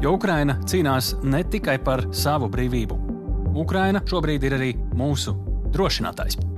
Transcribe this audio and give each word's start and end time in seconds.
Jo 0.00 0.14
Ukraina 0.16 0.54
cīnās 0.64 1.10
ne 1.28 1.42
tikai 1.44 1.74
par 1.84 2.06
savu 2.16 2.48
brīvību. 2.48 2.96
Ukraina 3.60 4.00
šobrīd 4.08 4.46
ir 4.48 4.56
arī 4.56 4.70
mūsu 4.96 5.34
drošinātājs. 5.74 6.49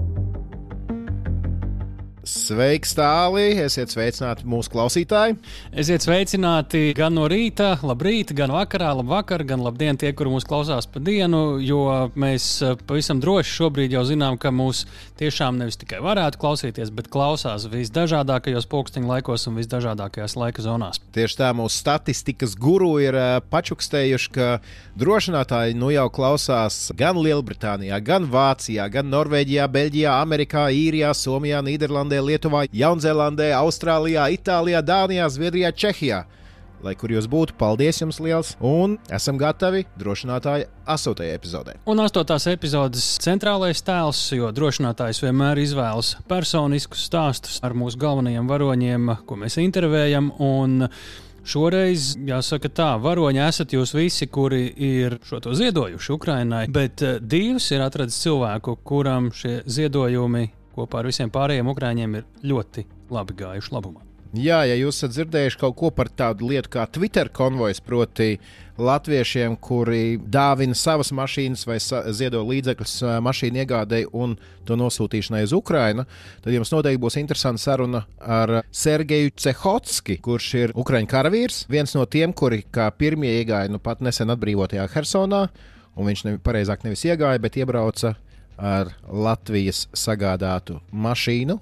Sveiks, 2.22 2.92
tālī! 2.94 3.48
Esiet 3.64 3.90
sveicināti 3.90 4.46
mūsu 4.46 4.70
klausītāji. 4.70 5.34
Esiet 5.74 6.04
sveicināti 6.04 6.92
gan 6.94 7.16
no 7.18 7.24
rīta, 7.26 7.72
labrīt, 7.82 8.30
gan 8.38 8.52
vakarā, 8.54 8.92
labvakar, 9.00 9.42
gan 9.42 9.64
labdien 9.64 9.98
tie, 9.98 10.12
kuri 10.14 10.30
mūs 10.30 10.46
klausās 10.46 10.86
pa 10.86 11.02
dienu. 11.02 11.58
Jo 11.58 12.12
mēs 12.14 12.46
eh, 12.62 12.76
pavisam 12.86 13.18
droši 13.18 13.56
šobrīd 13.56 13.96
jau 13.96 14.04
zinām, 14.06 14.38
ka 14.38 14.52
mūs 14.54 14.84
tiešām 15.18 15.58
nevis 15.58 15.80
tikai 15.80 15.98
varētu 16.04 16.38
klausīties, 16.38 16.92
bet 16.94 17.10
klausās 17.10 17.66
visdažādākajos 17.72 18.70
pulksteņa 18.70 19.10
laikos 19.16 19.48
un 19.50 19.58
visdažādākajās 19.58 20.38
laika 20.38 20.62
zonās. 20.62 21.02
Tieši 21.18 21.40
tā 21.42 21.50
mūsu 21.58 21.82
statistikas 21.82 22.54
guru 22.54 22.92
ir 23.02 23.18
eh, 23.18 23.32
pačukstējuši, 23.50 24.32
ka 24.38 24.52
drošinātāji 24.94 25.74
nu 25.74 25.90
jau 25.90 26.06
klausās 26.14 26.84
gan 26.94 27.18
Lielbritānijā, 27.18 27.98
gan 27.98 28.30
Vācijā, 28.30 28.86
gan 28.94 29.10
Norvēģijā, 29.10 29.66
Beļģijā, 29.74 30.16
Amerikā, 30.22 30.68
Īrijā, 30.70 31.10
Somijā, 31.18 31.66
Nīderlandē. 31.66 32.11
Nīderlandē, 32.12 32.20
Lietuvā, 32.20 32.66
Jaunzēlandē, 32.72 33.52
Austrālijā, 33.56 34.28
Itālijā, 34.36 34.82
Dānijā, 34.82 35.28
Zviedrijā, 35.30 35.72
Čehijā. 35.72 36.24
Lai 36.82 36.96
kur 36.98 37.12
jūs 37.14 37.28
būtu, 37.30 37.54
paldies 37.54 38.00
jums 38.00 38.18
liels! 38.18 38.56
Un 38.58 38.98
esam 39.08 39.38
gatavi 39.38 39.84
drošinātāja 40.00 40.66
astotajai 40.90 41.36
epizodē. 41.36 41.76
Un 41.86 42.02
astotās 42.02 42.48
epizodes 42.50 43.04
centrālais 43.22 43.84
tēls, 43.86 44.18
jo 44.34 44.50
drošinātājs 44.50 45.22
vienmēr 45.22 45.60
izvēlas 45.62 46.16
personiskus 46.28 47.06
stāstus 47.06 47.60
ar 47.62 47.76
mūsu 47.78 48.00
galvenajiem 48.02 48.50
varoņiem, 48.50 49.12
ko 49.26 49.38
mēs 49.38 49.60
intervējam. 49.62 50.32
Šoreiz, 51.42 52.12
jāsaka, 52.22 52.68
tā, 52.70 52.88
varoņi 53.02 53.40
esat 53.42 53.72
jūs 53.74 53.96
visi, 53.96 54.28
kuri 54.30 54.68
ir 54.78 55.16
šo 55.26 55.40
to 55.42 55.54
ziedojuši 55.58 56.12
Ukraiņai, 56.14 56.68
bet 56.70 57.02
uh, 57.02 57.16
Dievs 57.18 57.66
ir 57.74 57.82
atradis 57.82 58.20
cilvēku, 58.22 58.76
kuram 58.86 59.32
šie 59.34 59.56
ziedojumi 59.66 60.44
kopā 60.76 61.02
ar 61.02 61.10
visiem 61.10 61.32
pārējiem 61.32 61.68
ukrāņiem 61.74 62.16
ir 62.20 62.26
ļoti 62.46 62.86
labi 63.12 63.38
gājuši 63.42 63.76
labumā. 63.76 64.08
Jā, 64.32 64.62
ja 64.64 64.72
jūs 64.80 64.96
esat 64.96 65.12
dzirdējuši 65.12 65.58
kaut 65.60 65.74
ko 65.76 65.90
par 65.92 66.08
tādu 66.08 66.46
lietu 66.48 66.70
kā 66.72 66.86
Twitter 66.88 67.28
konvojs, 67.28 67.82
proti, 67.84 68.38
latviešiem, 68.80 69.58
kuri 69.60 70.16
dāvina 70.16 70.72
savas 70.72 71.10
mašīnas 71.12 71.66
vai 71.68 71.76
ziedo 72.16 72.40
līdzekļus 72.48 72.94
mašīnu 73.20 73.60
iegādēji 73.60 74.08
un 74.16 74.38
to 74.64 74.78
nosūtīšanai 74.80 75.42
uz 75.44 75.52
Ukrajinu, 75.52 76.06
tad 76.40 76.56
jums 76.56 76.72
noteikti 76.72 77.02
būs 77.02 77.18
interesanta 77.20 77.60
saruna 77.60 78.06
ar 78.24 78.62
Sergeju 78.72 79.34
Cehotski, 79.36 80.16
kurš 80.24 80.48
ir 80.62 80.74
Ukrāņu 80.80 81.12
karavīrs, 81.12 81.66
viens 81.68 81.92
no 81.98 82.08
tiem, 82.08 82.32
kuri 82.32 82.62
kā 82.72 82.88
pirmie 82.96 83.34
iegāja 83.42 83.68
nu 83.68 83.82
pat 83.84 84.00
nesen 84.00 84.32
atbrīvotajā 84.32 84.88
Hersonā, 84.96 85.44
un 85.92 86.08
viņš 86.08 86.24
ne, 86.30 86.38
pareizāk 86.40 86.88
nevis 86.88 87.04
iegāja, 87.04 87.42
bet 87.42 87.60
iebrauca 87.60 88.16
ar 88.58 88.92
Latvijas 89.08 89.86
sagādātu 89.96 90.80
mašīnu. 90.92 91.58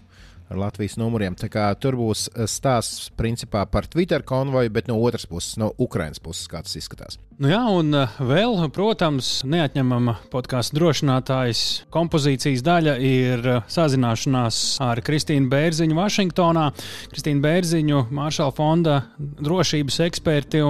Ar 0.51 0.59
Latvijas 0.59 0.97
numuriem. 0.99 1.37
Tur 1.39 1.95
būs 1.95 2.27
stāsts 2.51 3.11
principā 3.15 3.63
par 3.71 3.87
Twitter 3.87 4.25
konvoju, 4.27 4.73
bet 4.75 4.89
no 4.91 4.99
otras 4.99 5.29
puses, 5.31 5.55
no 5.63 5.71
Ukraiņas 5.79 6.19
puses, 6.19 6.49
kā 6.51 6.65
tas 6.67 6.75
izskatās. 6.75 7.21
Nu 7.41 7.49
jā, 7.49 7.61
un 7.73 7.95
eh, 7.97 8.19
vēl, 8.21 8.59
protams, 8.69 9.29
neatņemama 9.49 10.13
podkāstu 10.29 10.77
drošinātājs 10.77 11.63
kompozīcijas 11.89 12.61
daļa 12.67 12.97
ir 13.01 13.49
eh, 13.49 13.63
sazināšanās 13.65 14.59
ar 14.85 15.01
Kristīnu 15.07 15.49
Bērziņu 15.49 15.97
Vašingtonā. 15.97 16.67
Kristīna 17.09 17.41
Bērziņu, 17.47 18.03
Maršala 18.13 18.53
fonda 18.53 18.99
drošības 19.17 19.99
eksperti. 20.11 20.61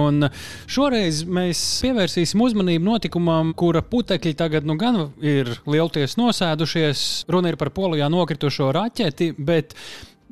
Šoreiz 0.71 1.25
mēs 1.27 1.65
pievērsīsim 1.83 2.45
uzmanību 2.47 2.87
notikumam, 2.87 3.51
kura 3.51 3.83
putekļi 3.83 4.37
tagad 4.39 4.63
nu 4.63 4.79
gan 4.79 5.09
ir 5.19 5.51
lielties 5.67 6.15
nosēdušies. 6.23 7.05
Runa 7.35 7.51
ir 7.51 7.59
par 7.59 7.75
polijā 7.75 8.07
nokritušo 8.15 8.71
raķeti, 8.79 9.33
bet 9.35 9.75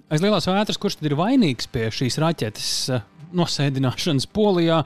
aiz 0.07 0.23
lielās 0.23 0.47
vētras, 0.47 0.79
kurš 0.79 1.01
tad 1.01 1.11
ir 1.11 1.19
vainīgs 1.19 1.67
pie 1.67 1.89
šīs 2.00 2.23
raķetes? 2.23 2.75
Eh, 2.95 3.07
nosēdināšanas 3.35 4.27
polijā. 4.33 4.83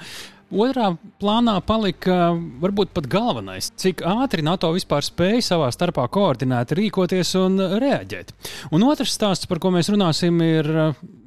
Otrā 0.54 0.92
plānā 1.18 1.56
palika 1.66 2.34
varbūt 2.62 2.92
pat 2.94 3.08
galvenais, 3.10 3.72
cik 3.80 4.04
ātri 4.06 4.44
NATO 4.46 4.70
vispār 4.76 5.06
spēja 5.06 5.42
savā 5.48 5.72
starpā 5.74 6.06
koordinēt, 6.14 6.76
rīkoties 6.78 7.34
un 7.40 7.58
reaģēt. 7.82 8.30
Un 8.76 8.86
otrs 8.86 9.16
stāsts, 9.18 9.50
par 9.50 9.62
ko 9.64 9.72
mēs 9.74 9.90
runāsim, 9.90 10.38
ir, 10.46 10.70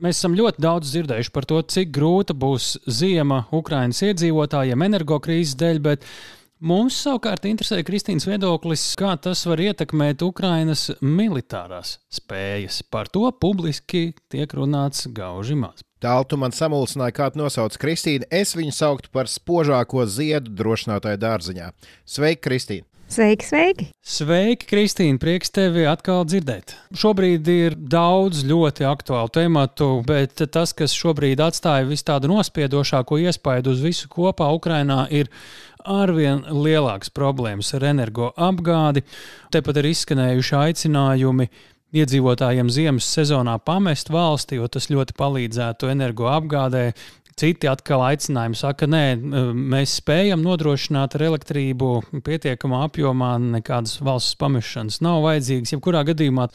mēs 0.02 0.20
esam 0.20 0.36
ļoti 0.38 0.62
daudz 0.62 0.94
dzirdējuši 0.94 1.34
par 1.34 1.48
to, 1.50 1.58
cik 1.74 1.90
grūta 1.96 2.36
būs 2.38 2.76
ziema 2.86 3.42
Ukraiņas 3.56 4.04
iedzīvotājiem 4.12 4.86
energokrīzes 4.90 5.58
dēļ, 5.58 5.84
bet 5.90 6.10
Mums 6.56 6.96
savukārt 7.04 7.44
interesē 7.44 7.82
Kristīnas 7.84 8.24
viedoklis, 8.24 8.80
kā 8.96 9.10
tas 9.20 9.42
var 9.44 9.60
ietekmēt 9.60 10.22
Ukrainas 10.24 10.86
militārās 11.04 11.98
spējas. 12.08 12.78
Par 12.88 13.10
to 13.12 13.28
publiski 13.36 14.14
tiek 14.32 14.54
runāts 14.56 15.04
gauži 15.12 15.58
maz. 15.60 15.84
Tālu 16.06 16.26
tu 16.30 16.36
man 16.38 16.52
samulsināji, 16.54 17.16
kā 17.16 17.26
tu 17.34 17.40
nosauc 17.40 17.74
Kristīnu. 17.82 18.28
Es 18.30 18.52
viņu 18.54 18.70
sauktu 18.76 19.10
par 19.10 19.26
spožāko 19.26 20.04
ziedu 20.06 20.52
drošinātāju 20.54 21.18
dārziņā. 21.18 21.72
Sveiki, 22.06 22.42
Kristīna! 22.44 22.86
Sveiki, 23.10 23.46
sveiki! 23.46 23.88
Sveiki, 24.06 24.68
Kristīna! 24.70 25.18
Prieks 25.22 25.50
tevi 25.54 25.82
atkal 25.90 26.22
dzirdēt. 26.30 26.76
Šobrīd 26.94 27.50
ir 27.50 27.74
daudz 27.74 28.44
ļoti 28.46 28.86
aktuālu 28.86 29.34
tematu, 29.34 29.90
bet 30.06 30.46
tas, 30.54 30.76
kas 30.78 30.94
šobrīd 30.94 31.42
atstāja 31.42 31.88
visu 31.90 32.06
tādu 32.06 32.30
nospiedošāko 32.36 33.18
iespaidu 33.26 33.74
uz 33.74 33.82
visu 33.82 34.10
kopā 34.12 34.52
Ukrainā, 34.54 35.08
ir 35.10 35.30
arvien 35.82 36.46
lielākas 36.46 37.10
problēmas 37.14 37.74
ar 37.74 37.90
energoapgādi. 37.90 39.02
Tepat 39.54 39.82
ir 39.82 39.90
izskanējuši 39.90 40.60
aicinājumi 40.62 41.50
iedzīvotājiem 41.94 42.70
ziemas 42.72 43.06
sezonā 43.14 43.58
pamest 43.62 44.10
valsti, 44.12 44.58
jo 44.60 44.66
tas 44.72 44.90
ļoti 44.90 45.16
palīdzētu 45.18 45.92
energoapgādē. 45.92 46.88
Citi 47.36 47.68
atkal 47.68 48.00
aicinājumi 48.00 48.56
saka, 48.56 48.86
nē, 48.88 49.02
mēs 49.52 49.98
spējam 50.00 50.40
nodrošināt 50.40 51.18
ar 51.18 51.24
elektrību 51.26 51.90
pietiekamā 52.24 52.86
apjomā, 52.86 53.34
nekādas 53.58 53.98
valsts 54.00 54.38
pamešanas 54.40 55.02
nav 55.04 55.20
vajadzīgas. 55.26 55.74
Jebkurā 55.74 56.00
gadījumā 56.08 56.48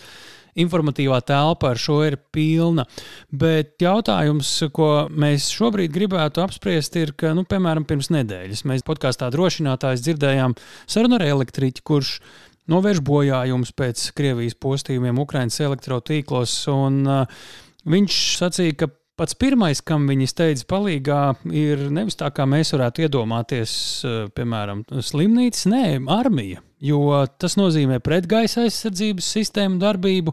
informatīvā 0.57 1.21
telpa 1.27 1.71
ar 1.71 1.79
šo 1.79 2.01
ir 2.07 2.17
pilna. 2.33 2.87
Bet 3.29 3.77
jautājums, 3.83 4.49
ko 4.75 4.89
mēs 5.13 5.51
šobrīd 5.53 5.93
gribētu 5.93 6.43
apspriest, 6.43 6.97
ir, 6.99 7.13
ka, 7.13 7.35
nu, 7.37 7.45
piemēram, 7.47 7.85
pirms 7.87 8.11
nedēļas 8.13 8.65
mēs 8.69 8.85
podkāstā 8.87 9.31
drošinātājs 9.33 10.03
dzirdējām 10.07 10.57
sarunu 10.89 11.19
ar 11.19 11.27
elektriķi, 11.29 11.85
kurš 11.87 12.17
novērš 12.69 13.01
bojājumus 13.07 13.73
pēc 13.77 14.07
Krievijas 14.17 14.57
postījumiem 14.61 15.21
Ukraiņas 15.23 15.61
elektrotīklos. 15.65 16.55
Un, 16.73 17.01
uh, 17.09 17.45
viņš 17.89 18.19
sacīja, 18.41 18.77
ka 18.83 18.91
pats 19.21 19.37
pirmais, 19.37 19.83
kam 19.85 20.09
viņi 20.09 20.27
steidz 20.29 20.65
palīgā, 20.65 21.21
ir 21.53 21.85
nevis 21.93 22.17
tā, 22.17 22.31
kā 22.33 22.47
mēs 22.49 22.73
varētu 22.73 23.05
iedomāties, 23.05 23.71
uh, 24.01 24.19
piemēram, 24.33 24.81
slimnīcas, 24.97 25.67
nē, 25.69 25.85
armija. 26.09 26.63
Jo 26.81 27.27
tas 27.37 27.53
nozīmē 27.59 27.99
pretgaisa 28.01 28.63
aizsardzības 28.65 29.27
sistēmu 29.35 29.77
darbību 29.83 30.31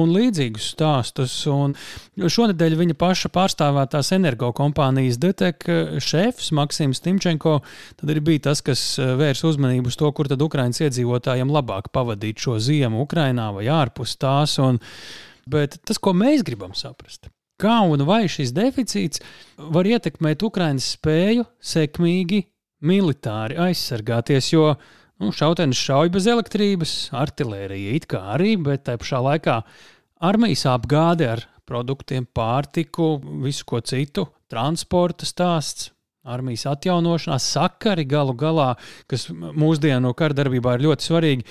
un 0.00 0.10
līdzīgus 0.10 0.72
stāstus. 0.72 1.36
Un 1.46 1.76
šonadēļ 2.18 2.74
viņa 2.80 2.96
paša 2.98 3.30
pārstāvētās 3.34 4.10
energokompānijas 4.16 5.20
DTEK 5.22 5.68
šefs 6.02 6.50
Maksims 6.58 7.02
Timčenko 7.04 7.60
bija 8.02 8.48
tas, 8.48 8.64
kas 8.66 8.82
eh, 8.98 9.14
vērs 9.20 9.44
uzmanību 9.46 9.92
uz 9.92 10.00
to, 10.00 10.10
kur 10.10 10.26
tad 10.30 10.42
Ukraiņas 10.42 10.82
iedzīvotājiem 10.88 11.54
labāk 11.54 11.92
pavadīt 11.94 12.42
šo 12.42 12.58
ziemu 12.58 13.04
Ukrainā 13.06 13.52
vai 13.54 13.68
ārpus 13.70 14.18
tās. 14.18 14.58
Un, 14.58 14.82
bet 15.46 15.78
tas, 15.86 16.02
ko 16.02 16.10
mēs 16.10 16.42
gribam 16.42 16.74
saprast, 16.74 17.30
kā 17.60 17.78
un 17.86 18.04
vai 18.08 18.24
šis 18.30 18.52
deficīts 18.56 19.22
var 19.56 19.86
ietekmēt 19.88 20.42
Ukraiņas 20.46 20.90
spēju 20.98 21.46
sekmīgi 21.62 22.44
militāri 22.84 23.58
aizsargāties, 23.68 24.52
jo 24.52 24.74
Nu, 25.22 25.30
šautenis 25.30 25.78
šauj 25.78 26.10
bez 26.10 26.26
elektrības, 26.26 26.92
artērija 27.14 27.92
it 27.94 28.08
kā 28.10 28.18
arī, 28.34 28.56
bet 28.58 28.82
tā 28.88 28.96
pašā 28.98 29.20
laikā 29.22 29.60
armijas 30.26 30.64
apgāde 30.66 31.28
ar 31.36 31.44
produktiem, 31.68 32.26
pārtiku, 32.26 33.20
visu 33.44 33.66
ko 33.68 33.80
citu, 33.80 34.26
transporta 34.50 35.28
stāsts. 35.28 35.92
armijas 36.24 36.62
atjaunošanās, 36.64 37.44
sakari 37.52 38.06
galu 38.08 38.32
galā, 38.32 38.78
kas 39.06 39.26
mūsdienu 39.28 40.14
kardarbībā 40.16 40.78
ir 40.78 40.84
ļoti 40.86 41.04
svarīgi. 41.04 41.44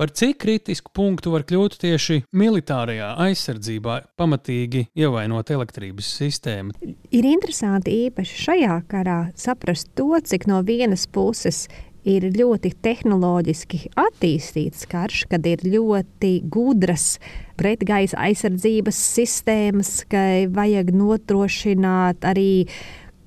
Par 0.00 0.08
cik 0.16 0.38
kritisku 0.40 0.88
punktu 0.96 1.28
var 1.34 1.42
kļūt 1.44 1.74
tieši 1.82 2.22
militārajā 2.32 3.10
aizsardzībā, 3.20 3.98
pamatīgi 4.16 4.86
ievainot 4.96 5.52
elektrības 5.52 6.08
sistēmu? 6.22 6.72
Ir 7.12 7.28
interesanti 7.28 7.92
īpaši 8.06 8.38
šajā 8.46 8.78
karā 8.88 9.18
saprast 9.36 9.90
to, 10.00 10.14
cik 10.24 10.46
no 10.48 10.62
vienas 10.64 11.04
puses 11.04 11.66
ir 12.08 12.30
ļoti 12.32 12.72
tehnoloģiski 12.80 13.82
attīstīts 14.00 14.88
karš, 14.88 15.26
kad 15.28 15.44
ir 15.44 15.66
ļoti 15.68 16.32
gudras 16.48 17.18
pretgaisa 17.60 18.22
aizsardzības 18.24 19.04
sistēmas, 19.18 19.92
ka 20.08 20.24
vajag 20.48 20.94
nodrošināt 20.96 22.24
arī 22.24 22.70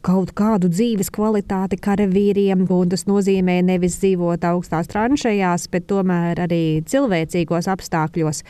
kaut 0.03 0.33
kādu 0.37 0.69
dzīves 0.71 1.11
kvalitāti 1.13 1.79
karavīriem, 1.81 2.65
un 2.67 2.91
tas 2.91 3.05
nozīmē 3.07 3.61
nevis 3.65 3.99
dzīvot 4.01 4.43
augstās 4.49 4.91
tranšējās, 4.91 5.69
bet 5.71 5.87
tomēr 5.91 6.43
arī 6.43 6.63
cilvēcīgos 6.89 7.71
apstākļos. 7.71 8.43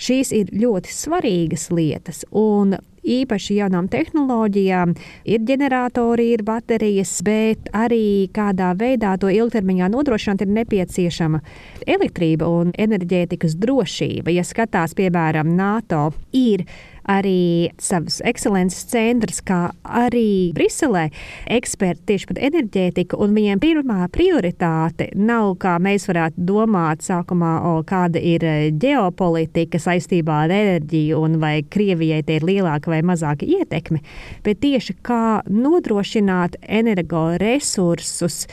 Šīs 0.00 0.32
ir 0.34 0.50
ļoti 0.64 0.92
svarīgas 0.94 1.68
lietas, 1.74 2.24
un 2.32 2.76
īpaši 3.04 3.58
jaunām 3.58 3.88
tehnoloģijām, 3.92 4.94
ir 5.28 5.44
ģeneratori, 5.44 6.30
ir 6.34 6.44
baterijas, 6.46 7.18
bet 7.24 7.68
arī 7.76 8.30
kādā 8.34 8.72
veidā 8.80 9.14
to 9.20 9.28
ilgtermiņā 9.32 9.90
nodrošināt 9.92 10.44
ir 10.46 10.54
nepieciešama 10.56 11.42
elektrība 11.84 12.48
un 12.48 12.72
enerģētikas 12.72 13.58
drošība. 13.60 14.32
Ja 14.34 14.46
skatās, 14.46 14.96
piemēram, 14.96 15.52
NATO, 15.58 16.08
ir 16.32 16.64
arī 17.10 17.70
savas 17.80 18.20
ekscelences 18.24 18.86
centrs, 18.90 19.40
kā 19.44 19.68
arī 19.84 20.52
Briselē 20.56 21.06
eksperti 21.52 22.06
tieši 22.10 22.28
par 22.30 22.40
enerģētiku, 22.48 23.18
un 23.20 23.36
viņiem 23.36 23.62
pirmā 23.62 24.08
prioritāte 24.14 25.10
nav, 25.18 25.54
kā 25.62 25.76
mēs 25.82 26.08
varētu 26.10 26.44
domāt 26.48 27.04
sākumā, 27.06 27.54
o, 27.68 27.74
kāda 27.86 28.20
ir 28.20 28.44
e, 28.44 28.56
ģeopolitika 28.80 29.80
saistībā 29.82 30.44
ar 30.46 30.54
enerģiju, 30.54 31.22
un 31.24 31.38
vai 31.42 31.56
Krievijai 31.62 32.22
tie 32.26 32.38
ir 32.40 32.48
lielāka 32.48 32.92
vai 32.92 33.02
mazāka 33.06 33.46
ietekme, 33.48 34.02
bet 34.44 34.62
tieši 34.64 34.96
kā 35.04 35.24
nodrošināt 35.50 36.58
energoresursus 36.62 38.44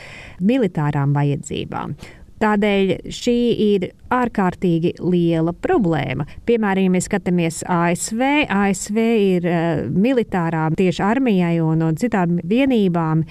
militārām 0.42 1.14
vajadzībām. 1.16 1.96
Tādēļ 2.42 2.92
šī 3.14 3.36
ir 3.62 3.88
ārkārtīgi 4.12 4.96
liela 4.98 5.54
problēma. 5.54 6.26
Piemēram, 6.48 6.88
ja 6.88 6.94
mēs 6.96 7.06
skatāmies 7.06 7.62
ASV, 7.70 8.22
ASV 8.50 8.98
ir 8.98 9.46
uh, 9.46 9.84
militārām 9.94 10.74
tieši 10.78 11.04
armijai 11.06 11.56
un, 11.62 11.84
un 11.86 11.98
citām 12.00 12.40
vienībām 12.42 13.22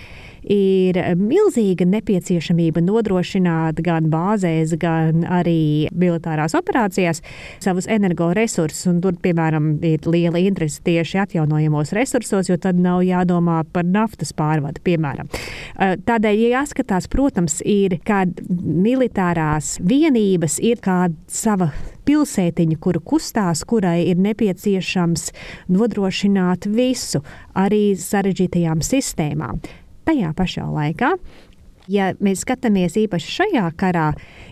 ir 0.43 0.97
milzīga 1.19 1.85
nepieciešamība 1.89 2.83
nodrošināt 2.85 3.81
gan 3.85 4.09
bāzēs, 4.11 4.75
gan 4.81 5.25
arī 5.29 5.89
militārās 5.93 6.55
operācijās 6.57 7.21
savus 7.63 7.87
energoresursus. 7.91 8.89
Tur, 9.01 9.17
piemēram, 9.21 9.73
ir 9.85 10.05
liela 10.09 10.41
interese 10.41 10.81
tieši 10.85 11.21
atjaunojamos 11.25 11.93
resursos, 11.97 12.49
jo 12.49 12.57
tad 12.61 12.79
nav 12.81 13.03
jādomā 13.05 13.61
par 13.73 13.87
naftas 13.87 14.33
pārvadu, 14.37 14.81
piemēram. 14.85 15.29
Tādēļ, 15.77 16.43
ja 16.45 16.59
jāskatās, 16.59 17.09
protams, 17.11 17.59
ir, 17.65 17.99
kad 18.07 18.43
militārās 18.49 19.77
vienības 19.85 20.59
ir 20.63 20.81
kāda 20.83 21.17
sava 21.31 21.71
pilsētiņa, 22.07 22.77
kuru 22.81 23.01
kustās, 23.13 23.63
kurai 23.67 24.01
ir 24.09 24.21
nepieciešams 24.21 25.29
nodrošināt 25.71 26.67
visu, 26.71 27.21
arī 27.57 27.91
sarežģītajām 27.99 28.81
sistēmām. 28.85 29.61
Tajā 30.07 30.33
pašā 30.37 30.65
laikā 30.67 31.15
ja 31.91 32.11
mēs 32.23 32.45
skatāmies 32.45 32.97
īpaši 32.99 33.35
šajā 33.37 33.67
karā, 33.79 34.11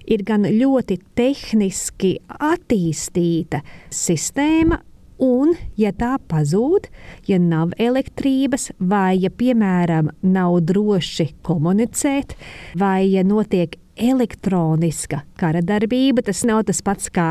ir 0.10 0.24
gan 0.28 0.48
ļoti 0.48 1.00
tehniski 1.18 2.18
attīstīta 2.28 3.64
sistēma. 3.94 4.84
Un, 5.20 5.52
ja 5.76 5.90
tā 5.92 6.14
pazūd, 6.32 6.86
ja 7.28 7.36
nav 7.44 7.74
elektrības, 7.76 8.70
vai, 8.80 9.18
ja, 9.20 9.28
piemēram, 9.28 10.14
nav 10.24 10.62
droši 10.64 11.34
komunicēt, 11.44 12.38
vai, 12.80 13.10
ja 13.12 13.26
notiek 13.28 13.76
elektroniska 14.00 15.22
kara 15.40 15.62
darbība. 15.66 16.24
Tas 16.26 16.44
nav 16.48 16.64
tas 16.70 16.82
pats, 16.86 17.10
kā 17.14 17.30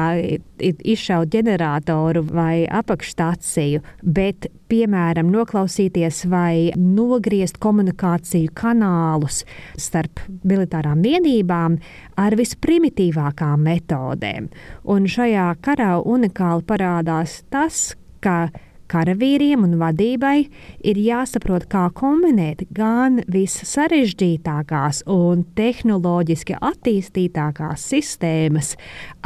izšaut 0.61 1.33
ģeneratoru 1.33 2.23
vai 2.29 2.67
apakšstāciju, 2.69 3.83
bet, 4.03 4.49
piemēram, 4.69 5.31
noklausīties 5.33 6.25
vai 6.31 6.71
nogriezt 6.77 7.61
komunikāciju 7.63 8.53
kanālus 8.59 9.43
starp 9.81 10.23
militārām 10.45 11.03
vienībām 11.05 11.79
ar 12.21 12.37
visprimitīvākām 12.39 13.65
metodēm. 13.65 14.51
Un 14.85 15.09
šajā 15.09 15.51
karā 15.65 15.97
unikāli 16.05 16.67
parādās 16.69 17.43
tas, 17.53 17.93
ka 18.21 18.49
Karavīriem 18.89 19.67
un 19.67 19.75
vadībai 19.81 20.49
ir 20.87 21.01
jāsaprot, 21.03 21.67
kā 21.69 21.85
kombinēt 21.97 22.65
gan 22.75 23.21
vissarežģītākās 23.29 25.03
un 25.13 25.45
tehnoloģiski 25.59 26.57
attīstītākās 26.71 27.85
sistēmas 27.93 28.75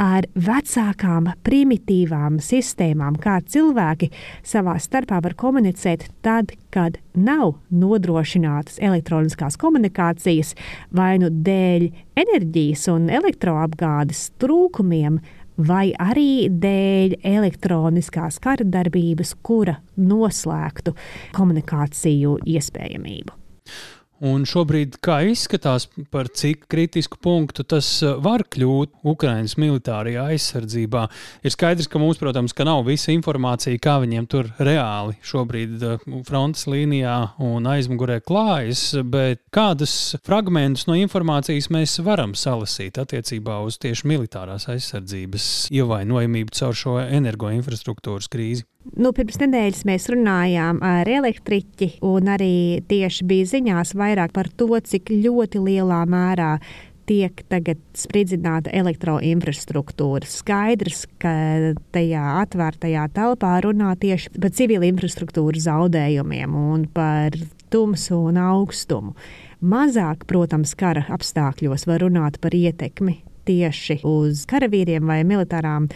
ar 0.01 0.27
vecākām, 0.35 1.31
primitīvām 1.47 2.41
sistēmām, 2.43 3.15
kā 3.23 3.37
cilvēki 3.47 4.11
savā 4.43 4.75
starpā 4.83 5.21
var 5.23 5.37
komunicēt 5.39 6.09
tad, 6.25 6.51
kad 6.73 6.97
nav 7.13 7.55
nodrošinātas 7.71 8.81
elektroniskās 8.83 9.55
komunikācijas 9.61 10.55
vai 10.91 11.15
nu 11.21 11.29
dēļ 11.31 11.87
enerģijas 12.19 12.89
un 12.91 13.07
elektroapgādes 13.13 14.27
trūkumiem 14.41 15.21
vai 15.57 15.91
arī 16.01 16.49
dēļ 16.49 17.17
elektroniskās 17.23 18.39
kara 18.43 18.65
darbības, 18.65 19.35
kura 19.45 19.77
noslēgtu 19.97 20.95
komunikāciju 21.37 22.39
iespējamību. 22.55 23.39
Un 24.23 24.45
šobrīd, 24.47 25.01
kā 25.03 25.17
izskatās, 25.27 25.89
par 26.13 26.29
cik 26.31 26.61
kritisku 26.71 27.17
punktu 27.19 27.65
tas 27.67 27.87
uh, 28.05 28.13
var 28.23 28.45
kļūt 28.47 28.93
Ukraiņas 29.11 29.57
militārajā 29.59 30.29
aizsardzībā, 30.31 31.01
ir 31.43 31.51
skaidrs, 31.51 31.89
ka 31.91 31.99
mums, 31.99 32.21
protams, 32.21 32.55
ka 32.55 32.63
nav 32.63 32.85
visa 32.87 33.11
informācija, 33.11 33.81
kā 33.83 33.97
viņiem 33.99 34.29
tur 34.31 34.47
reāli 34.63 35.17
šobrīd 35.27 35.83
uh, 35.83 36.07
frontes 36.23 36.69
līnijā 36.71 37.17
un 37.43 37.67
aizmugurē 37.67 38.21
klājas, 38.23 38.85
bet 39.03 39.43
kādus 39.51 40.15
fragmentus 40.23 40.87
no 40.87 40.95
informācijas 40.95 41.67
mēs 41.73 41.99
varam 42.07 42.31
salasīt 42.31 43.01
attiecībā 43.03 43.59
uz 43.67 43.75
tieši 43.83 44.07
militārās 44.07 44.69
aizsardzības 44.71 45.49
ievainojamību 45.75 46.55
caur 46.61 46.79
šo 46.79 47.01
energoinfrastruktūras 47.03 48.31
krīzi? 48.31 48.63
Nu, 48.83 49.13
pirms 49.15 49.39
nedēļas 49.39 49.85
mēs 49.87 50.09
runājām 50.11 50.81
ar 50.83 51.07
elektriķi, 51.07 52.01
un 52.03 52.27
arī 52.33 52.81
tieši 52.89 53.27
bija 53.27 53.47
ziņās 53.53 53.93
vairāk 53.95 54.33
par 54.35 54.49
to, 54.51 54.67
cik 54.75 55.13
ļoti 55.13 55.61
lielā 55.63 56.01
mērā 56.09 56.57
tiek 57.07 57.41
tagad 57.51 57.79
spridzināta 57.97 58.71
elektroinfrastruktūra. 58.75 60.27
Skaidrs, 60.27 61.05
ka 61.19 61.33
tajā 61.95 62.27
atvērtajā 62.43 63.07
telpā 63.15 63.55
runā 63.63 63.93
tieši 63.99 64.35
par 64.37 64.53
civila 64.55 64.87
infrastruktūras 64.87 65.67
zaudējumiem 65.67 66.55
un 66.59 66.87
par 66.91 67.35
tumsu 67.73 68.19
un 68.29 68.39
augstumu. 68.39 69.15
Mazāk, 69.63 70.27
protams, 70.27 70.75
kara 70.75 71.05
apstākļos 71.15 71.87
var 71.87 72.03
runāt 72.03 72.39
par 72.43 72.55
ietekmi 72.55 73.21
tieši 73.47 74.01
uz 74.07 74.45
karavīriem 74.49 75.07
vai 75.07 75.21
militārām 75.27 75.89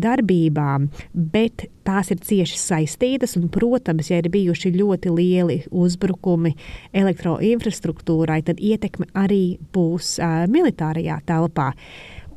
darbībām, 0.00 0.88
bet 1.12 1.66
tās 1.86 2.12
ir 2.14 2.20
cieši 2.24 2.60
saistītas. 2.60 3.36
Un, 3.38 3.48
protams, 3.52 4.10
ja 4.12 4.20
ir 4.22 4.30
bijuši 4.32 4.74
ļoti 4.76 5.14
lieli 5.14 5.58
uzbrukumi 5.70 6.54
elektroinfrastruktūrai, 6.96 8.42
tad 8.46 8.62
ietekme 8.62 9.10
arī 9.18 9.58
būs 9.74 10.16
uh, 10.22 10.46
militārajā 10.50 11.20
telpā. 11.28 11.72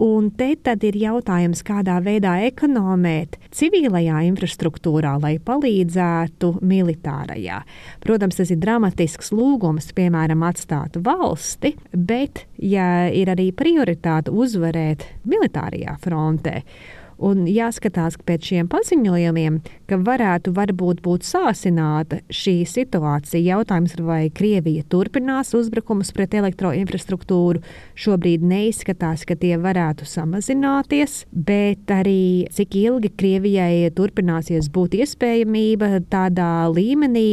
Un 0.02 0.32
te 0.34 0.56
tad 0.58 0.82
ir 0.82 0.96
jautājums, 0.98 1.60
kādā 1.62 2.00
veidā 2.02 2.32
ekonomēt 2.48 3.36
civilajā 3.54 4.24
infrastruktūrā, 4.32 5.12
lai 5.22 5.36
palīdzētu 5.46 6.56
militārajā. 6.66 7.60
Protams, 8.02 8.40
tas 8.40 8.50
ir 8.50 8.58
dramatisks 8.64 9.30
lūgums, 9.30 9.92
piemēram, 9.94 10.42
atstāt 10.48 10.98
valsti, 11.06 11.76
bet 11.94 12.48
ja 12.58 13.12
ir 13.14 13.30
arī 13.30 13.52
prioritāte 13.54 14.34
uzvarēt 14.34 15.06
militārajā 15.30 15.94
frontē, 16.02 16.64
Un 17.22 17.44
jāskatās 17.46 18.16
pēc 18.26 18.48
šiem 18.50 18.70
paziņojumiem, 18.72 19.60
ka 19.90 20.00
varētu 20.02 20.54
varbūt 20.58 21.04
būt 21.06 21.26
sāsināta 21.28 22.22
šī 22.34 22.62
situācija. 22.66 23.42
Jautājums 23.46 23.94
ir, 23.94 24.04
vai 24.08 24.22
Krievija 24.34 24.82
turpinās 24.90 25.54
uzbrukumus 25.58 26.10
pret 26.18 26.34
elektroinfrastruktūru. 26.40 27.62
Šobrīd 27.94 28.42
neizskatās, 28.48 29.28
ka 29.30 29.38
tie 29.38 29.54
varētu 29.62 30.08
samazināties, 30.10 31.26
bet 31.32 31.94
arī 31.94 32.48
cik 32.54 32.80
ilgi 32.82 33.12
Krievijai 33.22 33.92
turpināsies 33.94 34.72
būt 34.74 34.98
iespējamība 35.04 36.00
tādā 36.10 36.50
līmenī 36.74 37.28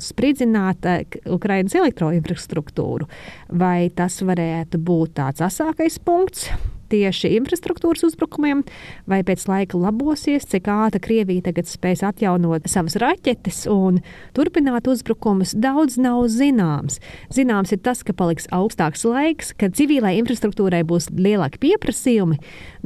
spridzināt 0.00 0.84
eh, 0.88 1.16
Ukraiņas 1.32 1.78
elektroinfrastruktūru. 1.80 3.08
Vai 3.56 3.88
tas 3.96 4.20
varētu 4.20 4.82
būt 4.84 5.16
tāds 5.20 5.48
asākais 5.48 5.96
punkts? 6.04 6.50
Tieši 6.90 7.28
infrastruktūras 7.36 8.02
uzbrukumiem, 8.08 8.64
vai 9.06 9.20
pēc 9.26 9.44
laika 9.46 9.78
labosies, 9.78 10.46
cik 10.50 10.66
ātri 10.72 10.98
Krievija 11.04 11.44
tagad 11.46 11.68
spēs 11.70 12.02
atjaunot 12.06 12.66
savas 12.70 12.96
raķetes 12.98 13.62
un 13.70 14.00
turpināt 14.34 14.90
uzbrukumus, 14.90 15.54
daudz 15.54 16.00
nav 16.02 16.24
zināms. 16.34 16.98
Zināms 17.30 17.70
ir 17.76 17.82
tas, 17.84 18.02
ka 18.02 18.16
paliks 18.16 18.50
augstāks 18.50 19.06
laiks, 19.06 19.52
kad 19.54 19.78
civilai 19.78 20.16
infrastruktūrai 20.18 20.82
būs 20.86 21.12
lielāki 21.14 21.62
pieprasījumi 21.62 22.40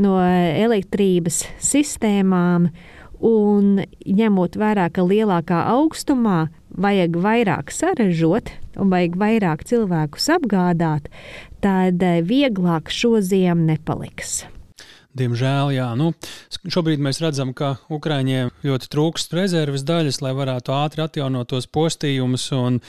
no 0.04 0.18
elektrības 0.20 1.46
sistēmām, 1.64 2.68
un 3.24 3.80
ņemot 4.04 4.58
vērā, 4.60 4.90
ka 4.92 5.04
lielākā 5.06 5.64
augstumā 5.72 6.48
vajag 6.74 7.18
vairāk 7.22 7.72
sarežot 7.74 8.50
un 8.80 8.90
vajag 8.92 9.18
vairāk 9.20 9.64
cilvēkus 9.68 10.30
apgādāt, 10.36 11.08
tad 11.64 12.02
eh, 12.02 12.20
vieglāk 12.26 12.90
šo 12.92 13.20
ziemu 13.22 13.70
nepaliks. 13.70 14.42
Diemžēl, 15.14 15.70
jā. 15.76 15.86
Nu, 15.94 16.10
šobrīd 16.66 17.02
mēs 17.02 17.20
redzam, 17.22 17.52
ka 17.54 17.76
Ukrāņiem 17.92 18.50
ļoti 18.66 18.88
trūkst 18.90 19.36
rezerves 19.38 19.86
daļas, 19.86 20.18
lai 20.24 20.32
varētu 20.34 20.74
ātri 20.74 21.04
atjaunot 21.04 21.52
tos 21.52 21.68
postījumus. 21.70 22.48
Un 22.58 22.80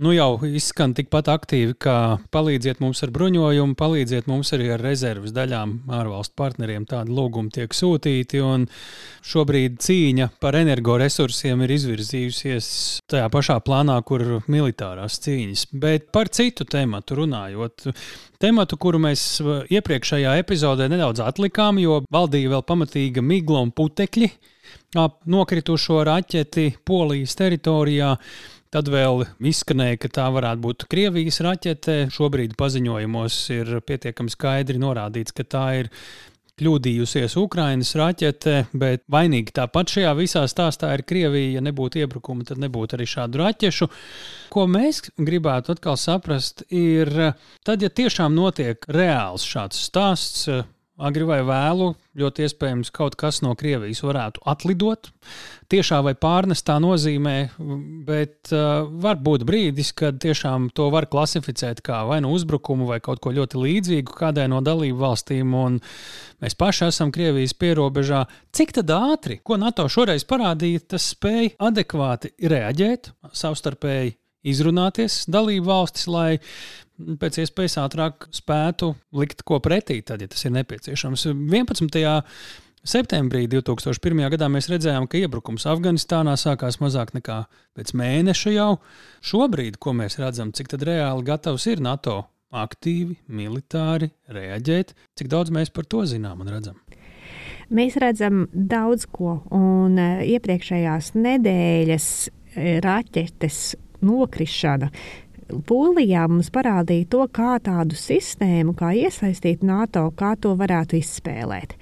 nu 0.00 0.12
jau 0.14 0.38
izskan 0.48 0.94
tikpat 0.96 1.28
aktīvi, 1.32 1.74
kā 1.80 1.96
palīdziet 2.32 2.80
mums 2.80 3.02
ar 3.04 3.12
bruņojumu, 3.14 3.76
palīdziet 3.78 4.28
mums 4.30 4.52
arī 4.56 4.70
ar 4.74 4.82
rezerves 4.84 5.34
daļām. 5.36 5.74
Ārvalstu 5.92 6.36
partneriem 6.40 6.86
tādi 6.88 7.12
lūgumi 7.16 7.52
tiek 7.54 7.74
sūtīti, 7.76 8.40
un 8.44 8.64
šobrīd 9.30 9.76
cīņa 9.84 10.30
par 10.40 10.56
energoresursiem 10.60 11.64
ir 11.66 11.74
izvirzījusies 11.76 12.70
tajā 13.12 13.28
pašā 13.32 13.58
plānā, 13.66 13.98
kur 14.08 14.24
militārās 14.50 15.20
cīņas. 15.24 15.66
Bet 15.82 16.08
par 16.14 16.32
citu 16.32 16.64
tematu 16.64 17.20
runājot. 17.20 17.90
Tematu, 18.40 18.78
kuru 18.80 19.02
mēs 19.04 19.24
iepriekšējā 19.68 20.38
epizodē 20.40 20.88
nedaudz 20.88 21.20
atlikām, 21.20 21.80
jo 21.82 22.00
valdīja 22.08 22.54
vēl 22.54 22.64
pamatīga 22.64 23.24
migla 23.24 23.60
un 23.66 23.74
putekļi 23.76 24.30
ap 24.98 25.20
nokritušo 25.30 26.00
raķeti 26.06 26.70
Polijas 26.86 27.36
teritorijā. 27.38 28.14
Tad 28.70 28.86
vēl 28.86 29.24
izskanēja, 29.50 29.98
ka 29.98 30.08
tā 30.14 30.24
varētu 30.30 30.62
būt 30.62 30.84
Krievijas 30.92 31.40
raķete. 31.42 31.94
Šobrīd 32.14 32.52
paziņojumos 32.58 33.38
ir 33.56 33.72
pietiekami 33.82 34.30
skaidri 34.30 34.78
norādīts, 34.78 35.34
ka 35.34 35.42
tā 35.42 35.64
ir 35.80 35.90
kļūdījusies 36.60 37.34
Ukraiņas 37.40 37.90
raķete, 37.98 38.54
bet 38.78 39.02
vainīgi 39.10 39.56
tāpat 39.56 39.90
šajā 39.96 40.12
visā 40.18 40.44
stāstā 40.50 40.92
ir 40.94 41.02
Krievija. 41.08 41.56
Ja 41.56 41.64
nebūtu 41.66 42.04
iebrukuma, 42.04 42.46
tad 42.46 42.62
nebūtu 42.62 42.94
arī 42.94 43.08
šādu 43.10 43.42
raķešu. 43.42 43.90
Ko 44.54 44.66
mēs 44.70 45.02
gribētu 45.18 45.74
atkal 45.74 45.98
saprast, 45.98 46.62
ir 46.70 47.10
tad, 47.66 47.82
ja 47.82 47.90
tiešām 47.90 48.38
notiek 48.38 48.86
reāls 48.86 49.50
šāds 49.50 49.82
stāsts 49.90 50.46
agri 51.00 51.26
vai 51.28 51.40
vēlu, 51.46 51.94
ļoti 52.20 52.44
iespējams, 52.46 52.90
kaut 52.94 53.16
kas 53.20 53.40
no 53.44 53.54
Krievijas 53.58 54.02
varētu 54.04 54.42
atlidot. 54.50 55.10
Tiešā 55.70 56.00
vai 56.04 56.14
pārnestā 56.18 56.76
nozīmē, 56.82 57.34
bet 58.06 58.52
uh, 58.52 58.86
var 59.02 59.20
būt 59.22 59.46
brīdis, 59.48 59.92
kad 59.96 60.18
tiešām 60.22 60.68
to 60.74 60.88
var 60.92 61.06
klasificēt 61.10 61.82
kā 61.86 62.02
vai 62.08 62.20
nu 62.24 62.32
uzbrukumu, 62.36 62.88
vai 62.90 63.00
kaut 63.04 63.22
ko 63.22 63.32
ļoti 63.36 63.60
līdzīgu 63.64 64.16
kādai 64.18 64.48
no 64.50 64.60
dalību 64.64 65.00
valstīm. 65.00 65.56
Mēs 66.40 66.58
paši 66.58 66.88
esam 66.90 67.12
Krievijas 67.14 67.54
pierobežā. 67.56 68.24
Cik 68.54 68.76
ātri, 68.82 69.40
ko 69.44 69.58
NATO 69.60 69.86
šoreiz 69.90 70.26
parādīja, 70.28 70.86
tas 70.94 71.12
spēja 71.14 71.54
adekvāti 71.70 72.34
reaģēt, 72.50 73.14
savstarpēji 73.32 74.19
izrunāties 74.46 75.24
dalību 75.30 75.66
valstis, 75.68 76.06
lai 76.10 76.40
pēc 77.20 77.40
iespējas 77.44 77.78
ātrāk 77.82 78.28
spētu 78.34 78.94
likt 79.16 79.44
ko 79.48 79.60
pretī, 79.64 80.00
tad, 80.04 80.22
ja 80.22 80.28
tas 80.30 80.44
ir 80.44 80.54
nepieciešams. 80.56 81.26
11. 81.32 82.00
Septembrī 82.80 83.44
2001. 83.52 84.22
gadā 84.32 84.48
mēs 84.48 84.70
redzējām, 84.72 85.04
ka 85.10 85.20
iebrukums 85.20 85.66
Afganistānā 85.68 86.32
sākās 86.40 86.78
mazāk 86.80 87.12
nekā 87.12 87.42
pēc 87.76 87.92
mēneša 87.92 88.52
jau. 88.54 88.70
Šobrīd, 89.20 89.76
ko 89.76 89.92
mēs 89.98 90.16
redzam, 90.20 90.52
cik 90.56 90.72
reāli 90.80 91.26
gatavs 91.26 91.66
ir 91.68 91.82
NATO 91.84 92.22
aktīvi, 92.50 93.18
militāri 93.28 94.08
reaģēt, 94.32 94.94
cik 95.18 95.28
daudz 95.30 95.52
mēs 95.54 95.70
par 95.74 95.86
to 95.92 96.06
zinām 96.08 96.40
un 96.40 96.48
redzam. 96.50 96.80
Mēs 97.70 98.00
redzam 98.02 98.48
daudz 98.50 99.04
ko, 99.12 99.36
un 99.54 100.00
eh, 100.00 100.24
iepriekšējās 100.32 101.12
nedēļas 101.20 102.08
eh, 102.26 102.80
raķetes 102.82 103.60
nokrišana 104.02 104.90
Polijā 105.66 106.26
mums 106.30 106.50
parādīja 106.54 107.08
to, 107.10 107.24
kā 107.34 107.56
tādu 107.64 107.98
sistēmu, 107.98 108.74
kā 108.78 108.92
iesaistīt 108.96 109.64
NATO, 109.66 110.06
kā 110.16 110.34
to 110.40 110.54
varētu 110.58 110.98
izspēlēt. 111.00 111.74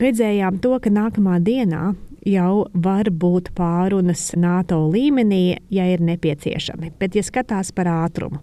Redzējām 0.00 0.60
to, 0.62 0.76
ka 0.82 0.92
nākamā 0.94 1.40
dienā 1.42 1.94
jau 2.26 2.66
var 2.74 3.10
būt 3.10 3.50
pārunas 3.56 4.28
NATO 4.38 4.84
līmenī, 4.92 5.58
ja 5.72 5.88
ir 5.90 6.04
nepieciešami. 6.04 6.92
Bet, 7.00 7.16
ja 7.18 7.24
skatās 7.26 7.72
par 7.74 7.90
ātrumu, 7.90 8.42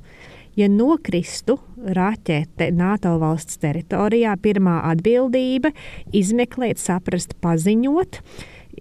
ja 0.59 0.67
nokristu 0.71 1.59
raķete 1.77 2.71
NATO 2.75 3.15
valsts 3.21 3.61
teritorijā, 3.63 4.35
pirmā 4.43 4.81
atbildība- 4.91 5.71
izmeklēt, 6.21 6.81
saprast, 6.83 7.37
paziņot, 7.39 8.19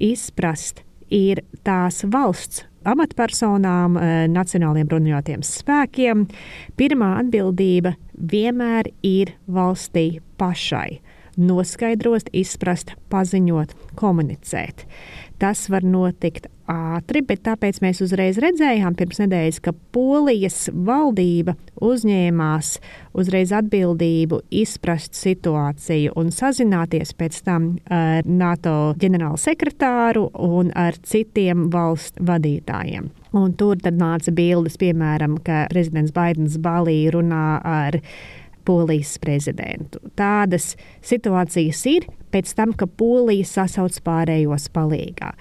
izprast, 0.00 0.82
ir 1.10 1.44
tās 1.62 2.02
valsts 2.02 2.64
amatpersonām, 2.86 3.98
eh, 3.98 4.26
nacionāliem 4.32 4.88
bruņotajiem 4.90 5.42
spēkiem. 5.46 6.26
Pirmā 6.78 7.10
atbildība 7.22 7.96
vienmēr 8.16 8.92
ir 9.02 9.34
valstī 9.50 10.20
pašai. 10.38 11.00
Noskaidrot, 11.36 12.30
izprast, 12.32 12.94
paziņot, 13.12 13.74
komunicēt. 13.98 14.86
Tas 15.36 15.66
var 15.68 15.84
notikt 15.84 16.46
ātri, 16.72 17.20
bet 17.20 17.42
tāpēc 17.44 17.82
mēs 17.84 18.00
uzreiz 18.04 18.38
redzējām 18.40 18.94
pirms 18.96 19.20
nedēļas, 19.20 19.58
ka 19.62 19.74
Polijas 19.92 20.70
valdība 20.72 21.52
uzņēmās 21.84 22.70
uzreiz 23.20 23.52
atbildību 23.56 24.40
izprast 24.62 25.18
situāciju 25.18 26.14
un 26.16 26.32
sazināties 26.32 27.12
pēc 27.20 27.42
tam 27.46 27.68
ar 27.92 28.24
NATO 28.24 28.94
ģenerālu 29.02 29.36
sekretāru 29.40 30.30
un 30.48 30.72
ar 30.72 30.96
citiem 31.04 31.68
valstu 31.74 32.24
vadītājiem. 32.26 33.12
Un 33.36 33.52
tur 33.60 33.76
tad 33.82 34.00
nāca 34.00 34.32
bildes, 34.32 34.78
piemēram, 34.80 35.36
ka 35.44 35.66
prezidents 35.68 36.14
Baidens 36.16 36.56
Balī 36.62 37.02
runā 37.12 37.60
ar 37.60 38.00
Polijas 38.66 39.16
prezidentu. 39.22 40.00
Tādas 40.18 40.74
situācijas 41.06 41.82
ir 41.90 42.08
pēc 42.34 42.52
tam, 42.56 42.72
ka 42.76 42.88
Polija 42.88 43.46
sasauc 43.48 43.96
pārējos 44.04 44.68
palīgā. 44.74 45.32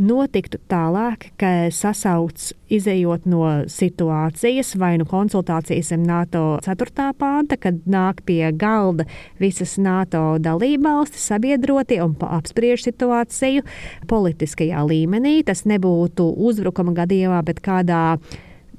Notiktu 0.00 0.58
tālāk, 0.70 1.28
ka 1.40 1.70
sasauc 1.74 2.50
izējot 2.72 3.26
no 3.30 3.44
situācijas 3.70 4.74
vai 4.80 4.94
nu 5.00 5.06
konsultācijas 5.08 5.92
ar 5.94 6.02
NATO 6.02 6.44
4. 6.64 7.10
pānta, 7.20 7.58
kad 7.60 7.82
nāk 7.90 8.24
pie 8.26 8.42
galda 8.56 9.06
visas 9.42 9.76
NATO 9.78 10.38
dalībvalstis, 10.42 11.28
sabiedrotie 11.32 12.00
un 12.04 12.16
apspriež 12.30 12.86
situāciju 12.88 13.66
politiskajā 14.10 14.84
līmenī. 14.88 15.40
Tas 15.46 15.66
nebūtu 15.68 16.32
uzbrukuma 16.50 16.96
gadījumā, 17.02 17.42
bet 17.46 17.62
kādā 17.64 18.04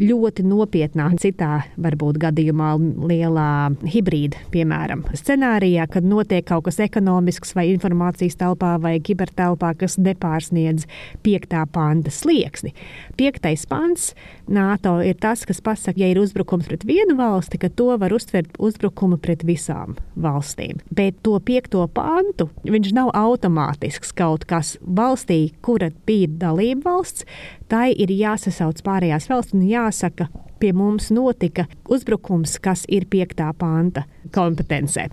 ļoti 0.01 0.43
nopietnā, 0.47 1.07
citā 1.21 1.61
varbūt 1.81 2.17
gadījumā 2.21 2.71
lielā 3.09 3.51
hibrīda, 3.85 4.39
piemēram, 4.53 5.03
scenārijā, 5.17 5.85
kad 5.91 6.05
notiek 6.07 6.45
kaut 6.47 6.65
kas 6.67 6.81
ekonomisks 6.83 7.53
vai 7.57 7.67
informācijas 7.73 8.39
telpā 8.39 8.73
vai 8.81 8.95
kibertelpā, 9.03 9.73
kas 9.77 9.99
nepārsniedz 10.01 10.87
piektā 11.25 11.63
panta 11.71 12.13
slieksni. 12.13 12.73
Piektais 13.19 13.67
pants 13.69 14.11
NATO 14.51 14.97
ir 15.05 15.19
tas, 15.21 15.45
kas 15.47 15.61
pasaka, 15.63 15.99
ja 16.01 16.09
ir 16.11 16.21
uzbrukums 16.21 16.69
pret 16.69 16.85
vienu 16.87 17.15
valsti, 17.19 17.61
ka 17.61 17.69
to 17.69 17.91
var 18.01 18.13
uztvert 18.15 18.57
uzbrukumu 18.61 19.19
pret 19.21 19.45
visām 19.47 19.95
valstīm. 20.19 20.81
Bet 20.89 21.21
to 21.25 21.37
piekto 21.45 21.85
pantu 21.93 22.49
viņš 22.65 22.93
nav 22.97 23.13
automātisks 23.17 24.15
kaut 24.17 24.47
kas 24.49 24.75
valstī, 24.81 25.53
kura 25.61 25.91
bija 26.07 26.31
dalība 26.41 26.89
valsts, 26.89 27.27
tai 27.71 27.91
ir 27.95 28.11
jāsasauc 28.11 28.81
pārējās 28.83 29.29
valsts 29.31 29.55
un 29.55 29.63
jāsaka, 29.63 30.27
pie 30.61 30.73
mums 30.77 31.09
notika 31.13 31.65
uzbrukums, 31.89 32.57
kas 32.61 32.83
ir 32.91 33.07
5. 33.09 33.47
panta 33.57 34.03
kompetencē. 34.35 35.07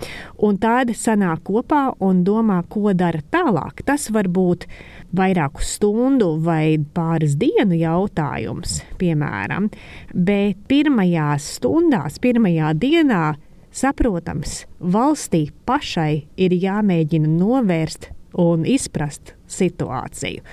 Un 0.44 0.58
tad 0.60 0.92
sanāk 0.98 1.46
kopā 1.48 1.84
un 2.04 2.24
domā, 2.26 2.58
ko 2.68 2.92
dara 2.92 3.22
tālāk. 3.32 3.84
Tas 3.88 4.08
var 4.14 4.28
būt 4.28 4.66
vairāku 5.16 5.64
stundu 5.64 6.34
vai 6.44 6.76
pāris 6.94 7.38
dienu 7.40 7.78
jautājums, 7.78 8.82
piemēram. 9.00 9.70
Bet 10.12 10.60
pirmajās 10.68 11.48
stundās, 11.56 12.20
pirmajā 12.20 12.74
dienā, 12.76 13.24
saprotams, 13.72 14.64
valstī 14.80 15.46
pašai 15.68 16.26
ir 16.36 16.58
jāmēģina 16.58 17.30
novērst 17.38 18.10
un 18.38 18.66
izprast 18.68 19.32
situāciju. 19.48 20.44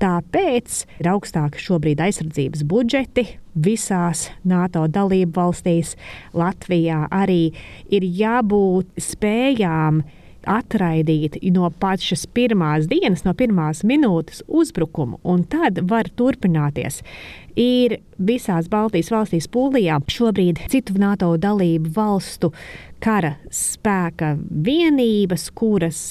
Tāpēc 0.00 0.76
ir 1.02 1.08
augstāki 1.12 1.60
šobrīd 1.60 2.00
aizsardzības 2.00 2.62
budžeti 2.64 3.26
visās 3.52 4.30
NATO 4.48 4.86
dalību 4.88 5.34
valstīs. 5.36 5.92
Latvijā 6.32 7.02
arī 7.12 7.50
ir 7.92 8.06
jābūt 8.08 8.96
spējām 8.96 10.00
atraidīt 10.48 11.36
no 11.52 11.68
pašas 11.82 12.24
pirmās 12.32 12.88
dienas, 12.88 13.26
no 13.26 13.34
pirmās 13.36 13.82
minūtes 13.84 14.40
uzbrukumu, 14.48 15.20
un 15.20 15.44
tad 15.44 15.82
var 15.90 16.08
turpināties. 16.16 17.02
Ir 17.60 17.98
visās 18.16 18.70
Baltijas 18.72 19.10
valstīs, 19.12 19.50
Polijā, 19.52 19.98
šobrīd 20.08 20.62
citu 20.72 20.96
NATO 20.96 21.34
dalību 21.36 21.92
valstu 21.92 22.54
kara 23.00 23.34
spēka 23.54 24.34
vienības, 24.50 25.48
kuras 25.56 26.02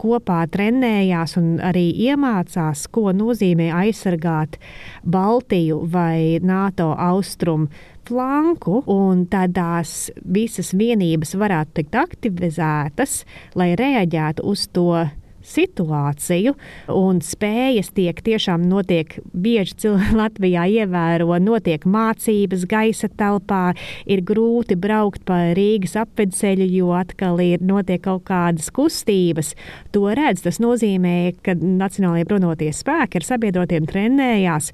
kopā 0.00 0.40
trenējās 0.52 1.36
un 1.40 1.58
arī 1.64 1.90
iemācās, 2.08 2.86
ko 2.92 3.12
nozīmē 3.16 3.68
aizsargāt 3.82 4.58
Baltiju 5.04 5.82
vai 5.92 6.40
NATO 6.42 6.90
austrumu 6.94 7.68
flanku, 8.08 8.82
un 8.88 9.26
tādās 9.28 10.08
visas 10.24 10.72
vienības 10.76 11.34
varētu 11.38 11.76
tikt 11.80 11.98
aktivizētas, 12.00 13.22
lai 13.58 13.74
reaģētu 13.78 14.46
uz 14.48 14.64
to 14.72 15.04
situāciju, 15.48 16.54
un 16.92 17.22
spējas 17.24 17.92
tiek 17.96 18.20
tiešām 18.24 18.66
notiek 18.68 19.18
bieži 19.32 19.92
Latvijā 20.20 20.66
ievēro, 20.82 21.38
notiek 21.42 21.84
mācības 21.88 22.66
gaisa 22.68 23.08
telpā, 23.08 23.72
ir 24.08 24.22
grūti 24.26 24.76
braukt 24.78 25.24
pa 25.28 25.52
Rīgas 25.56 25.96
apvedceļu, 26.02 26.68
jo 26.78 26.92
atkal 26.96 27.40
ir 27.44 27.62
notiek 27.64 28.02
kaut 28.04 28.26
kādas 28.28 28.70
kustības. 28.74 29.54
To 29.94 30.06
redz, 30.14 30.44
tas 30.46 30.60
nozīmē, 30.62 31.16
ka 31.44 31.56
Nacionālajie 31.58 32.26
bruņoties 32.28 32.82
spēki 32.84 33.20
ar 33.20 33.26
sabiedrotiem 33.26 33.86
trenējās 33.88 34.70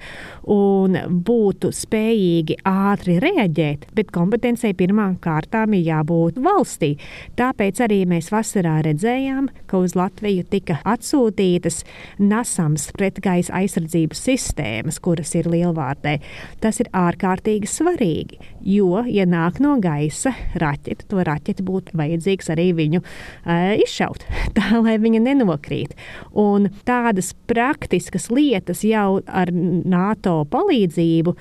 un 0.51 0.99
būtu 1.27 1.71
spējīgi 1.75 2.59
ātri 2.69 3.19
reaģēt, 3.23 3.89
bet 3.97 4.13
kompetencijai 4.15 4.75
pirmām 4.79 5.17
kārtām 5.23 5.77
ir 5.77 5.87
jābūt 5.89 6.41
valstī. 6.45 6.95
Tāpēc 7.39 7.83
arī 7.85 8.03
mēs 8.09 8.31
vasarā 8.35 8.81
redzējām, 8.87 9.51
ka 9.71 9.81
uz 9.85 9.97
Latviju 9.99 10.47
tika 10.51 10.64
tika 10.65 10.81
atsūtītas 10.89 11.83
nasams 12.23 12.89
pretgaisa 12.97 13.53
aizsardzības 13.61 14.23
sistēmas, 14.25 14.99
kuras 15.05 15.35
ir 15.37 15.49
lielvārdē. 15.53 16.17
Tas 16.65 16.81
ir 16.81 16.89
ārkārtīgi 16.97 17.69
svarīgi, 17.69 18.41
jo, 18.65 19.03
ja 19.05 19.27
nāk 19.29 19.61
no 19.61 19.77
gaisa 19.83 20.33
raķete, 20.61 21.09
to 21.11 21.25
raķeti 21.27 21.67
būtu 21.67 21.99
vajadzīgs 22.01 22.49
arī 22.55 22.71
viņu 22.77 23.03
uh, 23.03 23.75
izšaut, 23.85 24.25
tā 24.57 24.81
lai 24.81 24.97
viņa 25.03 25.21
nenokrīt. 25.29 25.93
Un 26.33 26.71
tādas 26.89 27.35
praktiskas 27.49 28.31
lietas 28.33 28.85
jau 28.89 29.21
ar 29.27 29.53
NATO 29.53 30.41
palīdzību 30.49 31.37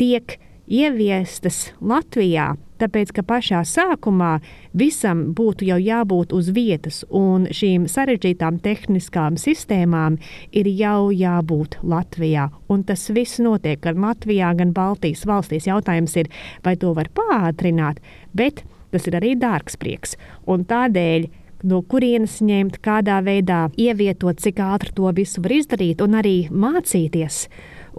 tiek 0.00 0.38
ieviestas 0.66 1.68
Latvijā, 1.84 2.54
tāpēc 2.84 3.12
ka 3.16 3.24
pašā 3.26 3.62
sākumā 3.66 4.38
visam 4.76 5.26
būtu 5.36 5.66
jau 5.70 5.78
jābūt 5.80 6.34
uz 6.36 6.50
vietas, 6.54 7.02
un 7.08 7.48
šīm 7.48 7.88
sarežģītām 7.90 8.60
tehniskām 8.64 9.38
sistēmām 9.40 10.18
ir 10.52 10.68
jau 10.68 11.10
jābūt 11.14 11.80
Latvijā. 11.82 12.50
Un 12.68 12.84
tas 12.84 13.08
viss 13.14 13.40
notiek 13.42 13.80
gan 13.84 14.02
Latvijā, 14.04 14.52
gan 14.58 14.74
Baltijas 14.76 15.24
valstīs. 15.28 15.68
Jautājums 15.70 16.16
ir, 16.20 16.30
vai 16.64 16.76
to 16.80 16.92
var 16.96 17.08
pātrināt, 17.16 18.02
bet 18.36 18.64
tas 18.94 19.08
ir 19.10 19.16
arī 19.18 19.34
dārgs 19.38 19.78
prieks. 19.80 20.18
Un 20.46 20.66
tādēļ 20.68 21.30
no 21.64 21.80
kurienes 21.88 22.38
ņemt, 22.44 22.78
kādā 22.84 23.20
veidā 23.24 23.66
ievietot, 23.80 24.40
cik 24.42 24.60
ātri 24.60 24.92
to 24.94 25.08
visu 25.16 25.42
var 25.44 25.56
izdarīt, 25.56 26.04
un 26.04 26.20
arī 26.20 26.36
mācīties 26.52 27.46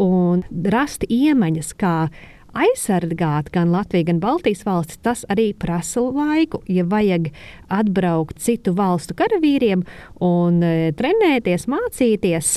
un 0.02 0.44
rast 0.72 1.06
iemaņas, 1.10 1.74
kā 1.80 1.96
aizsargāt 2.56 3.52
gan 3.54 3.72
Latviju, 3.74 4.08
gan 4.10 4.20
Baltijas 4.24 4.64
valstis, 4.66 5.00
tas 5.04 5.24
arī 5.32 5.50
prasa 5.60 6.02
laiku. 6.04 6.62
Ja 6.72 6.86
vajag 6.88 7.30
atbraukt 7.72 8.40
citu 8.44 8.74
valstu 8.76 9.16
karavīriem 9.18 9.84
un 10.24 10.62
e, 10.64 10.92
trenēties, 10.96 11.68
mācīties, 11.72 12.52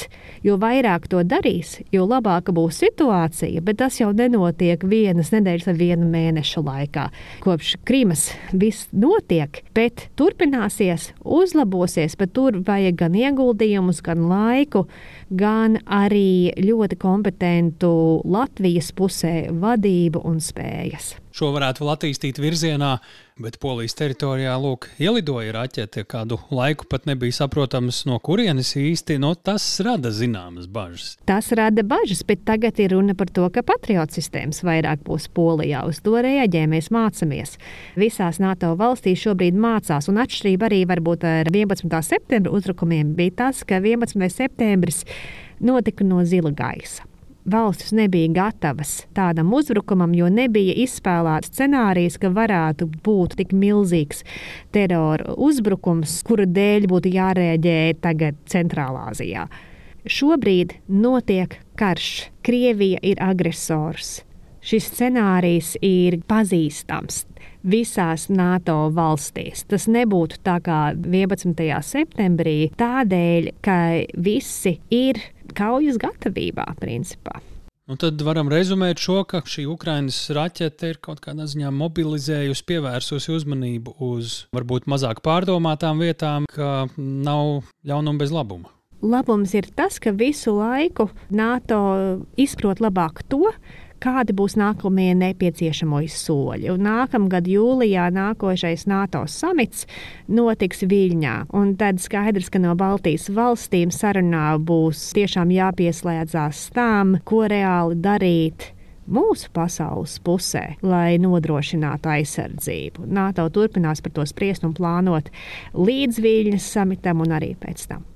jo 0.46 0.58
vairāk 0.60 1.08
to 1.10 1.22
darīs, 1.26 1.78
jo 1.94 2.06
labāka 2.08 2.54
būs 2.54 2.80
situācija. 2.84 3.62
Bet 3.64 3.80
tas 3.82 3.98
jau 4.00 4.12
nenotiek 4.16 4.84
vienas 4.86 5.32
nedēļas 5.34 5.68
vai 5.70 5.76
viena 5.80 6.08
mēneša 6.08 6.64
laikā. 6.64 7.08
Kopš 7.44 7.74
Krīmas 7.88 8.28
viss 8.52 8.88
notiek, 8.92 9.62
bet 9.76 10.08
turpināsies, 10.18 11.12
uzlabosies, 11.24 12.16
bet 12.18 12.34
tur 12.36 12.60
vajag 12.66 13.00
gan 13.02 13.18
ieguldījumus, 13.18 14.02
gan 14.06 14.28
laiku 14.30 14.86
gan 15.30 15.76
arī 15.84 16.52
ļoti 16.64 16.98
kompetentu 17.00 17.90
Latvijas 18.24 18.92
pusē 18.96 19.48
vadību 19.52 20.22
un 20.28 20.40
spējas. 20.42 21.16
Šo 21.38 21.52
varētu 21.54 21.84
vēl 21.84 21.92
attīstīt 21.92 22.38
virzienā, 22.42 22.96
bet 23.38 23.60
Polijas 23.62 23.94
teritorijā 23.94 24.56
lūk, 24.58 24.88
ielidoja 24.98 25.52
raķete. 25.54 26.02
Kādu 26.10 26.40
laiku 26.50 26.88
pat 26.90 27.04
nebija 27.06 27.36
saprotams, 27.36 28.00
no 28.10 28.16
kurienes 28.18 28.72
īsti 28.74 29.20
no 29.22 29.30
tas 29.38 29.62
rada 29.86 30.10
zināmas 30.10 30.66
bažas. 30.66 31.12
Tas 31.30 31.52
rada 31.54 31.84
bažas, 31.86 32.24
bet 32.26 32.42
tagad 32.48 32.80
ir 32.82 32.96
runa 32.96 33.14
par 33.14 33.30
to, 33.30 33.44
ka 33.54 33.62
patriotu 33.62 34.18
sistēmas 34.18 34.64
vairāk 34.66 35.04
būs 35.06 35.28
Polijā. 35.36 35.84
Uz 35.86 36.00
to 36.02 36.16
reaģē, 36.26 36.64
mēs 36.72 36.90
mācāmies. 36.96 37.54
Visās 37.94 38.40
NATO 38.42 38.72
valstīs 38.80 39.22
šobrīd 39.22 39.54
mācās, 39.54 40.10
un 40.10 40.18
atšķirība 40.24 40.66
arī 40.72 40.80
varbūt 40.90 41.28
ar 41.28 41.52
11. 41.54 42.00
septembra 42.08 42.56
uzbrukumiem 42.58 43.14
bija 43.14 43.36
tas, 43.44 43.62
ka 43.62 43.78
11. 43.78 44.26
septembris 44.34 45.04
notika 45.62 46.02
no 46.02 46.24
zila 46.26 46.50
gaisa 46.50 47.06
valstis 47.50 47.92
nebija 47.96 48.30
gatavas 48.32 49.06
tādam 49.16 49.52
uzbrukumam, 49.56 50.14
jo 50.16 50.28
nebija 50.32 50.76
izspēlēts 50.84 51.52
scenārijs, 51.52 52.18
ka 52.20 52.30
varētu 52.34 52.88
būt 53.04 53.38
tik 53.40 53.54
milzīgs 53.56 54.24
terora 54.74 55.34
uzbrukums, 55.36 56.20
kura 56.28 56.46
dēļ 56.46 56.88
būtu 56.92 57.12
jārēģē 57.16 57.80
tagad 58.04 58.38
Centrālā 58.50 59.08
Azijā. 59.12 59.48
Šobrīd 60.08 60.78
notiek 60.88 61.58
karš. 61.78 62.28
Krievija 62.46 63.00
ir 63.04 63.18
agresors. 63.20 64.22
Šis 64.64 64.88
scenārijs 64.94 65.74
ir 65.84 66.18
pazīstams 66.28 67.26
visās 67.68 68.28
NATO 68.32 68.88
valstīs. 68.94 69.64
Tas 69.68 69.86
nebūtu 69.90 70.40
tā 70.46 70.58
kā 70.64 70.80
11. 70.96 71.64
septembrī, 71.84 72.70
tādēļ, 72.78 73.50
ka 73.64 73.78
visi 74.16 74.78
ir 74.94 75.20
kaujas 75.58 75.98
gatavībā, 76.00 76.66
principā. 76.80 77.40
Nu, 77.88 77.96
tad 77.96 78.20
varam 78.20 78.50
rezumēt 78.52 79.00
šo, 79.00 79.22
ka 79.24 79.40
šī 79.48 79.62
Ukraiņas 79.72 80.16
raķete 80.36 80.90
ir 80.92 80.98
kaut 81.00 81.22
kādā 81.24 81.46
ziņā 81.48 81.70
mobilizējusi, 81.72 82.66
pievērsusi 82.68 83.32
uzmanību 83.32 83.94
uz 84.04 84.42
varbūt 84.52 84.84
mazāk 84.92 85.22
pārdomātām 85.24 86.02
vietām, 86.04 86.44
ka 86.52 86.84
nav 86.98 87.62
ļaunuma 87.88 88.20
bez 88.20 88.34
labuma. 88.34 88.68
Labums 89.00 89.54
ir 89.56 89.70
tas, 89.78 89.96
ka 90.02 90.12
visu 90.12 90.52
laiku 90.58 91.06
NATO 91.32 91.80
izprot 92.36 92.82
labāk 92.84 93.22
to, 93.32 93.54
kādi 94.02 94.34
būs 94.36 94.56
nākamie 94.58 95.12
nepieciešamo 95.18 96.00
soļi. 96.12 96.70
Un 96.72 96.86
nākamgad 96.86 97.48
jūlijā 97.50 98.08
nākošais 98.14 98.86
NATO 98.90 99.24
samits 99.28 99.86
notiks 100.28 100.84
Viļņā. 100.88 101.36
Un 101.58 101.74
tad 101.80 102.02
skaidrs, 102.02 102.50
ka 102.52 102.62
no 102.62 102.74
Baltijas 102.78 103.28
valstīm 103.34 103.92
sarunā 103.94 104.56
būs 104.58 105.10
tiešām 105.18 105.52
jāpieslēdzās 105.54 106.68
tām, 106.76 107.18
ko 107.28 107.46
reāli 107.50 107.98
darīt 108.02 108.72
mūsu 109.08 109.48
pasaules 109.54 110.18
pusē, 110.24 110.64
lai 110.84 111.16
nodrošinātu 111.22 112.12
aizsardzību. 112.18 113.08
NATO 113.08 113.48
turpinās 113.52 114.04
par 114.04 114.14
to 114.18 114.26
spriest 114.28 114.68
un 114.68 114.76
plānot 114.76 115.32
līdz 115.74 116.22
Viļņas 116.24 116.70
samitam 116.76 117.24
un 117.24 117.36
arī 117.40 117.54
pēc 117.58 117.88
tam. 117.90 118.06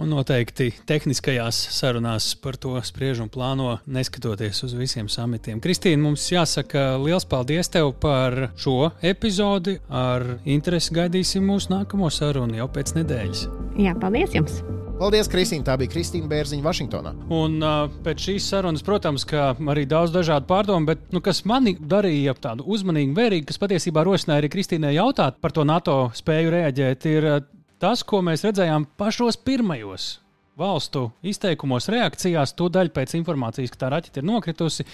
Un 0.00 0.08
noteikti 0.08 0.70
tehniskajās 0.88 1.58
sarunās 1.76 2.30
par 2.40 2.56
to 2.60 2.74
spriež 2.80 3.20
un 3.24 3.28
plāno, 3.32 3.74
neskatoties 3.84 4.62
uz 4.64 4.76
visiem 4.78 5.10
samitiem. 5.12 5.60
Kristīna, 5.60 6.00
mums 6.06 6.24
jāsaka 6.32 6.94
liels 7.02 7.28
paldies 7.28 7.68
tev 7.72 7.92
par 8.00 8.52
šo 8.56 8.92
epizodi. 9.04 9.78
Ar 9.92 10.38
interesi 10.48 10.96
gaidīsim 10.96 11.44
mūsu 11.44 11.74
nākamo 11.74 12.08
sarunu 12.12 12.56
jau 12.62 12.70
pēc 12.72 12.96
nedēļas. 13.00 13.48
Jā, 13.80 13.96
paldies 14.00 14.38
jums! 14.38 14.62
Paldies, 15.02 15.26
Kristīne. 15.26 15.64
Tā 15.66 15.74
bija 15.80 15.90
Kristīna 15.90 16.28
Bērziņa 16.30 16.62
Vašingtonā. 16.62 17.12
Un 17.34 17.56
uh, 17.58 17.88
pēc 18.04 18.22
šīs 18.22 18.44
sarunas, 18.52 18.84
protams, 18.86 19.24
ka 19.26 19.48
arī 19.72 19.82
daudz 19.90 20.12
dažādu 20.14 20.46
pārdomu, 20.46 20.86
bet 20.92 21.08
nu, 21.10 21.18
kas 21.24 21.42
mani 21.48 21.74
darīja 21.74 22.36
tādu 22.38 22.62
uzmanīgu, 22.70 23.16
vērīgu, 23.16 23.48
kas 23.48 23.58
patiesībā 23.58 24.04
rosināja 24.06 24.44
arī 24.44 24.52
Kristīnai 24.52 24.92
jautāt 24.94 25.40
par 25.42 25.56
to 25.56 25.64
NATO 25.66 25.96
spēju 26.14 26.54
reaģēt, 26.54 27.08
ir 27.10 27.28
uh, 27.32 27.40
tas, 27.82 28.04
ko 28.06 28.22
mēs 28.22 28.44
redzējām 28.46 28.86
pašos 29.00 29.40
pirmajos 29.42 30.16
valstu 30.58 31.08
izteikumos, 31.26 31.88
reakcijās, 31.92 32.54
tūdaļ 32.58 32.92
pēc 32.94 33.16
informācijas, 33.18 33.72
ka 33.72 33.84
tā 33.84 33.92
raķete 33.96 34.22
ir 34.22 34.28
nokritusi. 34.28 34.86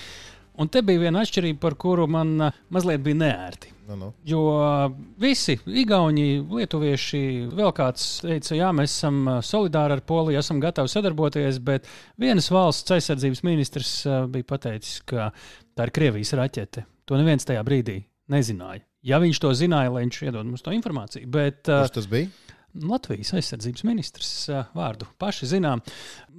Un 0.58 0.66
te 0.72 0.80
bija 0.82 1.04
viena 1.04 1.20
atšķirība, 1.22 1.60
par 1.62 1.76
kuru 1.78 2.08
man 2.10 2.32
uh, 2.48 2.56
mazliet 2.74 3.02
bija 3.04 3.18
neērti. 3.20 3.70
Nu, 3.88 3.94
nu. 3.96 4.08
Jo 4.26 4.40
uh, 4.56 4.96
visi, 5.22 5.54
Igauni, 5.70 6.40
Lietuvieši, 6.42 7.20
vēl 7.54 7.70
kāds 7.76 8.08
teica, 8.24 8.56
jā, 8.58 8.72
mēs 8.74 8.96
esam 8.96 9.20
uh, 9.22 9.38
solidāri 9.44 9.94
ar 9.94 10.02
Poliju, 10.08 10.40
esam 10.40 10.58
gatavi 10.62 10.90
sadarboties, 10.90 11.60
bet 11.62 11.86
vienas 12.18 12.50
valsts 12.50 12.96
aizsardzības 12.96 13.44
ministrs 13.46 13.94
bija 14.34 14.50
pateicis, 14.50 14.98
ka 15.06 15.30
tā 15.78 15.86
ir 15.86 15.94
Krievijas 15.94 16.34
raķete. 16.40 16.88
To 17.06 17.20
neviens 17.20 17.46
tajā 17.46 17.62
brīdī 17.66 18.00
nezināja. 18.34 18.82
Ja 19.06 19.22
viņš 19.22 19.38
to 19.44 19.54
zināja, 19.54 19.94
lai 19.94 20.02
viņš 20.08 20.22
iedod 20.26 20.50
mums 20.50 20.66
to 20.66 20.74
informāciju. 20.74 21.30
Bet, 21.38 21.62
Kurš 21.70 21.94
tas 22.00 22.10
bija? 22.10 22.32
Latvijas 22.84 23.32
aizsardzības 23.38 23.84
ministrs 23.88 24.32
vārdu 24.76 25.08
paši 25.18 25.50
zinām. 25.54 25.82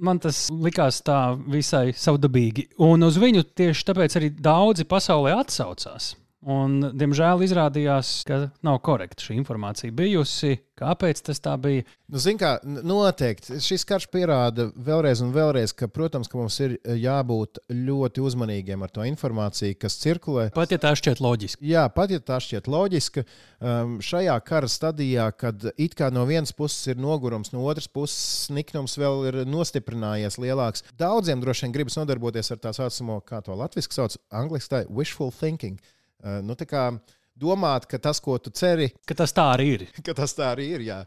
Man 0.00 0.20
tas 0.22 0.46
likās 0.50 1.02
tā 1.06 1.20
visai 1.50 1.90
savdabīgi. 1.96 2.70
Un 2.86 3.04
uz 3.06 3.18
viņu 3.20 3.44
tieši 3.58 3.86
tāpēc 3.90 4.16
arī 4.20 4.32
daudzi 4.36 4.88
pasaulē 4.88 5.36
atsaucās. 5.40 6.14
Un, 6.40 6.78
diemžēl 6.96 7.42
izrādījās, 7.44 8.22
ka 8.24 8.46
nav 8.64 8.78
korekta 8.80 9.26
šī 9.26 9.34
informācija 9.36 9.92
bijusi. 9.92 10.56
Kāpēc 10.80 11.18
tas 11.26 11.42
tā 11.44 11.52
bija? 11.60 11.84
Nu, 12.08 12.16
Ziniet, 12.16 12.40
kā 12.40 12.52
noteikti 12.64 13.58
šis 13.60 13.84
karš 13.84 14.06
pierāda 14.08 14.70
vēlreiz 14.72 15.20
un 15.20 15.34
vēlreiz, 15.34 15.74
ka, 15.76 15.90
protams, 15.92 16.30
ka 16.32 16.38
mums 16.40 16.56
ir 16.64 16.78
jābūt 16.88 17.60
ļoti 17.68 18.24
uzmanīgiem 18.24 18.80
ar 18.80 18.94
to 18.94 19.04
informāciju, 19.04 19.76
kas 19.82 19.98
cirkulē. 20.00 20.46
Pat 20.56 20.72
ja 20.72 20.80
tā 20.80 20.94
šķiet 20.96 21.20
loģiski. 21.20 21.68
Jā, 21.74 21.84
pat 21.92 22.16
ja 22.16 22.22
tā 22.24 22.40
šķiet 22.40 22.72
loģiska, 22.72 23.26
um, 23.60 23.98
šajā 24.00 24.38
kara 24.48 24.72
stadijā, 24.72 25.28
kad 25.36 25.68
it 25.76 25.98
kā 26.00 26.08
no 26.08 26.24
vienas 26.24 26.56
puses 26.56 26.88
ir 26.88 27.04
nogurums, 27.04 27.52
no 27.52 27.68
otras 27.68 27.92
puses 27.92 28.48
niknums 28.48 28.96
vēl 28.96 29.28
ir 29.28 29.40
nostiprinājies 29.44 30.40
lielāks, 30.40 30.88
daudziem 30.96 31.44
droši 31.44 31.68
vien 31.68 31.76
gribas 31.76 32.00
nodarboties 32.00 32.56
ar 32.56 32.64
tā 32.64 32.72
saucamo, 32.80 33.20
kā 33.28 33.44
to 33.44 33.60
latviešu 33.60 33.98
sauc, 34.00 34.20
angļuiski 34.32 34.78
tā 34.78 34.86
wishful 34.88 35.36
thinking. 35.36 35.76
Uh, 36.20 36.40
nu, 36.44 36.54
domāt, 37.40 37.86
ka 37.88 37.98
tas, 38.02 38.20
ko 38.22 38.36
tu 38.42 38.52
ceri, 38.54 38.90
ka 39.08 39.16
tas 39.18 39.32
tā 39.36 39.46
arī 39.54 39.68
ir. 39.74 39.84
Ka 40.04 40.14
tas 40.16 40.34
tā 40.36 40.50
arī 40.54 40.66
ir 40.76 40.84
jā. 40.84 40.98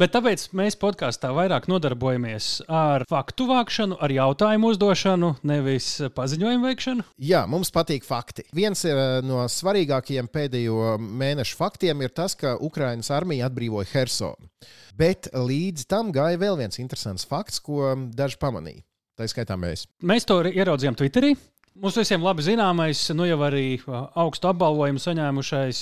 Bet 0.00 0.14
tāpēc 0.14 0.48
mēs 0.56 0.78
podkāstā 0.80 1.32
vairāk 1.36 1.68
nodarbojamies 1.70 2.64
ar 2.72 3.04
faktu 3.10 3.48
vākšanu, 3.50 3.98
ar 4.02 4.14
jautājumu 4.14 4.72
uzdošanu, 4.72 5.34
nevis 5.48 5.90
paziņojumu 6.16 6.68
veikšanu. 6.70 7.06
Jā, 7.22 7.44
mums 7.50 7.72
patīk 7.74 8.06
fakti. 8.08 8.46
Viens 8.56 8.84
no 9.26 9.44
svarīgākajiem 9.52 10.30
pēdējo 10.32 10.96
mēnešu 11.02 11.58
faktiem 11.58 12.06
ir 12.06 12.14
tas, 12.16 12.36
ka 12.38 12.56
Ukraiņas 12.62 13.12
armija 13.14 13.50
atbrīvoja 13.50 13.92
Hersonu. 13.92 14.48
Bet 14.96 15.30
līdz 15.32 15.86
tam 15.90 16.12
gāja 16.14 16.40
vēl 16.40 16.58
viens 16.60 16.80
interesants 16.82 17.26
fakts, 17.28 17.60
ko 17.64 17.94
daži 18.12 18.40
pamanīja. 18.40 18.84
Tā 19.18 19.26
skaitā 19.28 19.58
mēs. 19.60 19.84
Mēs 20.08 20.24
to 20.24 20.38
ieraudzījām 20.48 20.96
Twitterī. 20.96 21.34
Mums 21.72 21.96
visiem 21.96 22.20
labi 22.20 22.44
zināmais, 22.44 23.00
nu 23.16 23.24
jau 23.24 23.38
arī 23.46 23.78
augstu 23.88 24.50
apbalvojumu 24.50 25.00
saņēmušais 25.00 25.78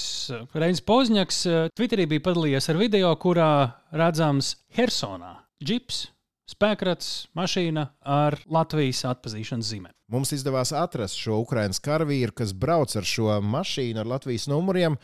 Reinis 0.54 0.82
Pozņaks 0.86 1.40
Twitterī 1.74 2.06
bija 2.12 2.22
padalījies 2.28 2.70
ar 2.70 2.78
video, 2.78 3.10
kurā 3.18 3.50
redzams 3.90 4.52
Hersonā 4.78 5.32
džips, 5.58 6.04
spēkrats, 6.50 7.08
mašīna 7.34 7.88
ar 8.06 8.38
Latvijas 8.46 9.02
atpazīšanas 9.10 9.72
zīmēm. 9.72 9.96
Mums 10.14 10.30
izdevās 10.34 10.70
atrast 10.78 11.18
šo 11.18 11.40
Ukraiņas 11.42 11.82
karavīru, 11.82 12.36
kas 12.38 12.54
brauc 12.54 12.94
ar 12.94 13.10
šo 13.10 13.40
mašīnu 13.42 14.04
ar 14.04 14.14
Latvijas 14.14 14.46
numuriem. 14.50 14.94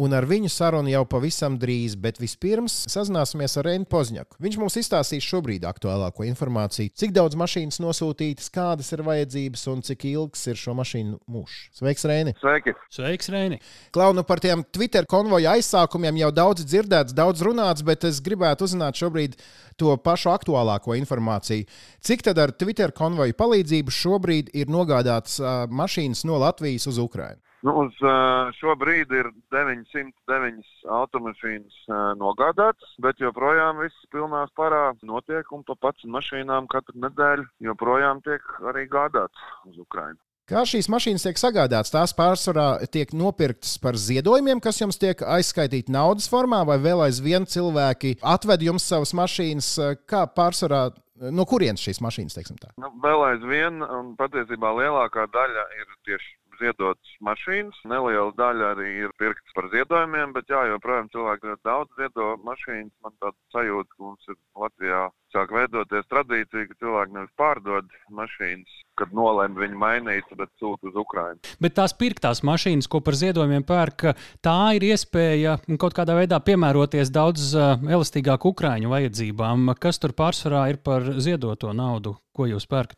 Un 0.00 0.14
ar 0.16 0.24
viņu 0.24 0.48
sarunu 0.48 0.88
jau 0.88 1.02
pavisam 1.04 1.58
drīz, 1.60 1.98
bet 2.00 2.16
vispirms 2.16 2.72
sazināsimies 2.88 3.58
ar 3.60 3.66
Reinu 3.68 3.84
Pozņaku. 3.92 4.38
Viņš 4.40 4.54
mums 4.56 4.78
izstāstīs 4.80 5.26
šobrīd 5.28 5.66
aktuālāko 5.68 6.24
informāciju, 6.24 6.94
cik 6.96 7.12
daudz 7.12 7.36
mašīnas 7.36 7.76
nosūtītas, 7.84 8.48
kādas 8.54 8.88
ir 8.96 9.02
vajadzības 9.04 9.66
un 9.68 9.84
cik 9.84 10.06
ilgs 10.08 10.46
ir 10.48 10.56
šo 10.56 10.72
mašīnu 10.78 11.18
mūžs. 11.28 11.58
Sveiks, 11.76 12.06
Reini! 12.08 12.32
Sveiki! 12.40 12.72
Sveiks, 12.88 13.28
Reini! 13.34 13.60
Klaunu 13.92 14.24
par 14.24 14.40
tiem 14.40 14.64
Twitter 14.72 15.04
konvoja 15.04 15.58
aizsākumiem 15.58 16.22
jau 16.24 16.32
daudz 16.40 16.64
dzirdēts, 16.64 17.12
daudz 17.12 17.44
runāts, 17.44 17.84
bet 17.84 18.08
es 18.08 18.24
gribētu 18.24 18.64
uzzināt 18.64 18.96
šobrīd 18.96 19.36
to 19.76 19.92
pašu 20.00 20.32
aktuālāko 20.32 20.96
informāciju. 20.96 21.68
Cik 22.00 22.24
tad 22.30 22.40
ar 22.40 22.56
Twitter 22.56 22.96
konvoju 22.96 23.36
palīdzību 23.36 23.92
šobrīd 23.92 24.54
ir 24.56 24.72
nogādātas 24.72 25.36
uh, 25.42 25.66
mašīnas 25.68 26.24
no 26.24 26.40
Latvijas 26.40 26.88
uz 26.88 26.96
Ukrajinu? 27.02 27.42
Nu, 27.62 27.76
uz 27.84 27.94
uh, 28.02 28.50
šo 28.58 28.74
brīdi 28.74 29.20
ir 29.20 29.28
909 29.54 30.88
automašīnas 30.96 31.76
uh, 31.86 32.00
nogādātas, 32.18 32.96
bet 33.04 33.22
joprojām 33.22 33.78
viss 33.84 34.08
pilnā 34.10 34.42
parā 34.58 34.88
notiek, 35.06 35.46
un 35.54 35.62
pa 35.68 35.76
pats 35.78 36.02
mašīnām 36.02 36.66
katru 36.72 36.98
nedēļu 37.04 37.46
joprojām 37.68 38.24
tiek 38.26 38.42
arī 38.72 38.88
gādāts 38.90 39.46
uz 39.70 39.78
Ukrajinu. 39.78 40.18
Kā 40.50 40.64
šīs 40.66 40.90
mašīnas 40.90 41.22
tiek 41.22 41.38
sagādātas? 41.38 41.94
Tās 41.94 42.16
pārsvarā 42.18 42.66
tiek 42.90 43.14
nopirktas 43.14 43.76
par 43.78 43.94
ziedojumiem, 43.94 44.58
kas 44.60 44.82
jums 44.82 44.98
tiek 44.98 45.22
aizskaitīti 45.22 45.94
naudas 45.94 46.26
formā, 46.32 46.64
vai 46.66 46.80
vēl 46.82 47.06
aizvien 47.06 47.46
cilvēki 47.46 48.16
atved 48.26 48.66
jums 48.66 48.90
savas 48.90 49.14
mašīnas? 49.14 49.70
Kā 50.10 50.26
pārsvarā, 50.26 50.88
no 51.30 51.46
kurienes 51.46 51.86
šīs 51.86 52.02
mašīnas? 52.02 52.42
Nu, 52.74 52.90
vēl 53.06 53.26
aizvien, 53.30 53.78
un 53.86 54.16
patiesībā 54.18 54.74
lielākā 54.82 55.30
daļa 55.30 55.68
ir 55.78 55.98
tieši 56.10 56.41
ziedotas 56.62 57.14
mašīnas. 57.28 57.80
Neliela 57.92 58.32
daļa 58.38 58.70
arī 58.76 58.90
ir 59.06 59.16
pirktas 59.20 59.56
par 59.56 59.68
ziedojumiem, 59.74 60.34
bet 60.36 60.50
jā, 60.52 60.62
joprojām 60.72 61.10
cilvēki 61.14 61.50
ļoti 61.50 61.68
daudz 61.68 61.98
ziedo 62.00 62.28
mašīnas. 62.46 62.94
Man 63.04 63.18
tāda 63.18 63.38
sajūta, 63.56 63.90
ka 63.96 64.06
mums 64.08 64.32
ir 64.32 64.40
Latvijā 64.64 65.02
sāk 65.32 65.52
veidoties 65.54 66.08
tradīcija, 66.12 66.68
ka 66.70 66.78
cilvēki 66.82 67.16
nevis 67.16 67.34
pārdod 67.40 67.88
mašīnas, 68.12 68.78
kad 69.00 69.12
nolēma 69.16 69.62
viņu 69.62 69.78
mainīt, 69.80 70.32
bet 70.38 70.50
sūta 70.60 70.90
uz 70.90 70.98
Ukrajinu. 71.00 71.40
Bet 71.64 71.76
tās 71.78 71.94
pirktās 71.96 72.42
mašīnas, 72.46 72.88
ko 72.92 73.00
par 73.04 73.16
ziedojumiem 73.18 73.64
pērk, 73.68 74.12
tā 74.44 74.56
ir 74.76 74.86
iespēja 74.92 75.56
kaut 75.80 75.96
kādā 75.96 76.16
veidā 76.18 76.40
piemēroties 76.44 77.12
daudz 77.14 77.52
elastīgāk 77.56 78.44
Ukraiņu 78.52 78.92
vajadzībām. 78.92 79.72
Kas 79.80 80.00
tur 80.02 80.14
pārsvarā 80.16 80.66
ir 80.72 80.82
par 80.84 81.08
ziedoto 81.16 81.72
naudu? 81.76 82.16
Ko 82.32 82.46
jūs 82.48 82.64
pērkat? 82.68 82.96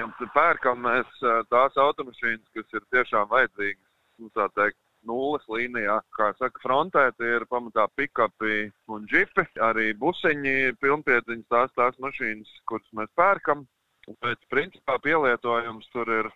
Jums 0.00 0.22
ir 0.24 0.30
pērkam 0.34 0.80
mēs 0.82 1.10
tās 1.52 1.76
automašīnas, 1.78 2.46
kas 2.56 2.78
ir 2.78 2.86
tiešām 2.94 3.28
vajadzīgas, 3.30 3.84
nu, 4.18 4.30
tā 4.34 4.48
teikt, 4.58 4.78
nulles 5.08 5.46
līnijā. 5.50 6.00
Kā 6.16 6.30
saka, 6.38 6.62
frontē 6.62 7.06
tie 7.18 7.36
ir 7.38 7.46
pamatā 7.50 7.86
pikapi 7.96 8.70
un 8.92 9.06
džipi, 9.10 9.46
arī 9.66 9.92
busiņi, 10.00 10.76
pilnpiedziņas, 10.82 11.48
tās 11.52 11.74
tās 11.78 11.98
mašīnas, 12.02 12.52
kuras 12.70 12.88
mēs 12.98 13.10
pērkam. 13.18 13.66
Bet, 14.24 14.40
principā, 14.50 14.96
pielietojums 15.04 15.88
tur 15.94 16.08
ir 16.10 16.30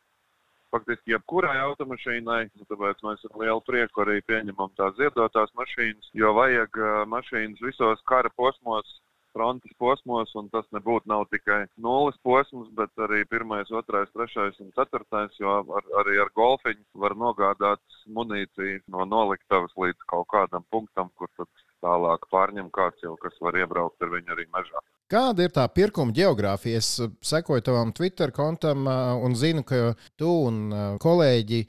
faktiski 0.75 1.15
jebkurai 1.15 1.57
automašīnai. 1.63 2.43
Tāpēc 2.71 3.03
mēs 3.07 3.25
ar 3.31 3.39
lielu 3.43 3.63
prieku 3.67 4.05
arī 4.05 4.21
pieņemam 4.29 4.75
tās 4.79 4.97
ziedotās 4.99 5.55
mašīnas, 5.59 6.11
jo 6.19 6.35
vajag 6.37 6.81
uh, 6.81 7.03
mašīnas 7.11 7.63
visos 7.63 8.03
kara 8.11 8.33
posmos 8.37 8.99
frontes 9.35 9.75
posmos, 9.79 10.33
un 10.39 10.49
tas 10.53 10.67
nebūtu 10.75 11.11
nav 11.11 11.27
tikai 11.33 11.65
nulles 11.83 12.17
posms, 12.27 12.71
bet 12.79 13.05
arī 13.07 13.25
pirmais, 13.31 13.71
otrais, 13.75 14.11
trešais 14.15 14.61
un 14.63 14.71
ceturtais, 14.79 15.35
jo 15.41 15.59
ar, 15.61 15.91
arī 16.03 16.21
ar 16.23 16.33
golfiņu 16.39 17.03
var 17.05 17.17
nogādāt 17.19 17.83
munīciju 18.07 18.85
no 18.95 19.07
noliktavas 19.11 19.75
līdz 19.81 20.09
kaut 20.11 20.29
kādam 20.33 20.67
punktam, 20.71 21.11
kur 21.19 21.31
tad 21.39 21.51
tālāk 21.85 22.27
pārņem 22.33 22.71
kāds 22.75 23.05
jau, 23.05 23.17
kas 23.21 23.37
var 23.45 23.59
iebraukt 23.61 24.03
ar 24.03 24.13
viņu 24.15 24.37
arī 24.37 24.49
mežā. 24.55 24.83
Kāda 25.11 25.45
ir 25.45 25.53
tā 25.53 25.67
pirkuma 25.69 26.15
geogrāfija? 26.17 26.81
Es 26.81 26.89
sekoju 27.29 27.63
tavam 27.67 27.93
Twitter 27.93 28.33
kontam 28.33 28.89
un 28.89 29.35
zinu, 29.37 29.63
ka 29.67 29.93
tu 30.19 30.31
un 30.49 30.97
kolēģi 31.03 31.61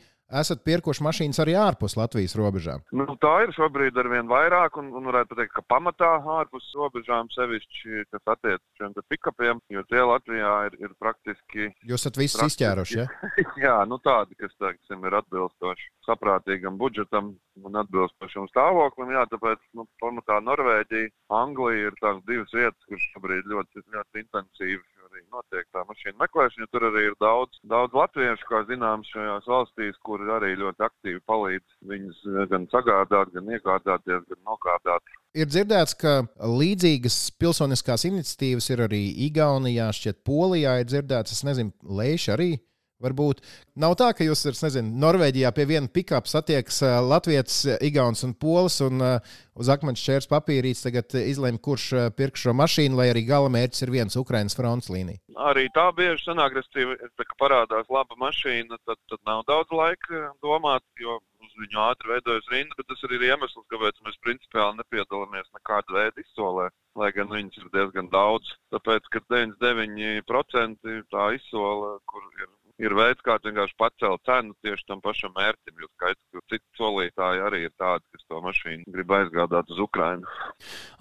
esat 0.41 0.63
pirkuši 0.65 1.03
mašīnas 1.05 1.39
arī 1.43 1.55
ārpus 1.59 1.95
Latvijas 1.99 2.35
robežām? 2.39 2.83
Nu, 2.95 3.05
tā 3.21 3.33
ir 3.45 3.53
šobrīd 3.55 3.97
ar 4.01 4.09
vien 4.11 4.29
vairāk, 4.29 4.79
un, 4.81 4.91
un 4.97 5.09
varētu 5.11 5.37
teikt, 5.39 5.53
ka 5.55 5.65
pamatā 5.69 6.11
ārpus 6.37 6.67
robežām 6.77 7.29
sevišķi, 7.35 8.05
kas 8.13 8.33
attiecas 8.35 8.63
šiem 8.79 8.95
pikapiem, 9.11 9.61
jo 9.73 9.85
tie 9.91 10.01
Latvijā 10.01 10.53
ir, 10.69 10.79
ir 10.81 10.95
praktiski. 11.01 11.69
Jūs 11.85 12.05
esat 12.05 12.19
visus 12.21 12.45
izķēruši, 12.49 12.99
ja? 13.01 13.07
Jā, 13.65 13.75
nu 13.89 13.99
tādi, 14.03 14.37
kas, 14.39 14.53
teiksim, 14.61 15.05
ir 15.05 15.19
atbilstoši 15.21 15.91
saprātīgam 16.05 16.77
budžetam 16.81 17.33
un 17.63 17.79
atbilstošam 17.81 18.49
stāvoklim. 18.51 19.13
Jā, 19.15 19.25
tāpēc, 19.31 19.61
nu, 19.77 19.87
pamatā 20.03 20.41
Norvēģija, 20.45 21.13
Anglija 21.35 21.89
ir 21.89 21.97
tās 22.01 22.21
divas 22.29 22.53
vietas, 22.53 22.89
kuras 22.89 23.07
šobrīd 23.13 23.49
ļoti, 23.51 23.85
ļoti 23.95 24.25
intensīvi 24.25 24.83
arī 25.07 25.23
notiek 25.33 25.67
tā 25.73 25.83
mašīna 25.87 26.17
meklēšana. 26.23 26.69
Tur 26.73 26.87
arī 26.89 27.05
ir 27.09 27.17
daudz, 27.21 27.59
daudz 27.71 27.95
latviešu, 27.97 28.47
kā 28.49 28.63
zināms, 28.69 29.09
šajās 29.13 29.49
valstīs, 29.49 29.99
kuri 30.07 30.29
arī 30.37 30.53
ļoti 30.59 30.85
aktīvi 30.89 31.21
palīdz 31.29 31.77
viņus 31.91 32.21
gan 32.51 32.67
sagādāt, 32.73 33.33
gan 33.35 33.53
iegādāties, 33.57 34.27
gan 34.31 34.41
nogādāt. 34.51 35.15
Ir 35.35 35.49
dzirdēts, 35.51 35.97
ka 35.99 36.13
līdzīgas 36.39 37.17
pilsoniskās 37.41 38.07
iniciatīvas 38.07 38.69
ir 38.71 38.85
arī 38.87 39.03
Igaunijā, 39.27 39.89
šķiet, 39.95 40.21
Polijā 40.27 40.79
ir 40.81 40.87
dzirdēts. 40.91 41.35
Es 41.35 41.43
nezinu, 41.47 41.75
Leiša 41.83 42.37
arī 42.37 42.53
Varbūt 43.03 43.41
nav 43.75 43.97
tā, 43.99 44.13
ka 44.15 44.23
jūs, 44.23 44.45
es 44.47 44.61
nezinu, 44.63 44.93
Norvēģijā 45.03 45.49
pie 45.55 45.65
viena 45.67 45.91
pikapa 45.91 46.31
satiekas 46.31 46.79
Latvijas, 47.03 47.57
Igauns 47.83 48.23
un 48.23 48.31
Polis, 48.39 48.77
un 48.85 49.03
uh, 49.03 49.35
uz 49.59 49.71
akmens 49.73 49.99
čērs 49.99 50.29
papīrītes 50.31 50.85
tagad 50.85 51.17
izlēma, 51.19 51.59
kurš 51.59 51.89
pirks 52.15 52.45
šo 52.45 52.55
mašīnu, 52.55 52.95
lai 52.95 53.09
arī 53.11 53.25
gala 53.27 53.51
mērķis 53.51 53.83
ir 53.83 53.91
viens 53.97 54.15
Ukraiņas 54.21 54.55
fronts 54.55 54.91
līnija. 54.93 55.19
Arī 55.51 55.67
tā 55.75 55.89
bieži 55.97 56.23
sanāk, 56.23 56.55
ka 56.55 57.39
parādās 57.41 57.91
laba 57.91 58.15
mašīna, 58.21 58.79
tad, 58.87 58.99
tad 59.11 59.19
nav 59.27 59.43
daudz 59.49 59.75
laika 59.75 60.31
domāt, 60.39 60.85
jo 61.01 61.19
uz 61.45 61.53
viņu 61.59 61.81
ātri 61.89 62.15
veidojas 62.15 62.47
rinda, 62.51 62.75
bet 62.79 62.87
tas 62.89 63.03
arī 63.05 63.19
ir 63.19 63.29
iemesls, 63.29 63.67
kāpēc 63.71 63.99
mēs 64.07 64.23
principiāli 64.23 64.79
nepiedalāmies 64.79 65.51
nekāda 65.57 65.99
veida 65.99 66.23
izsolē. 66.23 66.69
Lai 66.95 67.09
gan 67.15 67.27
viņas 67.31 67.59
ir 67.59 67.71
diezgan 67.73 68.07
daudz, 68.11 68.55
tāpēc, 68.71 69.03
ka 69.11 69.19
99% 69.31 70.95
tā 71.11 71.25
izsola, 71.35 71.97
kur 72.07 72.23
ir 72.39 72.47
ir 72.81 72.95
veids, 72.97 73.23
kā 73.25 73.37
vienkārši 73.43 73.77
pacelt 73.79 74.23
cenu 74.27 74.55
tieši 74.65 74.87
tam 74.89 75.01
pašam 75.03 75.33
mērķim. 75.37 75.75
Jo 75.81 75.89
skaidrs, 75.93 76.23
ka 76.33 76.43
citi 76.51 76.79
solītāji 76.79 77.43
arī 77.47 77.63
ir 77.67 77.73
tādi, 77.79 78.03
kas 78.13 78.27
to 78.29 78.41
mašīnu 78.45 78.95
grib 78.95 79.15
aizgādāt 79.19 79.71
uz 79.71 79.81
Ukrajinu. 79.85 80.37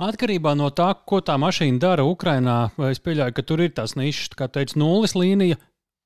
Atkarībā 0.08 0.54
no 0.58 0.70
tā, 0.70 0.90
ko 1.06 1.20
tā 1.24 1.38
mašīna 1.40 1.82
dara 1.82 2.06
Ukrajinā, 2.08 2.58
es 2.90 3.02
pieļauju, 3.02 3.36
ka 3.36 3.46
tur 3.46 3.64
ir 3.64 3.74
tās 3.76 3.96
nišas, 3.98 4.34
kā 4.38 4.50
teica, 4.52 4.78
nulles 4.80 5.16
līnija. 5.18 5.60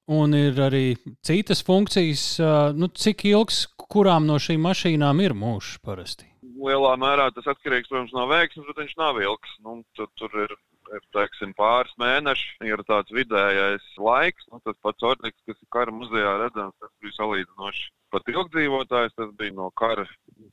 Un 0.09 0.33
ir 0.33 0.57
arī 0.65 0.97
citas 1.21 1.61
funkcijas, 1.61 2.39
nu, 2.73 2.87
cik 2.89 3.27
ilgs 3.29 3.67
kurām 3.93 4.25
no 4.29 4.39
šīm 4.41 4.63
mašīnām 4.65 5.21
ir 5.25 5.35
mūžs 5.37 5.77
parasti. 5.85 6.29
Lielā 6.59 6.95
mērā 7.01 7.29
tas 7.37 7.47
atkarīgs 7.53 7.91
protams, 7.91 8.15
no 8.17 8.25
veiksmes, 8.31 8.67
bet 8.71 8.81
viņš 8.83 8.95
nav 8.99 9.21
ilgs. 9.21 9.53
Nu, 9.65 9.83
tur, 9.97 10.09
tur 10.17 10.33
ir 10.47 10.55
ir 10.97 11.05
teiksim, 11.17 11.55
pāris 11.59 11.95
mēneši, 12.01 12.49
ir 12.71 12.83
tāds 12.89 13.15
vidējais 13.15 13.87
laiks. 14.09 14.49
Nu, 14.53 14.63
tas 14.65 14.79
pats 14.85 15.09
orķis, 15.13 15.39
kas 15.47 15.59
ir 15.59 15.71
kara 15.75 15.95
muzejā 15.95 16.35
redzams, 16.45 16.77
tas 16.83 16.93
bija 17.03 17.19
salīdzinoši 17.21 17.89
pat 18.13 18.29
ilgdzīvotājs. 18.33 19.15
Tas 19.19 19.31
bija 19.39 19.55
no 19.57 19.69
kara 19.77 20.07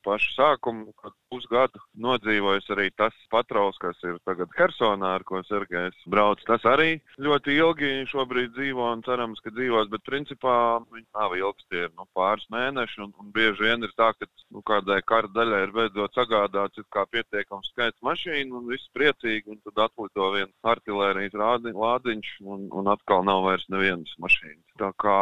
paša 0.05 0.31
sākuma, 0.35 0.91
kad 1.01 1.13
pusgadu 1.31 1.81
nodzīvojis 2.01 2.67
arī 2.75 2.87
tas 2.97 3.15
patrols, 3.33 3.77
kas 3.81 3.99
ir 4.07 4.17
tagad 4.27 4.51
Hersonā, 4.57 5.15
ar 5.19 5.25
ko 5.27 5.41
Sergejs 5.45 5.97
brauc. 6.11 6.41
Tas 6.47 6.65
arī 6.69 6.99
ļoti 7.21 7.57
ilgi 7.59 7.91
šobrīd 8.11 8.55
dzīvo 8.55 8.89
un 8.95 9.03
cerams, 9.05 9.41
ka 9.45 9.53
dzīvos, 9.53 9.89
bet 9.93 10.05
principā 10.07 10.55
viņi 10.93 11.07
nav 11.17 11.35
ilgs, 11.37 11.67
tie 11.69 11.85
ir 11.87 11.93
nu, 11.93 12.07
pāris 12.17 12.47
mēneši. 12.53 13.01
Un, 13.05 13.13
un 13.21 13.31
bieži 13.35 13.67
vien 13.67 13.85
ir 13.85 13.93
tā, 13.97 14.11
ka 14.17 14.29
nu, 14.49 14.63
kādai 14.65 15.01
kara 15.05 15.31
daļai 15.35 15.63
ir 15.67 15.75
beidzot 15.75 16.17
sagādāts 16.17 16.81
pietiekams 17.11 17.71
skaits 17.71 18.01
mašīnu 18.05 18.59
un 18.59 18.69
viss 18.71 18.91
priecīgi, 18.95 19.51
un 19.53 19.61
tad 19.65 19.87
atlido 19.87 20.24
viens 20.33 20.53
artilērijas 20.73 21.35
lādiņš 21.75 22.31
un, 22.45 22.69
un 22.73 22.93
atkal 22.93 23.25
nav 23.27 23.43
vairs 23.45 23.65
nevienas 23.73 24.13
mašīnas. 24.21 24.63
Tā 24.81 24.91
kā 25.01 25.19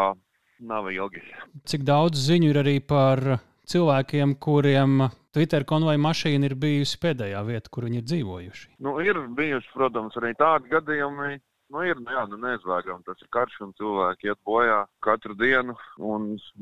nav 0.63 0.89
ilgi. 0.94 1.24
Cik 1.70 1.86
daudz 1.88 2.22
ziņu 2.28 2.52
ir 2.54 2.62
arī 2.63 2.78
par 2.80 3.24
cilvēkiem, 3.70 4.36
kuriem 4.44 5.08
Twitter 5.34 5.66
konvoja 5.68 6.00
mašīna 6.02 6.50
ir 6.50 6.56
bijusi 6.60 7.00
pēdējā 7.04 7.42
vieta, 7.48 7.72
kur 7.74 7.88
viņi 7.88 8.02
ir 8.02 8.06
dzīvojuši? 8.12 8.70
Nu, 8.86 8.98
ir 9.04 9.20
bijuši, 9.38 9.74
protams, 9.74 10.18
arī 10.22 10.34
tādi 10.39 10.72
gadījumi. 10.74 11.39
Nu, 11.74 11.82
ir 11.88 11.98
nu, 11.98 12.12
jā, 12.13 12.26
nu, 12.30 12.38
neizbēgami. 12.38 13.06
Tas 13.08 13.22
ir 13.24 13.30
karš, 13.34 13.56
un 13.66 13.72
cilvēki 13.80 14.30
iet 14.30 14.39
bojā 14.46 14.84
katru 15.02 15.34
dienu. 15.39 15.74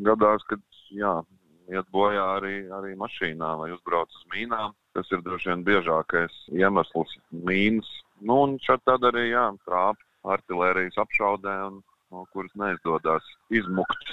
Gadās, 0.08 0.46
kad 0.48 0.62
jā, 0.96 1.18
iet 1.72 1.88
bojā 1.96 2.24
arī, 2.38 2.56
arī 2.78 2.96
mašīnā 3.00 3.52
vai 3.62 3.72
uzbrauc 3.76 4.12
uz 4.12 4.26
mīnām. 4.34 4.76
Tas 4.96 5.12
ir 5.16 5.24
droši 5.26 5.52
vien 5.52 5.66
biežākais 5.68 6.40
iemesls- 6.52 7.16
mīnas. 7.48 7.90
Nu, 8.22 8.44
un 8.46 8.58
šeit 8.60 8.84
tad 8.86 9.08
arī 9.08 9.32
jā, 9.32 9.46
trāpa 9.68 10.36
artērijas 10.36 11.00
apšaudē 11.02 11.56
un 11.68 11.82
no 12.12 12.26
kuras 12.34 12.52
neizdodas 12.60 13.28
izmukt. 13.50 14.10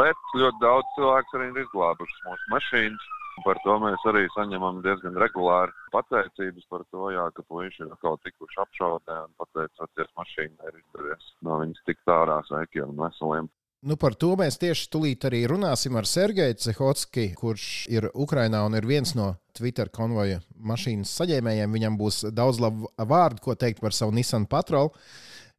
Bet 0.00 0.32
ļoti 0.34 0.58
daudz 0.60 0.88
cilvēku 0.96 1.38
arī 1.38 1.52
ir 1.52 1.62
izglābušas 1.64 2.24
mūsu 2.26 2.50
mašīnas. 2.54 3.06
Par 3.44 3.58
to 3.64 3.74
mēs 3.82 4.04
arī 4.08 4.22
saņemam 4.32 4.78
diezgan 4.84 5.18
regulāri 5.20 5.74
pateicības 5.92 6.64
par 6.72 6.84
to, 6.90 7.10
jā, 7.12 7.26
ka 7.36 7.44
puiši 7.50 7.82
ir 7.84 7.90
atkal 7.92 8.16
tikuši 8.24 8.62
apšaudē 8.64 9.16
un 9.26 9.34
pateicoties 9.42 10.08
mašīnai 10.20 10.70
ir 10.70 10.78
izdevies 10.80 11.26
no 11.44 11.58
viņas 11.60 11.84
tikt 11.88 12.12
ārā 12.14 12.38
sveikiem 12.48 12.94
un 12.94 13.02
veseliem. 13.04 13.50
Nu, 13.86 13.94
par 13.94 14.16
to 14.18 14.32
mēs 14.34 14.56
tieši 14.58 14.88
tulīt 14.90 15.24
arī 15.28 15.44
runāsim 15.46 15.94
ar 15.94 16.08
Sergeju 16.10 16.56
Cehotski, 16.58 17.28
kurš 17.38 17.66
ir 17.92 18.08
Ukrainā 18.18 18.64
un 18.66 18.74
ir 18.74 18.86
viens 18.88 19.12
no 19.14 19.36
Twitter 19.54 19.92
konvoja 19.94 20.40
mašīnas 20.58 21.12
saņēmējiem. 21.20 21.76
Viņam 21.76 21.98
būs 22.00 22.24
daudz 22.34 22.58
labu 22.64 22.90
vārdu, 22.98 23.44
ko 23.44 23.54
teikt 23.54 23.78
par 23.84 23.94
savu 23.94 24.16
Nissan 24.16 24.48
patrolu. 24.50 24.90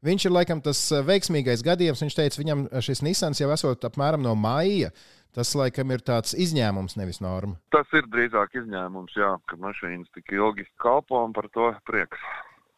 Viņš 0.03 0.27
ir 0.27 0.35
laikam 0.35 0.59
tas 0.61 0.81
veiksmīgais 1.07 1.63
gadījums. 1.63 2.03
Viņš 2.03 2.17
teica, 2.19 2.41
viņam 2.41 2.65
šis 2.83 3.01
Nissans 3.07 3.39
jau 3.39 3.47
esot 3.55 3.87
apmēram 3.87 4.25
no 4.25 4.35
maija. 4.35 4.91
Tas 5.31 5.53
laikam 5.55 5.95
ir 5.95 6.03
tāds 6.03 6.35
izņēmums, 6.35 6.97
nevis 6.99 7.21
norma. 7.23 7.55
Tas 7.71 7.87
ir 7.95 8.11
drīzāk 8.11 8.59
izņēmums, 8.59 9.15
jā, 9.15 9.31
ka 9.47 9.55
mašīnas 9.61 10.11
tik 10.17 10.35
ilgi 10.35 10.67
kalpo 10.83 11.23
un 11.23 11.31
par 11.35 11.47
to 11.55 11.71
prieks. 11.87 12.27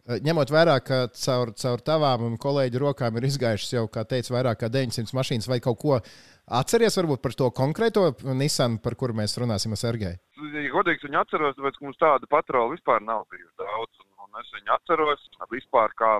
Eh, 0.09 0.17
ņemot 0.25 0.49
vērā, 0.49 0.79
ka 0.81 1.03
caur, 1.13 1.51
caur 1.53 1.81
tavām 1.85 2.23
un 2.25 2.37
kolēģu 2.41 2.81
rokām 2.81 3.19
ir 3.19 3.27
izgājušas 3.27 3.75
jau, 3.75 3.85
kā 3.93 4.01
teicu, 4.09 4.33
vairāk 4.33 4.63
kā 4.63 4.69
900 4.73 5.13
mašīnas, 5.13 5.47
vai 5.51 5.59
kaut 5.61 5.77
ko 5.83 5.99
atceries 6.59 6.97
varbūt 6.97 7.21
par 7.21 7.35
to 7.37 7.49
konkrēto 7.53 8.07
Nissan, 8.39 8.79
par 8.81 8.97
kuru 8.97 9.13
mēs 9.19 9.37
runāsim 9.37 9.75
ar 9.75 9.81
Sergeju? 9.83 10.17
Ja 10.55 10.71
godīgi 10.73 11.05
viņu 11.05 11.19
atceros, 11.21 11.57
tāpēc, 11.59 11.77
ka 11.77 11.85
mums 11.85 12.01
tāda 12.01 12.29
patrola 12.31 12.73
vispār 12.73 13.05
nav 13.05 13.27
bijusi 13.29 13.53
daudz. 13.61 14.01
Un, 14.23 14.33
es 14.41 14.49
viņu 14.55 14.73
atceros 14.73 15.29
vispār 15.53 15.93
kā 15.99 16.15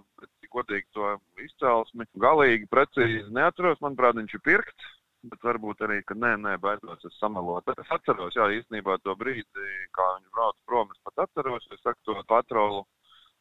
godīgi 0.53 0.85
to 0.93 1.15
izcelsmi. 1.41 2.05
Galīgi 2.21 2.69
precīzi 2.69 3.25
neatceros, 3.33 3.81
manuprāt, 3.81 4.19
viņš 4.21 4.37
ir 4.37 4.45
pirkts. 4.45 4.93
Bet 5.29 5.41
varbūt 5.43 5.81
arī, 5.83 5.97
ka 6.07 6.15
nē, 6.15 6.35
nē, 6.45 6.53
baidos 6.63 7.01
es 7.09 7.17
samalot. 7.19 7.65
Es 7.73 7.89
atceros, 7.91 8.37
jā, 8.37 8.45
īstenībā 8.61 9.01
to 9.03 9.17
brīdi, 9.19 9.65
kā 9.97 10.05
viņš 10.13 10.29
brauc 10.37 10.61
prom, 10.69 10.93
es 10.93 11.01
pat 11.09 11.25
atceros, 11.25 11.65
es 11.73 11.81
saku 11.83 11.99
to 12.07 12.21
patrolu 12.29 12.85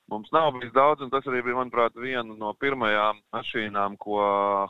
Mums 0.08 0.30
nav 0.32 0.54
bijis 0.56 0.72
daudz, 0.72 1.02
un 1.04 1.10
tas 1.12 1.26
arī 1.28 1.42
bija, 1.44 1.58
manuprāt, 1.58 1.96
viena 2.00 2.32
no 2.40 2.54
pirmajām 2.62 3.18
mašīnām, 3.34 3.98
ko 4.00 4.22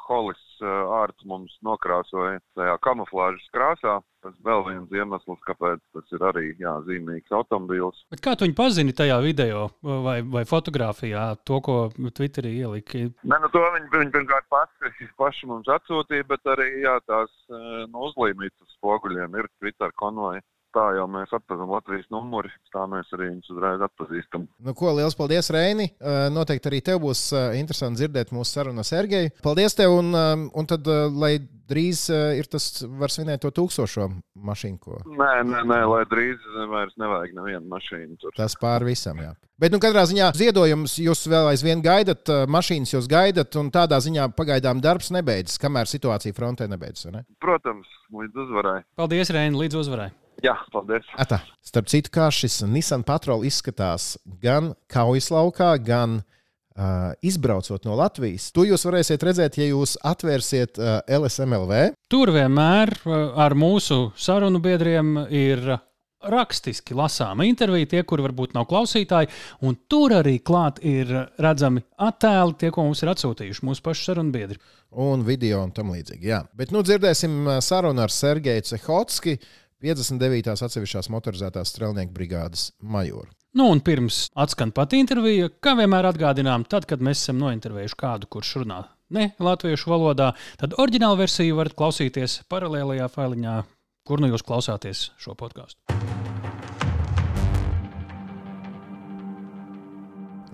Holis 0.09 0.41
eh, 0.59 0.71
ārsts 0.99 1.27
mums 1.31 1.55
nokrāsoja 1.63 2.41
tajā 2.59 2.75
kamuflāžas 2.83 3.47
krāsā. 3.55 4.01
Tas 4.19 4.35
vēl 4.43 4.65
viens 4.67 4.91
iemesls, 4.91 5.39
kāpēc 5.47 5.79
tas 5.95 6.17
ir 6.17 6.25
arī 6.27 6.49
jā, 6.59 6.73
zīmīgs 6.89 7.31
automobīls. 7.39 8.01
Bet 8.11 8.25
kā 8.25 8.35
tu 8.35 8.49
viņu 8.49 8.57
pazini 8.59 8.97
tajā 8.99 9.21
video 9.23 9.69
vai, 9.87 10.17
vai 10.27 10.43
fotografijā, 10.43 11.29
to, 11.47 11.61
ko 11.63 11.77
Twitterī 11.95 12.57
ielika? 12.65 13.05
Nē, 13.23 13.39
nu 13.39 13.53
to 13.55 13.63
viņi, 13.77 13.93
viņi 13.95 14.15
pirmkārt 14.17 14.51
paši, 14.51 15.07
paši 15.23 15.53
mums 15.53 15.71
atsūtīja, 15.71 16.27
bet 16.35 16.51
arī 16.51 16.73
jā, 16.83 16.99
tās 17.07 17.31
eh, 17.47 17.87
nu, 17.87 18.09
uzlīmītas 18.11 18.75
spoguļiem 18.81 19.39
ir 19.39 19.53
Twitter 19.63 19.95
konvoji 20.03 20.43
tā 20.77 20.87
jau 20.99 21.07
mēs 21.11 21.33
atpazīstam 21.33 21.75
Latvijas 21.75 22.09
numuri, 22.15 22.53
tā 22.75 22.85
mēs 22.91 23.11
arī 23.17 23.31
viņus 23.33 23.53
uzreiz 23.55 23.85
atpazīstam. 23.89 24.49
Nu, 24.65 24.75
ko 24.79 24.95
liels 24.97 25.17
paldies, 25.19 25.51
Reini! 25.55 25.91
Noteikti 26.35 26.71
arī 26.71 26.83
tev 26.85 27.03
būs 27.05 27.29
interesanti 27.59 28.03
dzirdēt 28.03 28.35
mūsu 28.37 28.59
sarunu 28.59 28.85
ar 28.85 28.89
Sergeju. 28.89 29.35
Paldies 29.45 29.79
tev, 29.79 29.97
un, 29.99 30.13
un 30.15 30.69
tad, 30.69 30.89
lai 31.17 31.37
drīz 31.69 32.07
ir 32.39 32.49
tas, 32.49 32.71
var 33.01 33.13
svinēt 33.13 33.43
to 33.45 33.53
tūkstošo 33.53 34.07
mašīnu. 34.49 34.79
Ko... 34.81 35.01
Nē, 35.05 35.33
nē, 35.49 35.65
nē, 35.69 35.83
lai 35.91 36.05
drīz 36.09 36.47
vairs 36.71 36.97
nevajag 37.01 37.35
nevienu 37.37 37.69
mašīnu. 37.75 38.17
Tur. 38.23 38.33
Tas 38.39 38.57
pāri 38.61 38.93
visam, 38.93 39.21
jā. 39.21 39.35
Bet, 39.59 39.75
nu, 39.75 39.81
katrā 39.83 40.05
ziņā 40.07 40.31
ziedojums 40.39 40.95
jūs 41.03 41.25
vēl 41.29 41.51
aizvien 41.51 41.83
gaidat, 41.83 42.31
mašīnas 42.47 42.95
jūs 42.95 43.09
gaidat, 43.11 43.57
un 43.59 43.73
tādā 43.75 43.99
ziņā 44.05 44.29
pagaidām 44.39 44.79
darbs 44.85 45.11
nebeidzas, 45.17 45.59
kamēr 45.59 45.91
situācija 45.91 46.37
frontē 46.37 46.71
nebeidzas. 46.71 47.11
Ne? 47.11 47.25
Protams, 47.43 47.91
līdz 48.15 48.45
uzvarai. 48.47 48.79
Paldies, 48.97 49.35
Reini, 49.35 49.59
līdz 49.59 49.81
uzvarai. 49.83 50.13
Jā, 50.45 50.55
paldies. 50.71 51.07
Atā. 51.19 51.41
Starp 51.67 51.89
citu, 51.91 52.13
kā 52.15 52.29
šis 52.35 52.61
Nissan 52.71 53.03
Patrol 53.07 53.43
izskatās 53.49 54.13
gan 54.43 54.73
kaujas 54.91 55.33
laukā, 55.35 55.73
gan 55.83 56.21
uh, 56.21 57.11
izbraucot 57.27 57.89
no 57.89 57.97
Latvijas, 57.99 58.53
to 58.55 58.67
jūs 58.69 58.87
varēsiet 58.87 59.27
redzēt, 59.27 59.59
ja 59.59 59.67
jūs 59.73 59.97
atvērsiet 60.07 60.79
uh, 60.79 61.01
LSMLV. 61.19 61.83
Tur 62.13 62.33
vienmēr 62.37 62.95
ar 63.35 63.59
mūsu 63.59 64.09
sarunu 64.19 64.63
biedriem 64.63 65.27
ir 65.35 65.75
rakstiski 66.19 66.97
lasāma 66.99 67.47
intervija, 67.47 67.87
tie, 67.93 68.01
kuri 68.07 68.25
varbūt 68.27 68.55
nav 68.57 68.67
klausītāji, 68.71 69.31
un 69.67 69.77
tur 69.91 70.17
arī 70.19 70.39
klāt 70.43 70.81
ir 70.87 71.13
redzami 71.39 71.85
attēli, 72.09 72.57
tie, 72.59 72.73
ko 72.75 72.89
mums 72.89 73.03
ir 73.05 73.13
atsūtījuši 73.13 73.67
mūsu 73.67 73.85
pašu 73.87 74.11
sarunu 74.11 74.35
biedri. 74.35 74.59
Un 74.99 75.23
video 75.27 75.63
un 75.63 75.71
tam 75.75 75.93
līdzīgi. 75.95 76.31
Jā. 76.31 76.43
Bet 76.59 76.75
nu 76.75 76.83
dzirdēsim 76.87 77.59
sarunu 77.63 78.03
ar 78.03 78.15
Sergeju 78.15 78.67
Cehotski 78.71 79.37
59. 79.79 80.57
atsevišķās 80.67 81.07
motorizētās 81.15 81.71
strelnieku 81.71 82.11
brigādes 82.11 82.73
majoru. 82.83 83.31
Nu, 83.55 83.69
un 83.71 83.79
pirms 83.81 84.25
atskan 84.35 84.73
pati 84.75 84.99
intervija, 84.99 85.53
kā 85.63 85.77
vienmēr 85.79 86.09
atgādinām, 86.11 86.65
tad, 86.67 86.87
kad 86.91 87.03
mēs 87.03 87.23
esam 87.23 87.39
nointervējuši 87.39 87.99
kādu, 87.99 88.27
kurš 88.27 88.57
runā 88.59 88.81
ne 89.15 89.29
latviešu 89.39 89.93
valodā, 89.93 90.33
tad 90.59 90.75
oriģinālu 90.83 91.21
versiju 91.23 91.61
varat 91.61 91.77
klausīties 91.79 92.41
paralēlajā 92.51 93.07
failiņā, 93.15 93.55
kur 94.03 94.19
nu 94.19 94.33
jūs 94.33 94.43
klausāties 94.45 95.05
šo 95.23 95.37
podkāstu. 95.39 95.79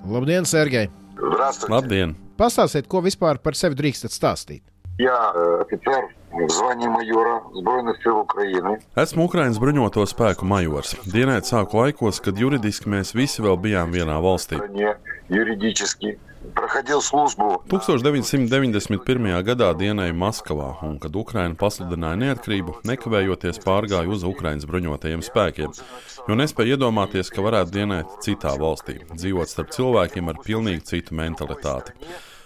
Labdien, 0.05 0.45
Sergei! 0.45 0.93
Labdien! 1.73 2.13
Pastāstiet, 2.37 2.93
ko 2.93 3.01
vispār 3.01 3.41
par 3.41 3.57
sevi 3.57 3.81
drīkstat 3.81 4.13
stāstīt? 4.13 4.67
Я 5.00 5.32
э, 5.34 5.62
офицер 5.62 6.10
в 6.32 6.50
звании 6.50 6.88
майора 6.88 7.42
Сбройных 7.54 8.04
сил 8.04 8.20
Украины. 8.20 8.80
Esmu 8.96 9.30
Ukraiņas 9.30 9.60
bruņoto 9.64 10.04
spēku 10.04 10.44
majors. 10.44 10.92
Dienēt 11.08 11.48
sāku 11.48 11.80
laikos, 11.80 12.20
kad 12.20 12.36
juridiski 12.36 12.92
mēs 12.92 13.16
visi 13.16 13.42
vēl 13.42 13.56
bijām 13.56 13.96
vienā 13.96 14.20
valstī. 14.20 14.60
В 14.60 14.68
стране 14.68 14.98
юридически. 15.30 16.20
Проходил 16.56 17.02
службу 17.02 17.62
1991. 17.68 19.44
gadā 19.44 19.74
dienēju 19.76 20.16
Maskavā, 20.16 20.70
un 20.88 20.96
kad 20.98 21.16
Ukraina 21.16 21.54
pasludināja 21.60 22.16
neatkarību, 22.16 22.80
nekavējoties 22.88 23.60
pārgāju 23.66 24.16
uz 24.16 24.24
Ukraiņas 24.24 24.66
bruņotajiem 24.70 25.24
spēkiem, 25.28 25.76
jo 26.28 26.40
nespēju 26.40 26.78
iedomāties, 26.78 27.30
ka 27.36 27.44
varētu 27.44 27.76
dienēt 27.76 28.16
citā 28.24 28.56
valstī, 28.56 29.02
dzīvot 29.12 29.52
starp 29.52 29.76
cilvēkiem 29.76 30.32
ar 30.32 30.40
pilnīgi 30.46 30.88
citu 30.94 31.20
mentalitāti. 31.20 31.92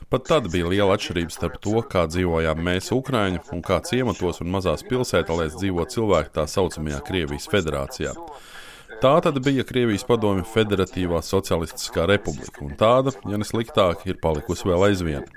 Pat 0.09 0.25
tad 0.25 0.47
bija 0.49 0.71
liela 0.73 0.95
atšķirība 0.97 1.35
starp 1.35 1.59
to, 1.61 1.83
kā 1.93 2.07
dzīvojām 2.09 2.63
mēs, 2.65 2.87
Ukrāņi, 2.97 3.43
un 3.53 3.61
kā 3.61 3.77
ciematos 3.85 4.41
un 4.41 4.49
mazās 4.55 4.81
pilsētās 4.89 5.59
dzīvo 5.59 5.85
cilvēki 5.85 6.33
tā 6.39 6.47
saucamajā 6.49 7.03
Krievijas 7.05 7.45
federācijā. 7.53 8.15
Tā 9.05 9.13
tad 9.21 9.37
bija 9.45 9.67
Krievijas 9.69 10.07
Padomju 10.09 10.49
Federatīvā 10.49 11.21
Socialistiskā 11.23 12.09
Republika, 12.09 12.65
un 12.65 12.73
tāda, 12.81 13.13
ja 13.29 13.37
nesliktāk, 13.37 14.09
ir 14.09 14.17
palikusi 14.25 14.65
vēl 14.73 14.89
aizvien. 14.89 15.29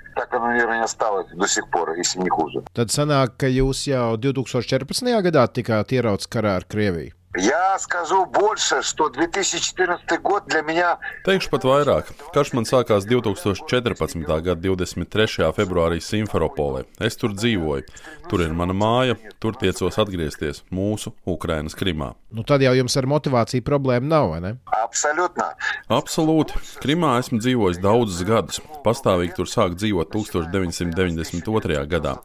Tad 2.72 2.96
sanāk, 2.96 3.36
ka 3.44 3.52
jūs 3.52 3.86
jau 3.92 4.06
2014. 4.24 5.16
gadā 5.28 5.50
tikāt 5.52 5.92
ierauts 6.00 6.32
karā 6.32 6.56
ar 6.62 6.64
Krieviju. 6.64 7.12
Я 7.37 7.77
скажу 7.77 8.25
больше, 8.25 8.81
что 8.81 9.09
2014 9.09 10.21
год 10.21 10.47
для 10.47 10.61
меня 10.61 10.97
Teikšu 11.25 11.51
pat 11.53 11.65
vairāk. 11.67 12.09
Karš 12.33 12.53
man 12.57 12.65
sākās 12.65 13.05
2014. 13.05 14.25
gada 14.41 14.55
23. 14.57 15.51
februārī 15.53 15.99
Simferopolē. 16.01 16.87
Es 16.97 17.19
tur 17.19 17.35
dzīvoju. 17.37 17.85
Tur 18.31 18.41
ir 18.41 18.55
mana 18.57 18.73
māja, 18.73 19.19
tur 19.39 19.53
tiecos 19.53 19.99
atgriezties 20.01 20.63
mūsu 20.73 21.13
Ukrainas 21.25 21.77
Krimā. 21.77 22.15
Nu, 22.31 22.41
tad 22.47 22.65
jau 22.65 22.73
jums 22.73 22.97
ar 22.97 23.05
motivāciju 23.05 23.61
problēma 23.61 24.09
nav, 24.09 24.31
vai 24.33 24.41
ne? 24.41 24.55
абсолютно 24.91 25.53
Absolūti. 25.89 26.53
Krimā 26.83 27.17
esmu 27.21 27.39
dzīvojis 27.39 27.79
daudzus 27.83 28.23
gadus. 28.27 28.59
Pastāvīgi 28.83 29.35
tur 29.37 29.47
sāku 29.47 29.77
dzīvot 29.79 30.11
1992. 30.11 31.85
gadā. 31.87 32.17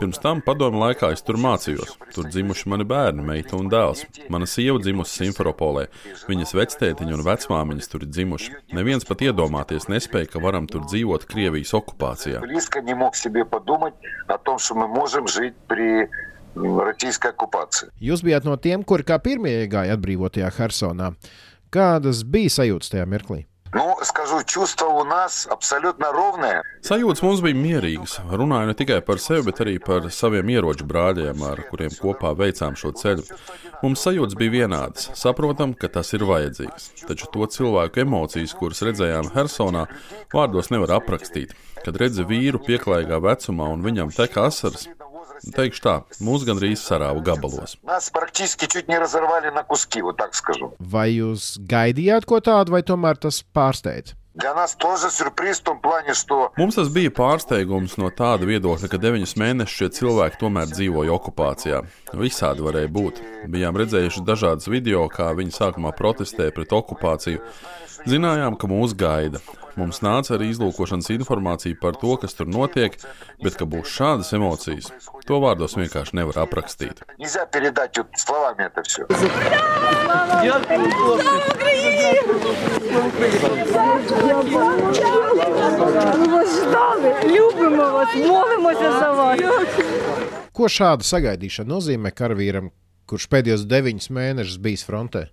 Pirms 0.00 0.18
tam 0.22 0.40
padomu 0.44 0.80
laikā 0.82 1.12
es 1.14 1.22
tur 1.22 1.38
mācījos. 1.40 1.94
Tur 2.14 2.26
dzimuši 2.30 2.68
mani 2.72 2.84
bērni, 2.88 3.22
meita 3.24 3.56
un 3.58 3.68
dēls. 3.70 4.04
Mana 4.32 4.46
sieva 4.50 4.80
dzimusi 4.82 5.22
Simferopolē. 5.24 5.86
Viņas 6.28 6.54
vectētiņa 6.58 7.14
un 7.18 7.24
vecmāmiņas 7.26 7.90
tur 7.92 8.02
ir 8.06 8.10
dzimuši. 8.10 8.52
Neviens 8.74 9.06
pat 9.08 9.22
iedomāties 9.26 9.88
nespēja, 9.92 10.32
ka 10.34 10.42
varam 10.42 10.66
tur 10.70 10.82
dzīvot 10.90 11.26
Krievijas 11.30 11.74
okupācijā. 11.74 12.40
близко 12.40 12.80
не 12.82 12.94
мог 12.94 13.16
себе 13.16 13.44
подумать 13.44 13.94
о 14.28 14.38
том, 14.38 14.58
что 14.58 14.74
мы 14.74 14.88
можем 14.88 15.26
жить 15.28 15.54
при 15.68 16.08
м, 16.56 16.78
российской 16.80 17.30
оккупации. 17.30 17.88
Jūs 18.00 18.22
bijāt 18.22 18.44
no 18.44 18.56
tiem, 18.56 18.84
kuri 18.84 19.02
kā 19.02 19.18
pirmie 19.18 19.64
iegāja 19.64 19.94
atbrīvotajā 19.96 20.50
Hersonā. 20.58 21.14
Kādas 21.74 22.22
bija 22.22 22.52
sajūtas 22.60 22.92
tajā 22.94 23.08
mirklī? 23.10 23.44
Ну, 23.74 23.98
скажу, 24.02 24.44
чувства 24.44 24.86
у 24.86 25.02
нас 25.04 25.48
абсолютно 25.50 26.12
ровные. 26.12 26.62
Sajūtas 26.86 27.24
mums 27.26 27.40
bija 27.42 27.58
mierīgas. 27.58 28.20
Runāju 28.30 28.68
ne 28.70 28.74
tikai 28.78 29.00
par 29.02 29.18
sevi, 29.18 29.42
bet 29.48 29.58
arī 29.64 29.80
par 29.82 30.06
saviem 30.14 30.52
ieroču 30.54 30.86
brāļiem, 30.86 31.42
ar 31.42 31.64
kuriem 31.72 31.90
kopā 31.98 32.30
veicām 32.38 32.78
šo 32.78 32.92
ceļu. 32.94 33.26
Mums 33.82 34.04
sajūtas 34.06 34.38
bija 34.38 34.54
vienādas. 34.60 35.08
Saprotam, 35.18 35.74
ka 35.74 35.90
tas 35.90 36.14
ir 36.14 36.22
vajadzīgs. 36.22 36.92
Taču 37.08 37.26
to 37.34 37.50
cilvēku 37.50 38.04
emocijas, 38.04 38.54
kuras 38.54 38.84
redzējām 38.86 39.32
Hersonā, 39.34 39.88
vārdos 40.30 40.70
nevar 40.70 41.00
aprakstīt. 41.00 41.56
Kad 41.82 41.98
redzi 41.98 42.22
vīru 42.30 42.62
pieklājīgā 42.62 43.18
vecumā 43.26 43.72
un 43.74 43.82
viņam 43.82 44.14
tek 44.14 44.38
asaras, 44.38 44.86
Teikšu 45.55 45.83
tā, 45.85 45.95
mūs 46.23 46.45
gandrīz 46.47 46.83
sarāva 46.83 47.23
gabalos. 47.23 47.77
Vai 50.79 51.09
jūs 51.15 51.51
gaidījāt 51.71 52.27
ko 52.29 52.41
tādu, 52.43 52.75
vai 52.75 52.83
tomēr 52.85 53.19
tas 53.21 53.43
pārsteidz? 53.55 54.15
Mums 56.59 56.77
tas 56.77 56.91
bija 56.95 57.11
pārsteigums 57.11 57.97
no 57.99 58.11
tāda 58.15 58.47
viedokļa, 58.47 58.87
ka 58.91 58.99
deviņus 59.01 59.35
mēnešus 59.41 59.79
šie 59.81 59.89
cilvēki 59.97 60.39
tomēr 60.39 60.69
dzīvoja 60.71 61.15
okupācijā. 61.17 61.81
Visādi 62.15 62.63
varēja 62.63 62.91
būt. 62.93 63.19
Bijām 63.51 63.79
redzējuši 63.81 64.23
dažādas 64.27 64.69
video, 64.71 65.07
kā 65.11 65.33
viņi 65.35 65.55
sākumā 65.57 65.91
protestēja 65.97 66.55
pret 66.55 66.71
okupāciju. 66.77 67.41
Zinājām, 68.07 68.55
ka 68.59 68.67
mūs 68.69 68.93
gaida. 68.97 69.41
Mums 69.79 70.01
nāca 70.03 70.33
arī 70.35 70.49
izlūkošanas 70.53 71.09
informācija 71.13 71.77
par 71.79 71.95
to, 71.99 72.15
kas 72.19 72.35
tur 72.35 72.49
notiek, 72.51 72.95
bet 73.43 73.55
ka 73.59 73.67
būs 73.69 73.91
šādas 73.95 74.31
emocijas, 74.35 74.89
to 75.27 75.39
vārdos 75.39 75.77
vienkārši 75.79 76.17
nevar 76.19 76.41
aprakstīt. 76.43 77.03
Ko 90.59 90.67
šāda 90.67 91.07
sagaidīšana 91.07 91.71
nozīmē 91.71 92.11
karavīram, 92.11 92.71
kurš 93.09 93.27
pēdējos 93.33 93.65
deviņus 93.69 94.09
mēnešus 94.13 94.61
bijis 94.61 94.85
frontē. 94.87 95.27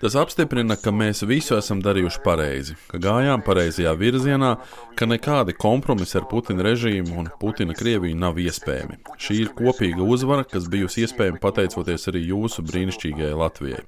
Tas 0.00 0.14
apstiprina, 0.16 0.78
ka 0.80 0.92
mēs 0.92 1.20
visu 1.28 1.58
esam 1.58 1.82
darījuši 1.84 2.22
pareizi, 2.24 2.76
ka 2.88 3.00
gājām 3.04 3.42
pareizajā 3.44 3.92
virzienā, 4.00 4.54
ka 4.96 5.08
nekādi 5.08 5.52
kompromisi 5.60 6.16
ar 6.16 6.24
Putina 6.30 6.64
režīmu 6.64 7.18
un 7.20 7.28
Putina 7.40 7.76
Krieviju 7.76 8.16
nav 8.16 8.40
iespējami. 8.40 8.96
Šī 9.20 9.42
ir 9.42 9.52
kopīga 9.58 10.00
uzvara, 10.04 10.46
kas 10.48 10.70
bijusi 10.72 11.04
iespējama 11.04 11.42
pateicoties 11.42 12.08
arī 12.12 12.24
jūsu 12.30 12.64
brīnišķīgajai 12.70 13.36
Latvijai. 13.42 13.84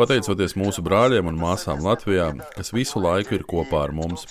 Pateicoties 0.00 0.56
mūsu 0.56 0.84
brāļiem 0.88 1.28
un 1.28 1.40
māsām 1.44 1.84
Latvijā, 1.84 2.32
kas 2.56 2.72
visu 2.72 3.04
laiku 3.04 3.36
ir 3.36 3.44
kopā 3.48 3.84
ar 3.90 3.96
mums. 3.96 4.24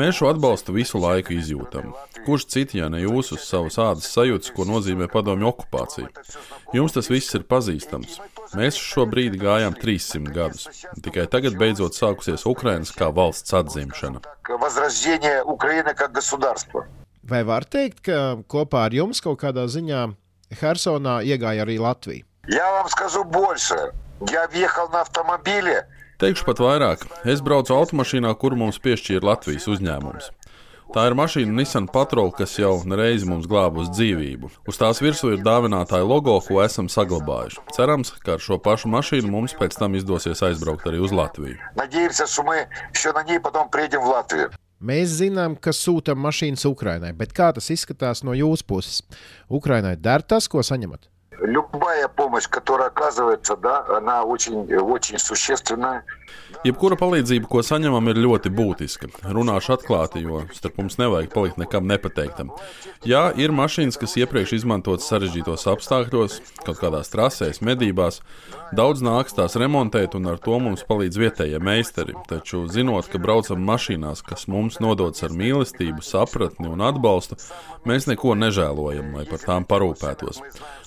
Mēs 0.00 0.18
šo 0.18 0.28
atbalstu 0.28 0.74
visu 0.76 1.00
laiku 1.00 1.32
izjūtam. 1.32 1.94
Kurš 2.26 2.46
cits, 2.52 2.76
ja 2.76 2.90
ne 2.92 3.00
jūs, 3.00 3.32
uz 3.32 3.46
savas 3.48 3.78
ādas 3.80 4.10
sajūtas, 4.12 4.52
ko 4.52 4.66
nozīmē 4.68 5.08
padomju 5.12 5.48
okupācija? 5.48 6.10
Jums 6.76 6.92
tas 6.92 7.08
viss 7.08 7.34
ir 7.38 7.46
pazīstams. 7.48 8.18
Mēs 8.54 8.76
uz 8.76 8.84
šo 8.92 9.06
brīdi 9.08 9.40
gājām 9.40 9.74
300 9.80 10.34
gadus. 10.36 10.68
Tikai 11.02 11.26
tagad 11.32 11.56
beidzot 11.56 11.96
sākusies 11.96 12.44
Ukrainas 12.46 12.92
kā 12.92 13.08
valsts 13.12 13.54
atzimšana. 13.56 14.20
как 14.46 14.60
возрождение 14.60 15.42
Украины 15.42 15.94
как 15.94 16.12
государства. 16.12 16.86
Vai 17.22 17.42
var 17.42 17.64
teikt, 17.64 18.00
ka 18.06 18.38
kopā 18.46 18.86
ar 18.86 18.92
jums 18.94 19.20
kaut 19.20 19.40
kādā 19.42 19.66
ziņā 19.66 20.14
Hersonā 20.60 21.22
iegāja 21.26 21.64
arī 21.66 21.78
Latvija? 21.78 22.24
Я 22.48 22.70
вам 22.70 22.88
скажу 22.88 23.24
больше. 23.24 23.92
Я 24.30 24.46
въехал 24.46 24.88
на 24.88 25.00
автомобиле, 25.00 25.88
Teikšu 26.21 26.45
pat 26.45 26.59
vairāk, 26.61 27.01
es 27.25 27.39
braucu 27.41 27.73
automašīnā, 27.73 28.29
kur 28.37 28.53
mums 28.53 28.77
piešķīra 28.83 29.25
Latvijas 29.25 29.63
uzņēmums. 29.73 30.27
Tā 30.93 31.07
ir 31.09 31.15
mašīna 31.17 31.55
Nissan 31.57 31.87
Patrol, 31.89 32.29
kas 32.37 32.53
jau 32.59 32.75
reiz 32.99 33.25
mums 33.25 33.47
glābus 33.49 33.89
dzīvību. 33.89 34.51
Uz 34.69 34.77
tās 34.77 35.01
virsū 35.01 35.31
ir 35.33 35.41
dāvinātāja 35.41 36.05
logo, 36.05 36.35
ko 36.45 36.61
esam 36.61 36.91
saglabājuši. 36.93 37.63
Cerams, 37.73 38.13
ka 38.21 38.35
ar 38.35 38.45
šo 38.45 38.59
pašu 38.61 38.91
mašīnu 38.93 39.33
mums 39.33 39.57
pēc 39.57 39.79
tam 39.81 39.97
izdosies 39.97 40.45
aizbraukt 40.45 40.85
arī 40.91 41.01
uz 41.01 41.09
Latviju. 41.09 41.57
Mēs 44.77 45.17
zinām, 45.23 45.57
ka 45.57 45.73
sūtām 45.73 46.21
mašīnas 46.21 46.69
Ukrainai, 46.69 47.15
bet 47.17 47.33
kā 47.33 47.49
tas 47.57 47.73
izskatās 47.73 48.21
no 48.21 48.37
jūsu 48.37 48.69
puses? 48.69 49.01
Ukrainai 49.49 49.97
der 49.97 50.21
tas, 50.21 50.45
ko 50.45 50.61
saņemat? 50.61 51.09
Любая 51.41 52.07
помощь, 52.07 52.47
которая 52.47 52.89
оказывается, 52.89 53.57
да, 53.57 53.83
она 53.87 54.23
очень, 54.23 54.71
очень 54.75 55.17
существенная. 55.17 56.03
Jebkura 56.61 56.93
palīdzība, 56.93 57.47
ko 57.49 57.63
saņemam, 57.65 58.11
ir 58.11 58.19
ļoti 58.21 58.51
būtiska. 58.53 59.07
Runāšu 59.33 59.71
atklāti, 59.73 60.21
jo 60.21 60.43
starp 60.53 60.77
mums 60.77 60.99
nevajag 60.99 61.31
palikt 61.33 61.57
nekam 61.57 61.87
nepateiktam. 61.89 62.51
Jā, 63.07 63.23
ir 63.33 63.49
mašīnas, 63.55 63.97
kas 63.97 64.13
iepriekš 64.21 64.59
izmantotas 64.59 65.07
sarežģītos 65.09 65.65
apstākļos, 65.71 66.37
kaut 66.61 66.77
kādās 66.77 67.09
trasēs, 67.09 67.63
medībās. 67.65 68.21
Daudz 68.77 69.01
nāks 69.01 69.33
tās 69.39 69.57
remontēt, 69.57 70.13
un 70.19 70.29
ar 70.29 70.37
to 70.43 70.59
mums 70.61 70.85
palīdz 70.85 71.17
vietējie 71.23 71.63
meistari. 71.65 72.13
Taču, 72.29 72.67
zinot, 72.69 73.09
ka 73.09 73.17
braucam 73.17 73.65
mašīnās, 73.65 74.21
kas 74.29 74.45
mums 74.51 74.77
nododas 74.85 75.25
ar 75.25 75.33
mīlestību, 75.33 76.05
sapratni 76.05 76.69
un 76.69 76.85
atbalstu, 76.85 77.41
mēs 77.89 78.05
neko 78.11 78.37
nežēlojam, 78.37 79.15
lai 79.17 79.25
par 79.25 79.41
tām 79.47 79.65
parūpētos. 79.65 80.43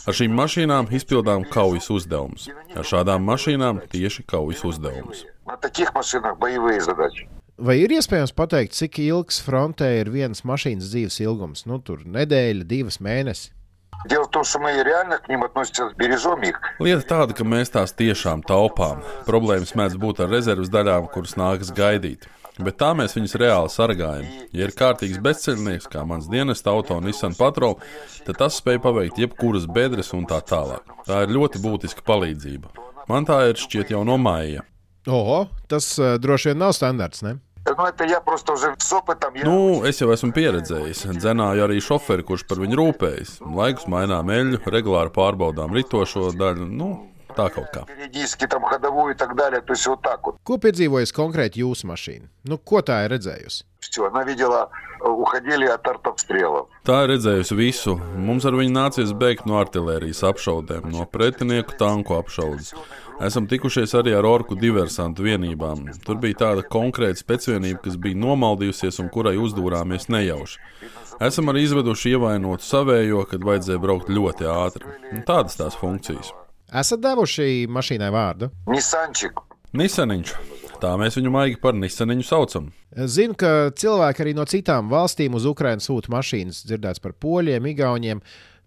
Ar 0.06 0.22
šīm 0.22 0.38
mašīnām 0.38 0.94
izpildām 0.94 1.48
kaujas 1.50 1.90
uzdevumus. 1.90 2.46
Ar 2.78 2.86
šādām 2.86 3.26
mašīnām 3.26 3.82
tieši 3.90 4.22
kaujas 4.30 4.62
uzdevumus 4.70 5.26
На 5.45 5.57
таких 5.57 5.93
машинах 5.93 6.37
боевые 6.37 6.81
задачи. 6.81 7.27
Vai 7.59 7.81
ir 7.83 7.91
iespējams 7.91 8.31
pateikt, 8.31 8.77
cik 8.77 9.01
ilgs 9.03 9.41
frontē 9.43 9.89
ir 9.99 10.09
vienas 10.13 10.45
mašīnas 10.47 10.93
dzīves 10.93 11.17
ilgums? 11.25 11.65
Nu, 11.67 11.81
tur 11.83 12.05
nedēļa, 12.07 12.63
divas 12.63 13.01
mēnesis. 13.03 13.51
Дело 14.05 14.23
в 14.23 14.29
том, 14.29 14.45
что 14.45 14.59
мы 14.59 14.71
реально 14.81 15.17
к 15.17 15.27
ним 15.27 15.43
относимся, 15.43 15.93
бережем 15.97 16.41
их. 16.41 16.61
Lieta 16.79 17.03
tāda, 17.03 17.35
ka 17.35 17.43
mēs 17.43 17.73
tās 17.73 17.91
tiešām 17.91 18.45
taupām. 18.47 19.03
Problēmas 19.27 19.75
mēdz 19.75 19.97
būt 19.99 20.21
ar 20.23 20.31
rezerves 20.31 20.71
daļām, 20.71 21.09
kuras 21.11 21.35
nākas 21.35 21.73
gaidīt. 21.75 22.29
Bet 22.59 22.79
tā 22.79 22.93
mēs 22.95 23.15
viņus 23.15 23.35
reāli 23.39 23.71
sargājam. 23.71 24.31
Ja 24.55 24.67
ir 24.67 24.75
kārtīgs 24.75 25.19
bezceļnieks, 25.23 25.91
kā 25.91 26.05
mans 26.07 26.31
dienesta 26.31 26.71
auto 26.71 26.95
Nissan 27.03 27.35
Patrol, 27.35 27.75
tad 28.23 28.39
tas 28.39 28.59
spēj 28.59 28.79
paveikt 28.83 29.19
jebkuras 29.19 29.67
bedres 29.67 30.13
un 30.15 30.23
tā 30.27 30.39
tālāk. 30.47 30.83
Tā 31.07 31.23
ir 31.23 31.35
ļoti 31.35 31.59
būtiska 31.63 32.03
palīdzība. 32.07 32.71
Man 33.11 33.27
tā 33.27 33.41
ir 33.51 33.59
šķiet 33.59 33.91
jau 33.95 34.05
no 34.07 34.15
māja. 34.15 34.63
Oho, 35.09 35.47
tas 35.71 35.91
uh, 35.99 36.17
droši 36.21 36.51
vien 36.51 36.59
nav 36.61 36.73
standarts. 36.77 37.23
Ne? 37.25 37.37
Ну, 37.77 37.85
это 37.85 38.05
я 38.05 38.19
просто 38.21 38.53
уже 38.53 38.75
с 38.77 38.93
опытом. 38.93 39.35
Я... 39.35 39.43
Nu, 39.43 39.83
es 39.85 39.99
jau 40.01 40.09
esmu 40.13 40.31
pieredzējis. 40.33 41.05
Dzenāju 41.19 41.65
arī 41.67 41.79
šoferi, 41.83 42.25
kurš 42.25 42.47
par 42.49 42.61
viņu 42.63 42.79
rūpējas. 42.79 43.35
Laikus 43.45 43.85
mainām 43.91 44.31
eļļu, 44.33 44.63
regulāri 44.65 45.13
pārbaudām 45.13 45.75
ritošo 45.77 46.31
daļu. 46.39 46.65
Nu, 46.65 46.89
Tā 47.34 47.48
kaut 47.50 47.70
kā. 47.74 47.82
Ko 50.46 50.58
piedzīvojas 50.62 51.14
konkrēti 51.14 51.64
jūsu 51.64 51.88
mašīna? 51.90 52.28
Nu, 52.50 52.60
ko 52.62 52.82
tā 52.86 53.00
ir 53.04 53.14
redzējusi? 53.16 53.64
Tā 56.88 57.00
ir 57.04 57.10
redzējusi 57.12 57.56
visu. 57.58 57.96
Mums 58.16 58.46
ar 58.48 58.56
viņu 58.56 58.72
nācies 58.72 59.10
bēgt 59.18 59.48
no 59.50 59.58
artērijas 59.60 60.22
apšaudēm, 60.30 60.86
no 60.94 61.04
pretinieku 61.10 61.76
tanku 61.80 62.16
apšaudes. 62.16 62.72
Esam 63.22 63.46
tikušies 63.50 63.92
arī 63.98 64.14
ar 64.18 64.26
orku 64.26 64.56
diversantu 64.58 65.26
vienībām. 65.26 65.84
Tur 66.06 66.18
bija 66.22 66.40
tāda 66.46 66.64
konkrēta 66.66 67.20
specvienība, 67.20 67.82
kas 67.84 67.98
bija 68.00 68.18
nomaldījusies 68.22 68.98
un 69.04 69.10
kurai 69.14 69.36
uzdūrāmies 69.42 70.08
nejauši. 70.10 70.62
Esam 71.22 71.52
arī 71.52 71.66
izveduši 71.68 72.16
ievainotu 72.16 72.66
savējo, 72.66 73.26
kad 73.30 73.44
vajadzēja 73.46 73.82
braukt 73.82 74.10
ļoti 74.10 74.50
ātri. 74.50 74.96
Un 75.12 75.22
tādas 75.28 75.60
tās 75.60 75.78
funkcijas. 75.78 76.32
Esat 76.74 76.98
devuši 77.04 77.68
mašīnai 77.70 78.08
vārdu? 78.10 78.48
Nisančiku. 78.66 79.44
Nisaniņš. 79.78 80.32
Tā 80.82 80.90
mēs 80.98 81.14
viņu 81.14 81.30
maigi 81.30 81.58
par 81.62 81.76
Nisaniņu 81.78 82.26
saucam. 82.26 82.66
Zinu, 83.14 83.36
ka 83.38 83.70
cilvēki 83.78 84.24
arī 84.24 84.32
no 84.34 84.42
citām 84.50 84.90
valstīm 84.90 85.36
uz 85.38 85.46
Ukrajinu 85.46 85.84
sūta 85.84 86.10
mašīnas, 86.10 86.64
dzirdēts 86.66 87.02
par 87.04 87.14
poļiem, 87.22 87.68
igauniem. 87.70 88.24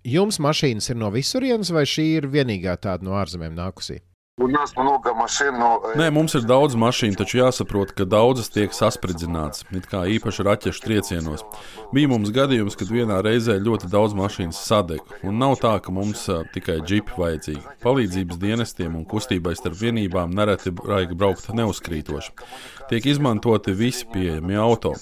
Jums 0.08 0.40
mašīnas 0.40 0.88
ir 0.94 1.02
no 1.02 1.12
visurienes, 1.12 1.74
vai 1.76 1.84
šī 1.84 2.06
ir 2.22 2.30
vienīgā 2.32 2.78
tāda 2.80 3.04
no 3.04 3.18
ārzemēm 3.20 3.60
nākusi? 3.60 4.00
У 4.39 4.49
нас 4.49 4.75
много 4.77 5.15
машин, 5.15 5.59
но... 5.59 5.83
э, 5.85 5.99
Nē, 6.01 6.07
mums 6.09 6.33
ir 6.33 6.47
daudz 6.49 6.73
mašīnu, 6.73 7.19
taču 7.21 7.37
jāsaprot, 7.37 7.91
ka 7.93 8.07
daudzas 8.09 8.49
tiek 8.49 8.73
saspridzinātas, 8.73 9.67
it 9.77 9.85
kā 9.91 10.07
īpaši 10.09 10.47
raķešu 10.49 10.81
triecienos. 10.87 11.45
Bija 11.93 12.09
mums 12.09 12.33
gadījums, 12.33 12.79
kad 12.81 12.89
vienā 12.89 13.19
reizē 13.21 13.59
ļoti 13.61 13.91
daudz 13.93 14.17
mašīnas 14.17 14.63
sadeg, 14.65 15.05
un 15.21 15.37
nav 15.37 15.59
tā, 15.61 15.75
ka 15.85 15.93
mums 15.93 16.25
ā, 16.33 16.39
tikai 16.57 16.79
džipi 16.81 17.13
vajadzīgi. 17.21 17.77
Palīdzības 17.85 18.41
dienestiem 18.41 18.97
un 18.97 19.05
kustībai 19.05 19.53
starp 19.53 19.77
vienībām 19.77 20.33
nereti 20.33 20.73
vajag 20.81 21.13
braukt 21.13 21.53
neuzkrītoši. 21.53 22.33
Tiek 22.89 23.13
izmantoti 23.13 23.77
visi 23.77 24.09
pieejamie 24.09 24.57
auto. 24.57 24.97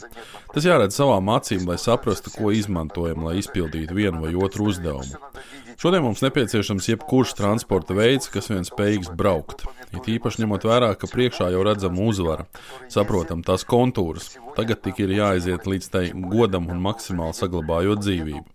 Tas 0.51 0.67
jāredz 0.67 0.99
savām 0.99 1.31
acīm, 1.31 1.71
lai 1.71 1.79
saprastu, 1.79 2.35
ko 2.35 2.51
izmantojam, 2.51 3.23
lai 3.31 3.39
izpildītu 3.39 3.95
vienu 3.95 4.27
vai 4.27 4.35
otru 4.35 4.73
uzdevumu. 4.75 5.23
Šodien 5.81 6.05
mums 6.05 6.21
nepieciešams 6.25 6.89
jebkurš 6.91 7.35
transporta 7.39 7.97
veids, 7.97 8.29
kas 8.33 8.51
vien 8.53 8.67
spējīgs 8.67 9.11
braukt. 9.17 9.65
It 9.97 10.07
īpaši 10.13 10.45
ņemot 10.45 10.67
vērā, 10.69 10.93
ka 10.99 11.09
priekšā 11.11 11.51
jau 11.55 11.65
redzam 11.67 11.99
uzvaru, 12.05 12.47
saprotam 12.93 13.43
tās 13.47 13.65
kontūras. 13.67 14.35
Tagad 14.59 14.83
tik 14.85 15.01
ir 15.03 15.17
jāaiziet 15.17 15.67
līdz 15.67 15.91
tai 15.91 16.05
godam 16.13 16.69
un 16.71 16.83
maksimāli 16.85 17.39
saglabājot 17.39 18.07
dzīvību. 18.07 18.47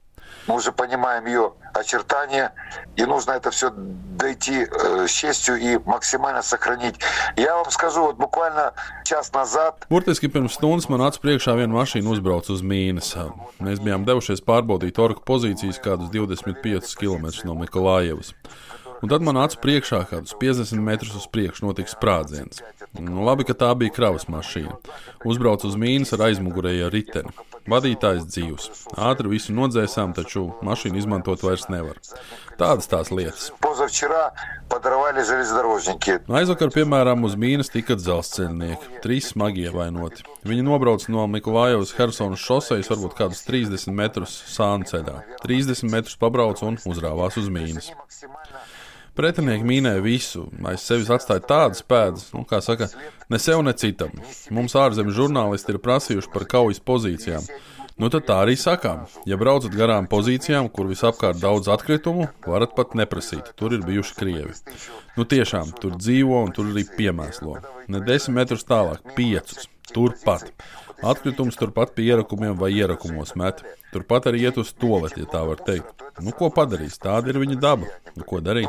Мы 0.48 0.56
уже 0.56 0.72
понимаем 0.72 1.26
ее 1.26 1.54
очертания, 1.74 2.54
и 2.96 3.06
нужно 3.06 3.32
это 3.32 3.52
все 3.52 3.72
дойти 3.76 4.68
э, 4.70 5.08
с 5.08 5.12
честью 5.12 5.58
и 5.58 5.78
максимально 5.86 6.42
сохранить. 6.42 6.96
Я 7.36 7.56
вам 7.56 7.70
скажу, 7.72 8.06
вот 8.06 8.16
буквально 8.18 8.74
час 9.04 9.32
назад 9.34 9.86
Burtiski 9.90 10.28
pirms 10.28 10.56
stundas 10.56 10.88
man 10.90 11.04
acu 11.06 11.20
priekšā 11.22 11.56
viena 11.60 11.76
mašīna 11.76 12.10
uzbrauca 12.10 12.54
uz 12.56 12.64
mīnas. 12.64 13.12
Mēs 13.60 13.84
bijām 13.84 14.06
devušies 14.08 14.44
pārbaudīt 14.46 15.00
orku 15.00 15.22
pozīcijas 15.28 15.82
kādus 15.84 16.10
25 16.14 16.96
km 17.00 17.28
no 17.44 17.58
Mikolājevas. 17.60 18.34
Un 19.04 19.12
tad 19.12 19.22
man 19.22 19.38
acu 19.38 19.60
priekšā, 19.62 20.00
kādus 20.10 20.34
50 20.40 20.80
metrus 20.82 21.16
uz 21.20 21.28
priekšu, 21.28 21.68
notika 21.68 21.92
sprādziens. 21.92 22.64
Nu, 22.96 23.26
labi, 23.28 23.44
ka 23.46 23.54
tā 23.54 23.74
bija 23.78 23.94
kravas 23.94 24.30
mašīna. 24.32 24.78
Uzbrauc 25.28 25.66
uz 25.68 25.76
mīnas 25.78 26.16
ar 26.16 26.30
aizmugurējo 26.30 26.88
riteni. 26.94 27.34
Vadītājs 27.69 28.25
dzīvs. 28.31 28.69
Ātri 28.97 29.31
visu 29.35 29.53
nodzēsām, 29.53 30.15
taču 30.17 30.47
mašīnu 30.65 31.01
izmantot 31.01 31.43
vairs 31.45 31.67
nevar. 31.73 31.99
Tādas 32.61 32.89
tās 32.91 33.11
lietas. 33.13 33.51
Aizvakar, 36.41 36.73
piemēram, 36.75 37.25
uz 37.29 37.37
mīnas 37.41 37.73
tika 37.73 37.97
dzelzceļnieki. 38.01 39.01
Trīs 39.05 39.31
smagi 39.35 39.67
ievainoti. 39.69 40.25
Viņi 40.49 40.67
nobrauca 40.67 41.13
no 41.13 41.27
Mikulājovas 41.31 41.95
Helsonas 41.99 42.45
šosejas 42.45 42.91
varbūt 42.93 43.17
kādus 43.19 43.45
30 43.49 43.93
metrus 43.97 44.37
sānceļā. 44.55 45.19
30 45.45 45.91
metrus 45.93 46.21
pabrauca 46.21 46.69
un 46.71 46.81
uzrāvās 46.89 47.41
uz 47.41 47.51
mīnas. 47.53 47.93
Pretinieki 49.21 49.67
mīnēja 49.69 50.01
visu, 50.01 50.47
aiz 50.65 50.81
sevis 50.89 51.11
atstāja 51.13 51.43
tādas 51.45 51.83
pēdas, 51.85 52.31
nu, 52.33 52.47
kā 52.49 52.63
saka, 52.65 52.87
ne 53.29 53.37
sev, 53.43 53.61
ne 53.67 53.75
citam. 53.77 54.15
Mums 54.57 54.73
ārzemju 54.81 55.13
žurnālisti 55.13 55.75
ir 55.75 55.79
prasījuši 55.85 56.31
par 56.33 56.47
kaujas 56.49 56.81
pozīcijām. 56.81 57.45
Nu, 58.01 58.09
tad 58.09 58.25
tā 58.31 58.39
arī 58.47 58.55
sakām. 58.57 59.03
Ja 59.29 59.37
braucat 59.37 59.77
garām 59.77 60.09
pozīcijām, 60.09 60.71
kur 60.73 60.89
visapkārt 60.89 61.37
daudz 61.43 61.69
atkritumu, 61.69 62.31
varat 62.47 62.73
pat 62.79 62.97
neprasīt. 62.97 63.53
Tur 63.61 63.77
ir 63.77 63.85
bijuši 63.85 64.17
krievi. 64.17 64.57
Nu, 65.19 65.29
tiešām 65.29 65.75
tur 65.83 65.99
dzīvo 66.01 66.41
un 66.47 66.57
tur 66.57 66.73
arī 66.73 66.87
piemēslo. 66.97 67.59
Ne 67.93 68.01
desmit 68.07 68.39
metrus 68.39 68.65
tālāk, 68.65 69.05
piecus. 69.19 69.69
Turpat. 69.93 70.49
Atkritumus 71.03 71.57
turpat 71.57 71.95
pie 71.97 72.11
ierakumiem 72.11 72.57
vai 72.61 72.71
ierakumos 72.77 73.33
met. 73.41 73.63
Turpat 73.93 74.29
arī 74.29 74.45
iet 74.45 74.59
uz 74.61 74.73
toleti, 74.77 75.23
ja 75.25 75.31
tā 75.33 75.41
var 75.49 75.63
teikt. 75.65 76.05
Nu, 76.21 76.35
ko 76.37 76.51
padarīs? 76.53 76.99
Tāda 77.01 77.33
ir 77.33 77.41
viņa 77.41 77.57
daba. 77.61 77.89
Nu, 78.17 78.27
ko 78.29 78.43
darīt? 78.45 78.69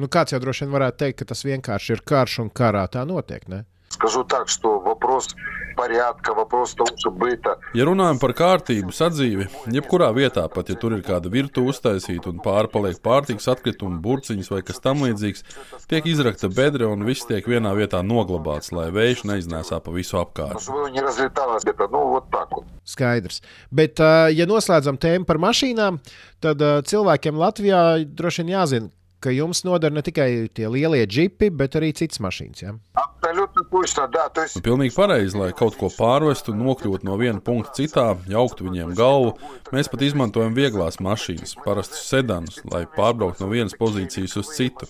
Nu, 0.00 0.08
kāds 0.10 0.34
jau 0.34 0.40
droši 0.42 0.64
vien 0.64 0.74
varētu 0.74 1.02
teikt, 1.04 1.18
ka 1.20 1.30
tas 1.30 1.44
vienkārši 1.46 1.94
ir 1.94 2.02
karš 2.10 2.38
un 2.42 2.50
karā 2.50 2.86
tā 2.90 3.04
notiek. 3.06 3.46
Ne? 3.52 3.64
Скажу 3.99 4.23
так, 4.25 4.49
что 4.49 4.79
вопрос 4.79 5.35
порядка, 5.77 6.33
вопрос 6.33 6.73
того, 6.73 6.89
что 6.97 7.11
быта, 7.11 7.59
Ja 7.73 7.85
runājam 7.85 8.17
par 8.19 8.31
kārtību, 8.35 8.91
sadzīvi, 8.95 9.45
jebkurā 9.71 10.09
vietā, 10.15 10.47
pat 10.51 10.69
ja 10.71 10.75
tur 10.79 10.95
ir 10.97 11.03
kāda 11.03 11.29
virtuve 11.31 11.71
uztaisīta 11.71 12.27
un 12.31 12.39
pārpaliek 12.43 12.97
pārtiks 13.03 13.47
atkritumi, 13.51 13.99
burciņas 14.03 14.51
vai 14.51 14.61
kas 14.67 14.79
tamlīdzīgs, 14.83 15.43
tiek 15.91 16.07
izrakta 16.07 16.49
bedre 16.49 16.87
un 16.87 17.03
viss 17.07 17.27
tiek 17.27 17.45
vienā 17.47 17.71
vietā 17.75 18.01
noglabāts, 18.03 18.71
lai 18.75 18.89
vējš 18.95 19.23
neiznēsā 19.31 19.79
pa 19.83 19.91
visu 19.91 20.17
apkārt. 20.19 20.59
чтобы 20.59 20.79
его 20.79 20.89
не 20.89 21.01
разлеталось 21.01 21.63
где-то. 21.63 21.87
Ну, 21.91 22.07
вот 22.09 22.29
так 22.31 22.51
вот. 22.51 22.65
Skaidrs. 22.85 23.41
Bet, 23.71 23.99
ā, 23.99 24.31
ja 24.31 24.45
noslēdzam 24.45 24.97
tēmu 24.97 25.25
par 25.25 25.37
mašīnām, 25.37 25.99
tad 26.41 26.59
ā, 26.59 26.81
cilvēkiem 26.83 27.35
Latvijā 27.35 28.03
droši 28.07 28.43
vien 28.43 28.55
jāzina, 28.55 28.89
ka 29.19 29.31
jums 29.33 29.63
noder 29.65 29.91
ne 29.91 30.03
tikai 30.05 30.47
tie 30.53 30.67
lielie 30.69 31.05
džipi, 31.09 31.49
bet 31.49 31.75
arī 31.79 31.91
citas 31.97 32.19
mašīnas. 32.21 32.61
Ja? 32.61 32.75
Абсолютно 32.93 33.63
точно, 33.71 34.07
да. 34.07 34.29
То 34.29 34.43
есть 34.43 34.55
Nu, 34.55 34.61
Pilnīgi 34.61 34.93
pareizi, 34.95 35.37
lai 35.37 35.51
kaut 35.51 35.77
ko 35.79 35.89
pārvestu, 35.89 36.53
nokļūtu 36.53 37.03
no 37.07 37.17
viena 37.17 37.41
punkta 37.41 37.73
citā, 37.73 38.17
jauktu 38.29 38.67
viņiem 38.69 38.93
galvu. 38.95 39.33
Mēs 39.73 39.89
pat 39.89 40.01
izmantojam 40.05 40.53
vieglās 40.53 40.99
mašīnas, 41.01 41.55
parastus 41.65 42.05
sedanus, 42.05 42.61
lai 42.69 42.85
pārbrauktu 42.85 43.41
no 43.43 43.49
vienas 43.49 43.73
pozīcijas 43.73 44.37
uz 44.37 44.53
citu. 44.53 44.85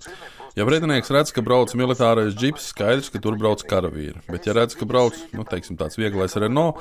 Ja 0.55 0.63
pretinieks 0.67 1.11
redz, 1.11 1.31
ka 1.35 1.41
brauc 1.43 1.71
militārais 1.75 2.35
džips, 2.35 2.69
skaidrs, 2.71 3.09
ka 3.11 3.19
tur 3.19 3.35
brauc 3.39 3.63
karavīri. 3.67 4.19
Bet, 4.27 4.45
ja 4.47 4.53
redz, 4.55 4.75
ka 4.75 4.85
brauc 4.87 5.15
nu, 5.35 5.43
teiksim, 5.43 5.75
tāds 5.79 5.99
vieglais 5.99 6.35
Renault, 6.39 6.79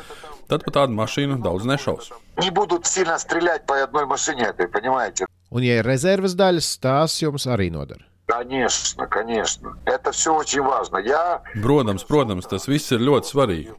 tad 0.50 0.62
pat 0.66 0.74
tādu 0.74 0.94
mašīnu 0.98 1.40
daudz 1.42 1.66
nešaus. 1.66 2.10
не 2.42 2.50
будут 2.50 2.86
сильно 2.86 3.18
стрелять 3.18 3.64
по 3.66 3.80
одной 3.82 4.06
машине 4.06 4.42
этой, 4.44 4.66
понимаете? 4.68 5.26
Un, 5.54 5.62
ja 5.62 5.78
ir 5.78 5.86
rezerves 5.86 6.34
daļas, 6.38 6.74
tās 6.82 7.20
jums 7.22 7.46
arī 7.46 7.70
noder. 7.70 8.02
Конечно, 8.26 9.06
конечно. 9.06 9.76
Это 9.84 10.10
все 10.10 10.34
очень 10.34 10.62
важно. 10.62 10.96
Я 10.96 11.42
Protams, 11.62 12.06
protams, 12.08 12.48
tas 12.48 12.64
viss 12.66 12.90
ir 12.92 13.04
ļoti 13.04 13.28
svarīgi. 13.28 13.74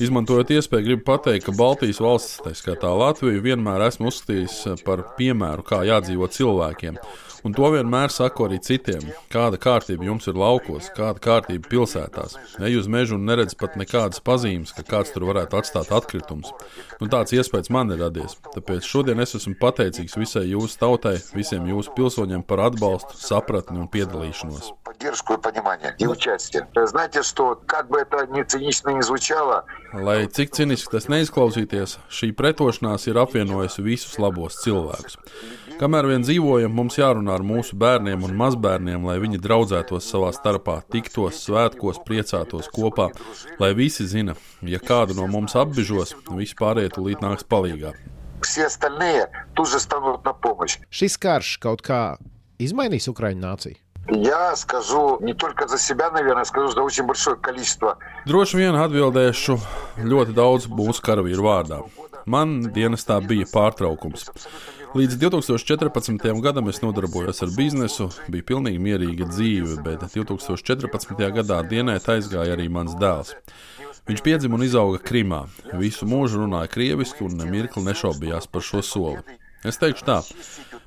Izmantojot 0.00 0.50
iespēju, 0.56 0.86
gribu 0.86 1.04
pateikt, 1.04 1.44
ka 1.44 1.52
Baltijas 1.52 2.00
valsts, 2.00 2.38
tā 2.40 2.54
skaitā 2.56 2.88
Latviju, 2.96 3.42
vienmēr 3.44 3.84
esmu 3.90 4.08
uzskatījis 4.08 4.84
par 4.86 5.04
piemēru, 5.18 5.66
kā 5.68 5.82
jādzīvot 5.84 6.32
cilvēkiem. 6.32 6.96
Un 7.45 7.53
to 7.53 7.67
vienmēr 7.69 8.09
saku 8.09 8.47
arī 8.47 8.57
citiem. 8.63 9.03
Kāda 9.29 9.59
kārtība 9.61 10.07
jums 10.07 10.25
ir 10.25 10.37
laukos, 10.39 10.87
kāda 10.97 11.21
kārtība 11.21 11.69
pilsētās. 11.69 12.33
Ej 12.57 12.79
uz 12.79 12.87
mežu 12.89 13.19
un 13.19 13.27
neredz 13.29 13.53
pat 13.59 13.75
nekādas 13.77 14.23
pazīmes, 14.25 14.73
ka 14.73 14.81
kāds 14.87 15.13
tur 15.13 15.27
varētu 15.29 15.59
atstāt 15.59 15.91
atkritumus. 15.93 16.49
Nu, 16.97 17.05
tāds 17.11 17.35
iespējas 17.37 17.69
man 17.69 17.93
ir 17.93 18.01
radies. 18.01 18.33
Tāpēc 18.55 18.89
šodien 18.89 19.21
es 19.21 19.37
esmu 19.37 19.53
pateicīgs 19.61 20.17
visai 20.17 20.47
jūsu 20.55 20.79
tautai, 20.81 21.19
visiem 21.37 21.69
jūsu 21.69 21.93
pilsoņiem 21.93 22.41
par 22.49 22.63
atbalstu, 22.65 23.13
sapratni 23.21 23.77
un 23.83 23.91
piedalīšanos. 23.93 24.71
Lai 29.95 30.17
cik 30.37 30.55
cīniski 30.57 30.91
tas 30.91 31.05
neizklausīties, 31.13 31.97
šī 32.09 32.31
pretošanās 32.35 33.05
ir 33.11 33.21
apvienojusi 33.21 33.85
visus 33.85 34.17
labos 34.19 34.57
cilvēkus. 34.63 35.19
Kamēr 35.80 36.10
vien 36.10 36.24
dzīvojam, 36.26 36.72
mums 36.76 36.98
jārunā 37.00 37.34
ar 37.38 37.44
mūsu 37.46 37.76
bērniem 37.80 38.24
un 38.26 38.36
mazbērniem, 38.36 39.06
lai 39.08 39.16
viņi 39.22 39.40
draudzētos 39.40 40.08
savā 40.12 40.30
starpā, 40.36 40.80
tiktos 40.92 41.40
svētkos, 41.46 42.02
priecātos 42.06 42.68
kopā, 42.68 43.08
lai 43.62 43.72
visi 43.78 44.06
zina, 44.06 44.36
ja 44.62 44.78
kādu 44.78 45.16
no 45.16 45.28
mums 45.30 45.56
apbižos, 45.56 46.16
visi 46.36 46.58
pārējie 46.60 46.96
tūlīt 46.98 47.24
nāks 47.24 47.48
palīgā. 47.48 47.94
все 48.42 48.66
остальные 48.66 49.28
тут 49.54 49.68
же 49.68 49.80
станут 49.80 50.24
на 50.24 50.32
помощь. 50.32 50.78
Šis 50.90 51.16
karš 51.20 51.58
kaut 51.60 51.82
kā 51.82 52.16
izmainīs 52.58 53.08
Ukraiņu 53.08 53.40
nāciju. 53.40 53.76
Я 54.08 54.56
скажу 54.56 55.18
не 55.20 55.34
только 55.34 55.68
за 55.68 55.78
себя, 55.78 56.10
наверное, 56.10 56.44
скажу 56.44 56.72
за 56.72 56.82
очень 56.82 57.06
большое 57.06 57.36
количество 57.36 57.98
Droši 58.26 58.56
vien 58.56 58.74
atbildēšu 58.74 59.58
ļoti 60.02 60.34
daudz 60.34 60.66
mūsu 60.66 61.04
karavīru 61.04 61.44
vārdā. 61.44 61.82
Man 62.26 62.72
dienestā 62.74 63.20
bija 63.20 63.46
pārtraukums. 63.52 64.30
Līdz 64.95 65.17
2014. 65.19 66.21
gadam 66.39 66.69
es 66.71 66.77
nodarbojos 66.79 67.41
ar 67.43 67.49
biznesu, 67.51 68.05
bija 68.31 68.45
pilnīgi 68.47 68.79
mierīga 68.79 69.25
dzīve, 69.27 69.81
bet 69.83 70.05
2014. 70.13 71.19
gadā 71.35 71.57
dienēt 71.67 72.07
aizgāja 72.13 72.55
arī 72.55 72.69
mans 72.71 72.95
dēls. 73.01 73.33
Viņš 74.07 74.23
piedzima 74.23 74.55
un 74.55 74.63
izauga 74.63 75.01
Krimā. 75.03 75.41
Visu 75.81 76.07
mūžu 76.07 76.45
runāja 76.45 76.71
krieviski 76.71 77.27
un 77.27 77.35
nemirkli 77.41 77.83
nešaubījās 77.83 78.47
par 78.47 78.63
šo 78.63 78.79
soli. 78.87 79.35
Es 79.67 79.81
teikšu 79.81 80.07
tā, 80.07 80.21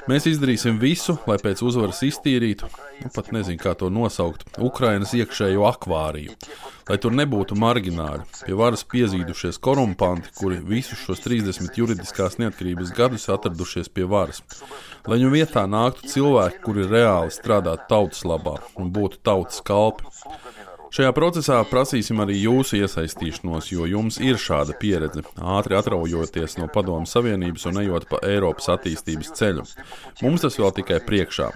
mēs 0.06 0.28
izdarīsim 0.30 0.78
visu, 0.78 1.16
lai 1.28 1.38
pēc 1.42 1.62
uzvaras 1.66 2.04
iztīrītu, 2.06 2.68
nu, 3.02 3.10
pat 3.14 3.32
nezinu, 3.34 3.58
kā 3.60 3.74
to 3.78 3.90
nosaukt, 3.92 4.46
Ukrainas 4.62 5.14
iekšējo 5.18 5.66
akvāriju. 5.68 6.36
Lai 6.88 6.96
tur 7.02 7.12
nebūtu 7.12 7.56
margināļi, 7.60 8.24
pie 8.46 8.54
varas 8.56 8.84
piezīdušies 8.88 9.58
korumpanti, 9.64 10.30
kuri 10.38 10.60
visus 10.64 11.02
šos 11.02 11.20
30 11.26 11.76
juridiskās 11.76 12.38
neatkarības 12.40 12.94
gadus 12.96 13.28
atradušies 13.34 13.90
pie 13.92 14.06
varas. 14.08 14.40
Lai 15.04 15.18
viņu 15.18 15.34
vietā 15.34 15.66
nāktu 15.68 16.08
cilvēki, 16.14 16.62
kuri 16.64 16.86
reāli 16.88 17.34
strādātu 17.34 17.90
tautas 17.90 18.24
labā 18.28 18.56
un 18.80 18.92
būtu 18.94 19.20
tautas 19.26 19.60
kalpi. 19.66 20.08
Šajā 20.88 21.12
procesā 21.12 21.58
prasīsim 21.68 22.22
arī 22.24 22.38
jūsu 22.40 22.78
iesaistīšanos, 22.80 23.66
jo 23.74 23.84
jums 23.90 24.16
ir 24.24 24.38
šāda 24.40 24.72
pieredze, 24.80 25.20
ātri 25.36 25.76
atraujoties 25.76 26.56
no 26.56 26.68
Padomu 26.72 27.08
Savienības 27.08 27.68
un 27.68 27.82
ejot 27.82 28.08
pa 28.08 28.22
Eiropas 28.24 28.70
attīstības 28.72 29.34
ceļu. 29.36 29.66
Mums 30.24 30.46
tas 30.46 30.56
vēl 30.56 30.72
tikai 30.80 31.02
priekšā. 31.04 31.50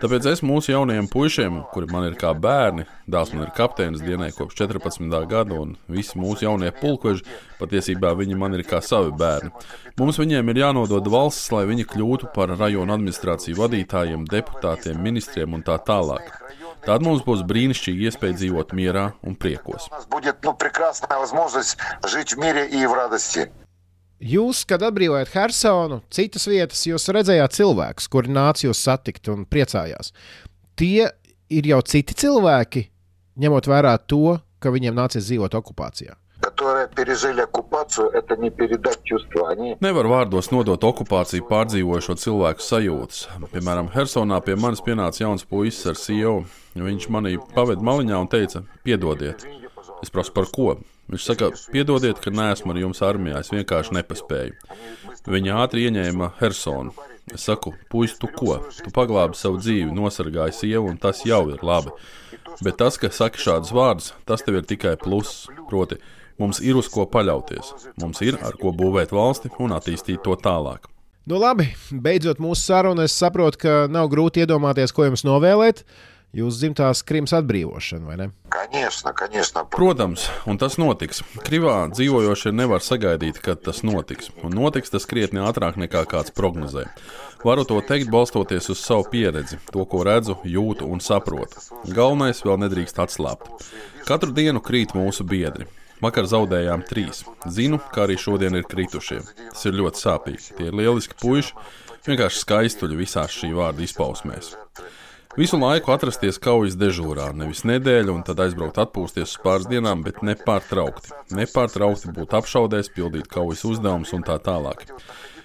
Tāpēc 0.00 0.26
es 0.28 0.42
mūsu 0.44 0.72
jaunajiem 0.72 1.06
puišiem, 1.12 1.58
kuri 1.72 1.88
man 1.92 2.06
ir 2.08 2.16
kā 2.20 2.32
bērni, 2.36 2.86
dēls 3.12 3.32
man 3.34 3.44
ir 3.44 3.52
kapteinis 3.56 4.02
dienai 4.04 4.32
kopš 4.34 4.56
14. 4.58 5.04
gada, 5.30 5.60
un 5.60 5.76
visi 5.92 6.18
mūsu 6.20 6.46
jaunie 6.46 6.72
pulkveži, 6.80 7.24
patiesībā 7.60 8.14
viņi 8.18 8.40
man 8.40 8.56
ir 8.56 8.64
kā 8.68 8.80
savi 8.84 9.12
bērni. 9.16 9.52
Mums 10.00 10.20
viņiem 10.20 10.52
ir 10.52 10.62
jānodod 10.64 11.08
valsts, 11.12 11.52
lai 11.52 11.64
viņi 11.68 11.88
kļūtu 11.92 12.32
par 12.34 12.52
rajonu 12.56 12.96
administrāciju 12.96 13.60
vadītājiem, 13.60 14.26
deputātiem, 14.32 15.00
ministriem 15.00 15.56
un 15.56 15.64
tā 15.64 15.78
tālāk. 15.86 16.32
Tad 16.84 17.04
mums 17.06 17.22
būs 17.26 17.44
brīnišķīgi 17.48 18.10
iespēja 18.10 18.36
dzīvot 18.40 18.74
mierā 18.76 19.06
un 19.26 19.36
priekos. 19.38 19.88
Jūs, 24.16 24.62
kad 24.64 24.80
atbrīvojāt 24.80 25.32
Helsonu, 25.34 26.00
citas 26.08 26.46
vietas, 26.48 26.86
jūs 26.88 27.04
redzējāt 27.12 27.56
cilvēkus, 27.58 28.08
kuri 28.08 28.32
nāca 28.32 28.64
jūs 28.64 28.80
satikt 28.86 29.28
un 29.28 29.44
priecājās. 29.44 30.14
Tie 30.76 31.10
ir 31.52 31.68
jau 31.68 31.82
citi 31.84 32.16
cilvēki, 32.16 32.86
ņemot 33.36 33.68
vērā 33.68 33.92
to, 34.08 34.38
ka 34.60 34.72
viņiem 34.72 34.96
nācies 34.96 35.28
dzīvot 35.28 35.58
okupācijā 35.60 36.16
которые 36.55 36.87
пережили 36.87 37.41
оккупацию, 37.41 38.09
это 38.09 38.35
не 38.37 38.49
передать 38.49 39.03
чувства. 39.03 39.49
Они 39.49 39.75
Nevar 39.79 40.07
vārdos 40.09 40.51
nodot 40.51 40.83
okupāciju 40.83 41.45
pārdzīvojušo 41.49 42.15
cilvēku 42.17 42.65
sajūtas. 42.65 43.27
Piemēram, 43.53 43.91
Helsonā 43.93 44.41
pie 44.45 44.55
manis 44.55 44.81
pienāca 44.81 45.25
jauns 45.25 45.45
puisis 45.45 45.91
ar 45.91 45.99
CEO. 45.99 46.45
Viņš 46.75 47.09
manī 47.13 47.37
paveda 47.55 47.83
maliņā 47.83 48.21
un 48.23 48.31
teica, 48.31 48.63
piedodiet. 48.83 49.45
Es 50.01 50.09
prasu, 50.09 50.33
par 50.33 50.49
ko? 50.49 50.77
Viņš 51.11 51.25
saka, 51.27 51.51
piedodiet, 51.73 52.21
ka 52.23 52.31
neesmu 52.31 52.71
ar 52.71 52.79
jums 52.79 53.01
armijā, 53.03 53.41
es 53.43 53.51
vienkārši 53.51 53.97
nepaspēju. 53.97 54.55
Viņa 55.27 55.57
ātri 55.59 55.89
ieņēma 55.89 56.31
Helsonu. 56.39 56.95
Es 57.35 57.43
saku, 57.45 57.73
puisis, 57.91 58.17
tu 58.21 58.29
ko? 58.31 58.57
Tu 58.79 58.89
paglābi 58.95 59.37
savu 59.37 59.59
dzīvi, 59.61 59.91
nosargāji 59.93 60.55
sievu, 60.57 60.89
un 60.89 60.97
tas 61.01 61.21
jau 61.27 61.43
ir 61.51 61.61
labi. 61.65 61.93
Bet 62.63 62.79
tas, 62.81 62.97
ka 63.01 63.11
saki 63.13 63.41
šādus 63.43 63.73
vārdus, 63.75 64.11
tas 64.25 64.43
tev 64.45 64.61
ir 64.61 64.65
tikai 64.67 64.95
pluss. 64.99 65.45
Proti, 65.69 65.99
mums 66.41 66.61
ir 66.63 66.79
uz 66.79 66.89
ko 66.91 67.05
paļauties. 67.09 67.91
Mums 68.01 68.21
ir 68.25 68.39
ar 68.41 68.57
ko 68.61 68.73
būvēt 68.75 69.13
valsti 69.15 69.53
un 69.59 69.75
attīstīt 69.77 70.23
to 70.25 70.37
tālāk. 70.39 70.87
Nu, 71.29 71.37
labi, 71.37 71.67
beidzot 71.91 72.41
mūsu 72.41 72.65
sarunu, 72.65 73.05
es 73.05 73.13
saprotu, 73.13 73.59
ka 73.61 73.73
nav 73.91 74.09
grūti 74.09 74.41
iedomāties, 74.41 74.93
ko 74.95 75.05
jums 75.05 75.21
novēlēt. 75.27 75.83
Jūsu 76.31 76.61
dzimtās 76.61 77.01
Krimas 77.03 77.33
atbrīvošana, 77.35 78.05
vai 78.07 78.15
ne? 78.15 78.27
Конечно, 78.47 79.11
конечно. 79.13 79.65
Protams, 79.67 80.29
un 80.47 80.57
tas 80.57 80.77
notiks. 80.79 81.19
Krivā 81.43 81.89
dzīvojošie 81.91 82.53
nevar 82.55 82.79
sagaidīt, 82.79 83.41
kad 83.43 83.59
tas 83.65 83.83
notiks. 83.83 84.31
Un 84.39 84.55
notiks 84.55 84.93
tas 84.93 85.05
krietni 85.05 85.43
ātrāk 85.43 85.75
nekā 85.81 86.05
kāds 86.07 86.31
prognozē. 86.31 86.85
Varu 87.43 87.65
to 87.67 87.81
teikt, 87.83 88.07
balstoties 88.13 88.71
uz 88.71 88.79
savu 88.79 89.09
pieredzi, 89.11 89.59
to, 89.73 89.83
ko 89.83 90.05
redzu, 90.07 90.37
jūtu 90.47 90.87
un 90.87 91.03
saprotu. 91.03 91.59
Galvenais 91.91 92.39
vēl 92.47 92.63
nedrīkst 92.63 93.03
atslābt. 93.03 93.51
Katru 94.07 94.31
dienu 94.31 94.63
krīt 94.63 94.95
mūsu 94.95 95.27
biedri. 95.27 95.67
Vakar 96.04 96.28
zaudējām 96.28 96.84
trīs. 96.88 97.22
Zinu, 97.48 97.80
ka 97.92 98.04
arī 98.04 98.18
šodien 98.20 98.58
ir 98.58 98.66
kritušie. 98.68 99.22
Tas 99.48 99.64
ir 99.68 99.78
ļoti 99.78 100.02
sāpīgi. 100.02 100.52
Tie 100.58 100.68
ir 100.68 100.76
lieliski 100.76 101.16
puiši, 101.22 101.54
vienkārši 102.06 102.42
skaistuļi 102.42 102.98
visās 103.00 103.32
šī 103.32 103.54
vārda 103.56 103.84
izpausmēs. 103.86 104.52
Visu 105.36 105.58
laiku 105.60 105.92
atrasties 105.92 106.38
kaujas 106.40 106.78
dežūrā, 106.80 107.26
nevis 107.36 107.60
nedēļu, 107.68 108.14
un 108.14 108.22
tad 108.24 108.40
aizbraukt 108.40 108.78
atpūsties 108.80 109.34
uz 109.34 109.40
pāris 109.44 109.68
dienām, 109.68 110.00
bet 110.04 110.22
nepārtraukti. 110.24 111.12
Nepārtraukti 111.36 112.12
būt 112.16 112.36
apšaudēs, 112.38 112.88
pildīt 112.96 113.28
kaujas 113.32 113.66
uzdevumus 113.68 114.14
un 114.16 114.24
tā 114.24 114.38
tālāk. 114.40 114.86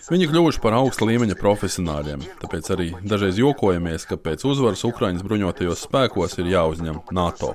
Viņi 0.09 0.27
kļuvuši 0.31 0.61
par 0.63 0.73
augsta 0.79 1.05
līmeņa 1.05 1.35
profesionāļiem, 1.37 2.23
tāpēc 2.41 2.69
arī 2.73 2.87
dažreiz 3.05 3.37
jokojamies, 3.37 4.07
ka 4.09 4.17
pēc 4.17 4.45
uzvaras 4.49 4.81
Ukraiņas 4.87 5.25
bruņotajos 5.27 5.83
spēkos 5.85 6.37
ir 6.41 6.49
jāuzņem 6.55 6.97
NATO. 7.13 7.51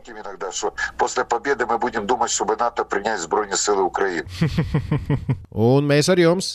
Un 5.66 5.90
mēs 5.90 6.10
ar 6.12 6.22
jums! 6.22 6.52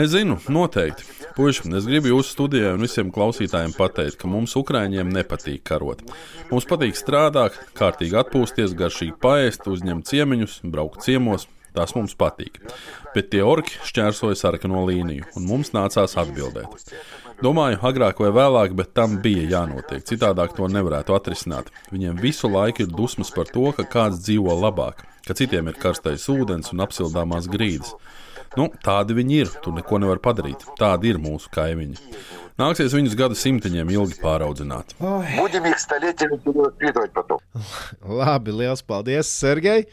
Es 0.00 0.12
zinu, 0.14 0.38
noteikti. 0.48 1.04
Puiši, 1.36 1.68
es 1.76 1.88
gribu 1.88 2.12
jūsu 2.12 2.36
studijai 2.36 2.74
un 2.76 2.84
visiem 2.86 3.12
klausītājiem 3.14 3.76
pateikt, 3.76 4.20
ka 4.22 4.30
mums 4.30 4.56
Ukraiņiem 4.58 5.12
nepatīk 5.12 5.64
karot. 5.68 6.04
Mums 6.50 6.68
patīk 6.68 6.96
strādāt, 6.98 7.58
kārtīgi 7.78 8.16
atpūsties, 8.22 8.76
garšīgi 8.78 9.18
paēst, 9.22 9.68
uzņemt 9.68 10.08
ciemiņus, 10.08 10.62
braukt 10.72 11.04
ciemos. 11.04 11.48
Tas 11.72 11.94
mums 11.96 12.12
patīk. 12.20 12.58
Bet 13.12 13.28
tie 13.32 13.42
orki 13.44 13.76
šķērsoja 13.88 14.38
sarkano 14.40 14.86
līniju, 14.88 15.26
un 15.36 15.48
mums 15.48 15.74
nācās 15.76 16.16
atbildēt. 16.20 16.88
Domāju, 17.42 17.80
agrāk 17.88 18.20
vai 18.22 18.30
vēlāk, 18.32 18.74
bet 18.78 18.92
tam 18.96 19.16
bija 19.22 19.44
jānotiek. 19.50 20.04
Citādāk 20.06 20.54
to 20.56 20.68
nevarētu 20.70 21.16
atrisināt. 21.16 21.72
Viņiem 21.90 22.20
visu 22.22 22.48
laiku 22.48 22.84
ir 22.84 22.92
dusmas 22.92 23.32
par 23.34 23.50
to, 23.50 23.70
ka 23.76 23.84
kāds 23.96 24.22
dzīvo 24.22 24.54
labāk, 24.62 25.02
ka 25.26 25.36
citiem 25.36 25.68
ir 25.72 25.80
karstais 25.82 26.28
ūdens 26.30 26.72
un 26.72 26.84
apsildāmās 26.86 27.50
grīdas. 27.50 27.96
Nu, 28.56 28.68
tādi 28.84 29.16
viņi 29.16 29.38
ir, 29.42 29.50
tur 29.64 29.72
neko 29.74 29.98
nevar 30.02 30.20
padarīt. 30.22 30.64
Tādi 30.78 31.12
ir 31.12 31.20
mūsu 31.22 31.48
kaimiņi. 31.54 31.98
Nāksies 32.57 32.95
viņus 32.95 33.15
gadu 33.17 33.37
simtiņiem 33.37 33.91
ilgi 33.93 34.17
pāraudzināt. 34.21 34.95
Будем 34.99 35.65
их 35.65 35.79
столетиями 35.79 36.37
перевоспитывать 36.37 37.13
потом. 37.13 37.39
Labi, 38.01 38.51
liels 38.51 38.81
paldies, 38.81 39.29
Sergei. 39.29 39.85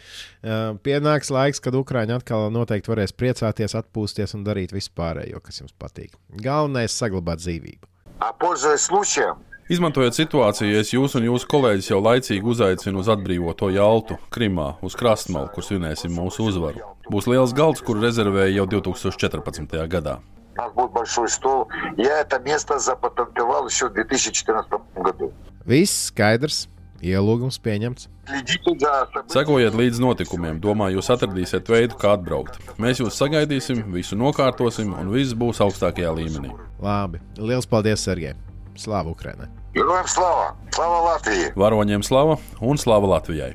Uh, 0.43 0.77
Pienāks 0.85 1.31
laiks, 1.31 1.61
kad 1.61 1.77
Ukrāņi 1.77 2.17
atkal 2.17 2.51
noteikti 2.53 2.93
varēs 2.93 3.13
priecāties, 3.13 3.77
atpūsties 3.77 4.37
un 4.39 4.45
darīt 4.45 4.73
visu 4.73 4.93
pārējo, 4.97 5.41
kas 5.45 5.61
jums 5.61 5.77
patīk. 5.77 6.17
Galvenais 6.41 6.93
ir 6.93 6.97
saglabāt 6.97 7.45
dzīvību. 7.45 7.91
А 8.21 8.33
пользуясь 8.33 8.87
случаем, 8.87 9.37
Izmantojot 9.65 10.13
situāciju, 10.13 10.77
es 10.77 10.91
jūs 10.93 11.15
un 11.17 11.25
jūsu 11.25 11.47
kolēģis 11.49 11.87
jau 11.89 11.97
laicīgi 12.05 12.51
uzaicinu 12.53 13.01
uz 13.01 13.07
atbrīvoto 13.09 13.71
Jaltu, 13.73 14.19
Krimā, 14.29 14.75
uz 14.85 14.93
Krastmalu, 15.01 15.49
kur 15.55 15.65
svinēsim 15.65 16.13
mūsu 16.13 16.45
uzvaru. 16.51 16.85
Būs 17.09 17.25
liels 17.33 17.57
galds, 17.57 17.81
kuru 17.81 18.05
rezervēja 18.05 18.59
jau 18.59 18.67
2014. 18.75 19.81
gadā. 19.89 20.19
у 20.55 20.61
нас 20.61 20.73
будет 20.73 20.93
большой 20.93 21.29
стол. 21.29 21.69
Я 21.97 22.21
это 22.21 22.39
место 22.39 22.79
запатентовал 22.79 23.67
еще 23.67 23.89
в 23.89 23.95
2014 23.95 24.71
году. 24.97 25.33
Viss 25.67 26.13
skaidrs, 26.13 26.69
ielūgums 27.03 27.59
pieņemts. 27.61 28.09
Следите 28.27 28.79
за 28.79 29.09
событиями. 29.13 29.33
Sekojiet 29.33 29.75
līdz 29.75 30.01
notikumiem, 30.01 30.61
domāju, 30.61 31.01
jūs 31.01 31.11
atradīsiet 31.13 31.69
veidu, 31.69 31.99
kā 32.01 32.15
atbraukt. 32.17 32.61
Mēs 32.81 33.01
jūs 33.03 33.19
sagaidīsim, 33.21 33.83
visu 33.93 34.17
nokārtosim, 34.17 34.95
un 34.97 35.11
viss 35.13 35.37
būs 35.37 35.61
augstākajā 35.65 36.15
līmenī. 36.17 36.55
Labi, 36.81 37.21
liels 37.37 37.67
paldies, 37.69 38.05
Sergei. 38.05 38.35
Slāva 38.77 39.13
Ukrainai! 39.15 39.49
Героям 39.75 40.07
слава! 40.07 40.57
Слава 40.71 41.03
Латвии! 41.03 41.53
Varoņiem 41.55 42.03
slava 42.03 42.39
un 42.61 42.79
slava 42.79 43.07
Latvijai! 43.07 43.55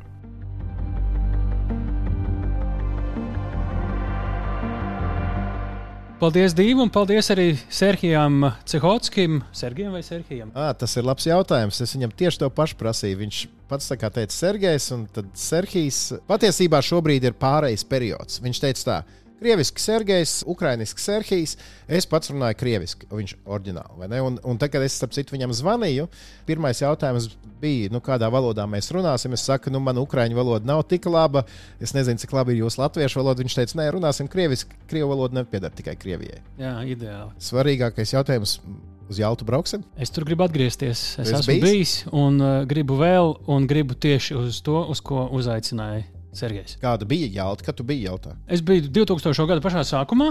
Paldies 6.25 6.55
Dīvam, 6.57 6.89
paldies 6.89 7.27
arī 7.35 7.51
Serhijam 7.69 8.47
Cehotskim. 8.65 9.43
Sergijam 9.53 9.93
vai 9.93 10.01
Serhijam? 10.01 10.49
À, 10.57 10.71
tas 10.73 10.95
ir 10.97 11.05
labs 11.05 11.27
jautājums. 11.29 11.83
Es 11.85 11.93
viņam 11.93 12.15
tieši 12.17 12.41
to 12.41 12.49
pašu 12.49 12.79
prasīju. 12.81 13.19
Viņš 13.21 13.41
pats 13.69 13.91
tā 13.91 13.99
kā 14.01 14.09
teica 14.09 14.33
Sergejs, 14.33 14.87
un 14.97 15.03
tad 15.13 15.29
Serhijs 15.37 15.99
patiesībā 16.25 16.81
šobrīd 16.81 17.29
ir 17.29 17.37
pārejas 17.37 17.85
periods. 17.85 18.41
Viņš 18.41 18.63
teica 18.63 18.87
tā. 18.89 18.97
Krieviski 19.43 19.83
Sergejs, 19.83 20.43
Ukrāņiski 20.49 21.03
Serhijs. 21.03 21.57
Es 21.91 22.07
pats 22.09 22.31
runāju 22.31 22.57
krieviski, 22.61 23.09
viņš 23.11 23.35
ir 23.35 23.51
oriģināli. 23.57 24.21
Un, 24.23 24.39
un 24.47 24.61
tad, 24.61 24.71
kad 24.73 24.85
es 24.85 24.95
starp 24.97 25.15
citu 25.17 25.35
viņam 25.35 25.53
zvanīju, 25.57 26.07
pirmais 26.49 26.81
jautājums 26.81 27.33
bija, 27.61 27.91
nu, 27.93 28.01
kādā 28.05 28.31
valodā 28.33 28.67
mēs 28.71 28.93
runāsim. 28.95 29.35
Es 29.37 29.45
saku, 29.49 29.73
nu, 29.75 29.83
man 29.85 29.99
ukrāņu 30.01 30.39
valoda 30.39 30.71
nav 30.71 30.85
tik 30.91 31.09
laba. 31.11 31.45
Es 31.83 31.97
nezinu, 31.97 32.21
cik 32.23 32.35
labi 32.37 32.55
ir 32.55 32.65
jūsu 32.65 32.83
latviešu 32.85 33.21
valoda. 33.21 33.43
Viņš 33.43 33.59
teica, 33.59 33.79
nē, 33.83 33.91
runāsim 33.99 34.31
krieviski. 34.31 34.79
Krievu 34.91 35.13
valoda 35.13 35.43
nepieder 35.43 35.75
tikai 35.75 35.97
Krievijai. 35.99 36.41
Jā, 36.61 36.79
ideāli. 36.95 37.35
Svarīgākais 37.43 38.17
jautājums. 38.17 38.59
Uz 39.05 39.19
Jaltu 39.21 39.45
brauksim? 39.45 39.83
Es 40.01 40.09
tur 40.09 40.25
gribu 40.25 40.47
atgriezties. 40.47 41.03
Es 41.21 41.27
esi 41.27 41.35
esmu 41.37 41.51
bijis? 41.51 41.65
bijis 41.67 41.91
un 42.09 42.39
uh, 42.41 42.53
gribu 42.65 42.97
vēl, 42.97 43.35
un 43.53 43.67
gribu 43.69 43.93
tieši 44.01 44.33
uz 44.41 44.63
to, 44.65 44.79
uz 44.89 45.05
ko 45.05 45.27
uzaicināja 45.37 46.07
Sergejs. 46.39 46.77
Kāda 46.83 47.09
bija 47.09 47.31
Jalta? 47.41 47.67
Kad 47.69 47.79
tu 47.79 47.87
biji 47.87 48.09
Jaltā? 48.09 48.35
Es 48.49 48.63
biju 48.65 48.89
2000. 48.93 49.47
gada 49.51 49.65
pašā 49.65 49.85
sākumā, 49.89 50.31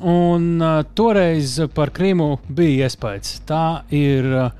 un 0.00 0.50
uh, 0.62 0.80
toreiz 0.96 1.58
par 1.74 1.92
Krimu 1.96 2.32
bija 2.48 2.88
iespējas. 2.88 3.36
Tā 3.48 3.64
ir 3.94 4.28
uh, 4.30 4.50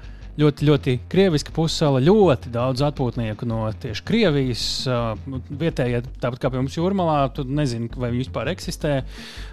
ļoti, 0.40 0.68
ļoti 0.68 0.96
krieviska 1.10 1.54
pusēla, 1.56 2.02
ļoti 2.04 2.52
daudz 2.54 2.84
atpūtnieku 2.90 3.48
no 3.48 3.64
tieši 3.82 4.06
Krievijas. 4.06 4.68
Uh, 4.88 5.40
vietējie, 5.50 6.04
tāpat 6.22 6.44
kā 6.44 6.52
pie 6.52 6.62
mums 6.62 6.78
jūrmalā, 6.78 7.18
tu 7.36 7.46
nezini, 7.48 7.90
vai 7.96 8.12
viņi 8.12 8.26
vispār 8.26 8.52
eksistē. 8.54 9.02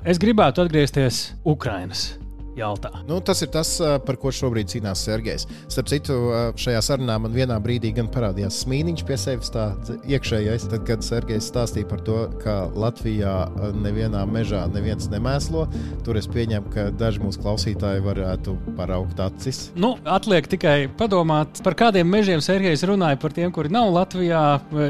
Es 0.07 0.21
gribētu 0.21 0.65
atgriezties 0.65 1.27
Ukrainas 1.47 2.09
Jaltā. 2.57 2.89
Nu, 3.07 3.19
tas 3.21 3.43
ir 3.45 3.51
tas, 3.53 3.69
par 4.05 4.17
ko 4.17 4.31
šobrīd 4.33 4.71
cīnās 4.71 5.03
Sergejs. 5.05 5.45
Starp 5.69 5.91
citu, 5.91 6.15
šajā 6.57 6.81
sarunā 6.81 7.19
man 7.21 7.35
vienā 7.35 7.59
brīdī 7.61 7.91
gan 7.95 8.09
parādījās 8.11 8.63
smīniņš 8.63 9.03
pie 9.07 9.17
sevis, 9.21 9.51
tā 9.53 9.67
iekšējais. 10.09 10.65
Tad, 10.71 10.83
kad 10.89 11.05
Sergejs 11.05 11.49
stāstīja 11.51 11.89
par 11.89 12.01
to, 12.07 12.17
ka 12.41 12.55
Latvijā 12.73 13.35
nevienā 13.77 14.23
mežā 14.29 14.63
neviens 14.73 15.09
nemēslo, 15.11 15.67
tur 16.07 16.17
es 16.17 16.29
pieņemu, 16.33 16.73
ka 16.73 16.87
daži 16.97 17.21
mūsu 17.23 17.43
klausītāji 17.45 18.03
varētu 18.05 18.55
paraugt 18.79 19.21
acis. 19.23 19.67
Nu, 19.77 19.93
atliek 20.09 20.49
tikai 20.49 20.89
padomāt, 20.97 21.61
par 21.65 21.77
kādiem 21.77 22.09
mežiem 22.09 22.41
Sergejs 22.43 22.85
runāja 22.89 23.21
par 23.21 23.35
tiem, 23.37 23.53
kuri 23.53 23.69
nav 23.73 23.93
Latvijā, 23.93 24.45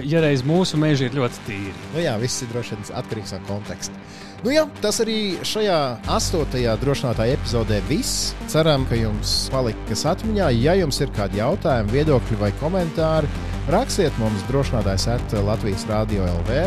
ja 0.07 0.24
reiz 0.24 0.45
mūsu 0.47 0.80
meži 0.80 1.09
ir 1.09 1.20
ļoti 1.20 1.43
tīri. 1.49 1.76
Nu, 1.91 2.01
jā, 2.05 2.15
viss 2.22 2.45
ir 2.45 2.53
droši 2.53 2.78
vien 2.78 2.89
atkarīgs 3.01 3.36
no 3.36 3.43
konteksta. 3.49 4.07
Nu, 4.45 4.51
jā, 4.53 4.67
tas 4.83 4.99
arī 5.01 5.39
šajā 5.47 5.77
astotajā 6.13 6.75
drošinātāja 6.81 7.39
epizodē 7.39 7.79
viss. 7.89 8.35
Ceram, 8.51 8.85
ka 8.89 8.99
jums 8.99 9.33
palika 9.53 9.89
kas 9.89 10.05
atmiņā. 10.13 10.51
Ja 10.61 10.77
jums 10.77 11.01
ir 11.01 11.11
kādi 11.17 11.41
jautājumi, 11.41 11.95
viedokļi 11.95 12.39
vai 12.43 12.53
komentāri, 12.61 13.31
rakstiet 13.73 14.21
mums 14.21 14.45
drošinātājs 14.51 15.09
at 15.17 15.38
Latvijas 15.41 15.89
Rādio 15.89 16.29
LV. 16.38 16.63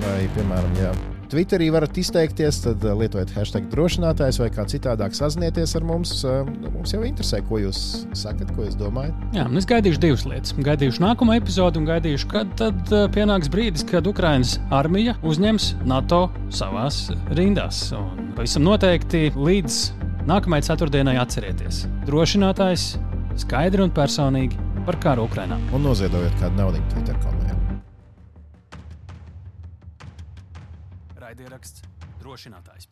Vai, 0.00 0.18
piemēram, 0.32 0.76
ja 0.80 0.94
Twitterī 1.30 1.68
varat 1.70 1.94
izteikties, 2.00 2.56
tad 2.64 2.82
uh, 2.82 2.96
lietojiet 2.98 3.30
hashtag 3.36 3.68
drošinātājs 3.70 4.40
vai 4.42 4.48
kā 4.50 4.64
citādāk 4.66 5.14
sazinieties 5.14 5.76
ar 5.78 5.84
mums. 5.86 6.16
Uh, 6.26 6.42
nu, 6.58 6.72
Mums 6.80 6.94
jau 6.94 7.02
interesē, 7.06 7.38
ko 7.46 7.60
jūs 7.60 7.80
sakat, 8.16 8.50
ko 8.56 8.64
jūs 8.64 8.74
domājat. 8.80 9.14
Jā, 9.36 9.44
es 9.60 9.68
gaidīšu 9.68 10.00
divas 10.02 10.24
lietas. 10.26 10.54
Gaidīšu 10.56 11.04
nākamo 11.04 11.36
epizodi 11.36 11.78
un 11.78 11.86
gaidīšu, 11.86 12.30
kad 12.32 12.50
tad 12.58 12.80
uh, 12.90 13.04
pienāks 13.14 13.50
brīdis, 13.52 13.84
kad 13.86 14.08
Ukraiņas 14.10 14.56
armija 14.74 15.14
uzņems 15.26 15.70
NATO 15.86 16.24
savās 16.50 17.04
rindās. 17.38 17.84
Un 17.94 18.32
pavisam 18.38 18.66
noteikti 18.66 19.28
līdz 19.36 19.78
nākamajai 20.30 20.66
ceturtdienai 20.72 21.18
atcerieties. 21.20 21.84
Drošinātājs 22.08 22.94
skaidri 23.44 23.86
un 23.86 23.94
personīgi 23.94 24.58
par 24.88 24.98
karu 25.04 25.28
Ukraiņā. 25.30 25.60
Un 25.76 25.86
noziedojiet 25.86 26.40
kādu 26.42 26.58
naudu 26.64 26.82
Twitter 26.90 27.18
kontojā. 27.22 27.49
Drošinātājs. 32.30 32.89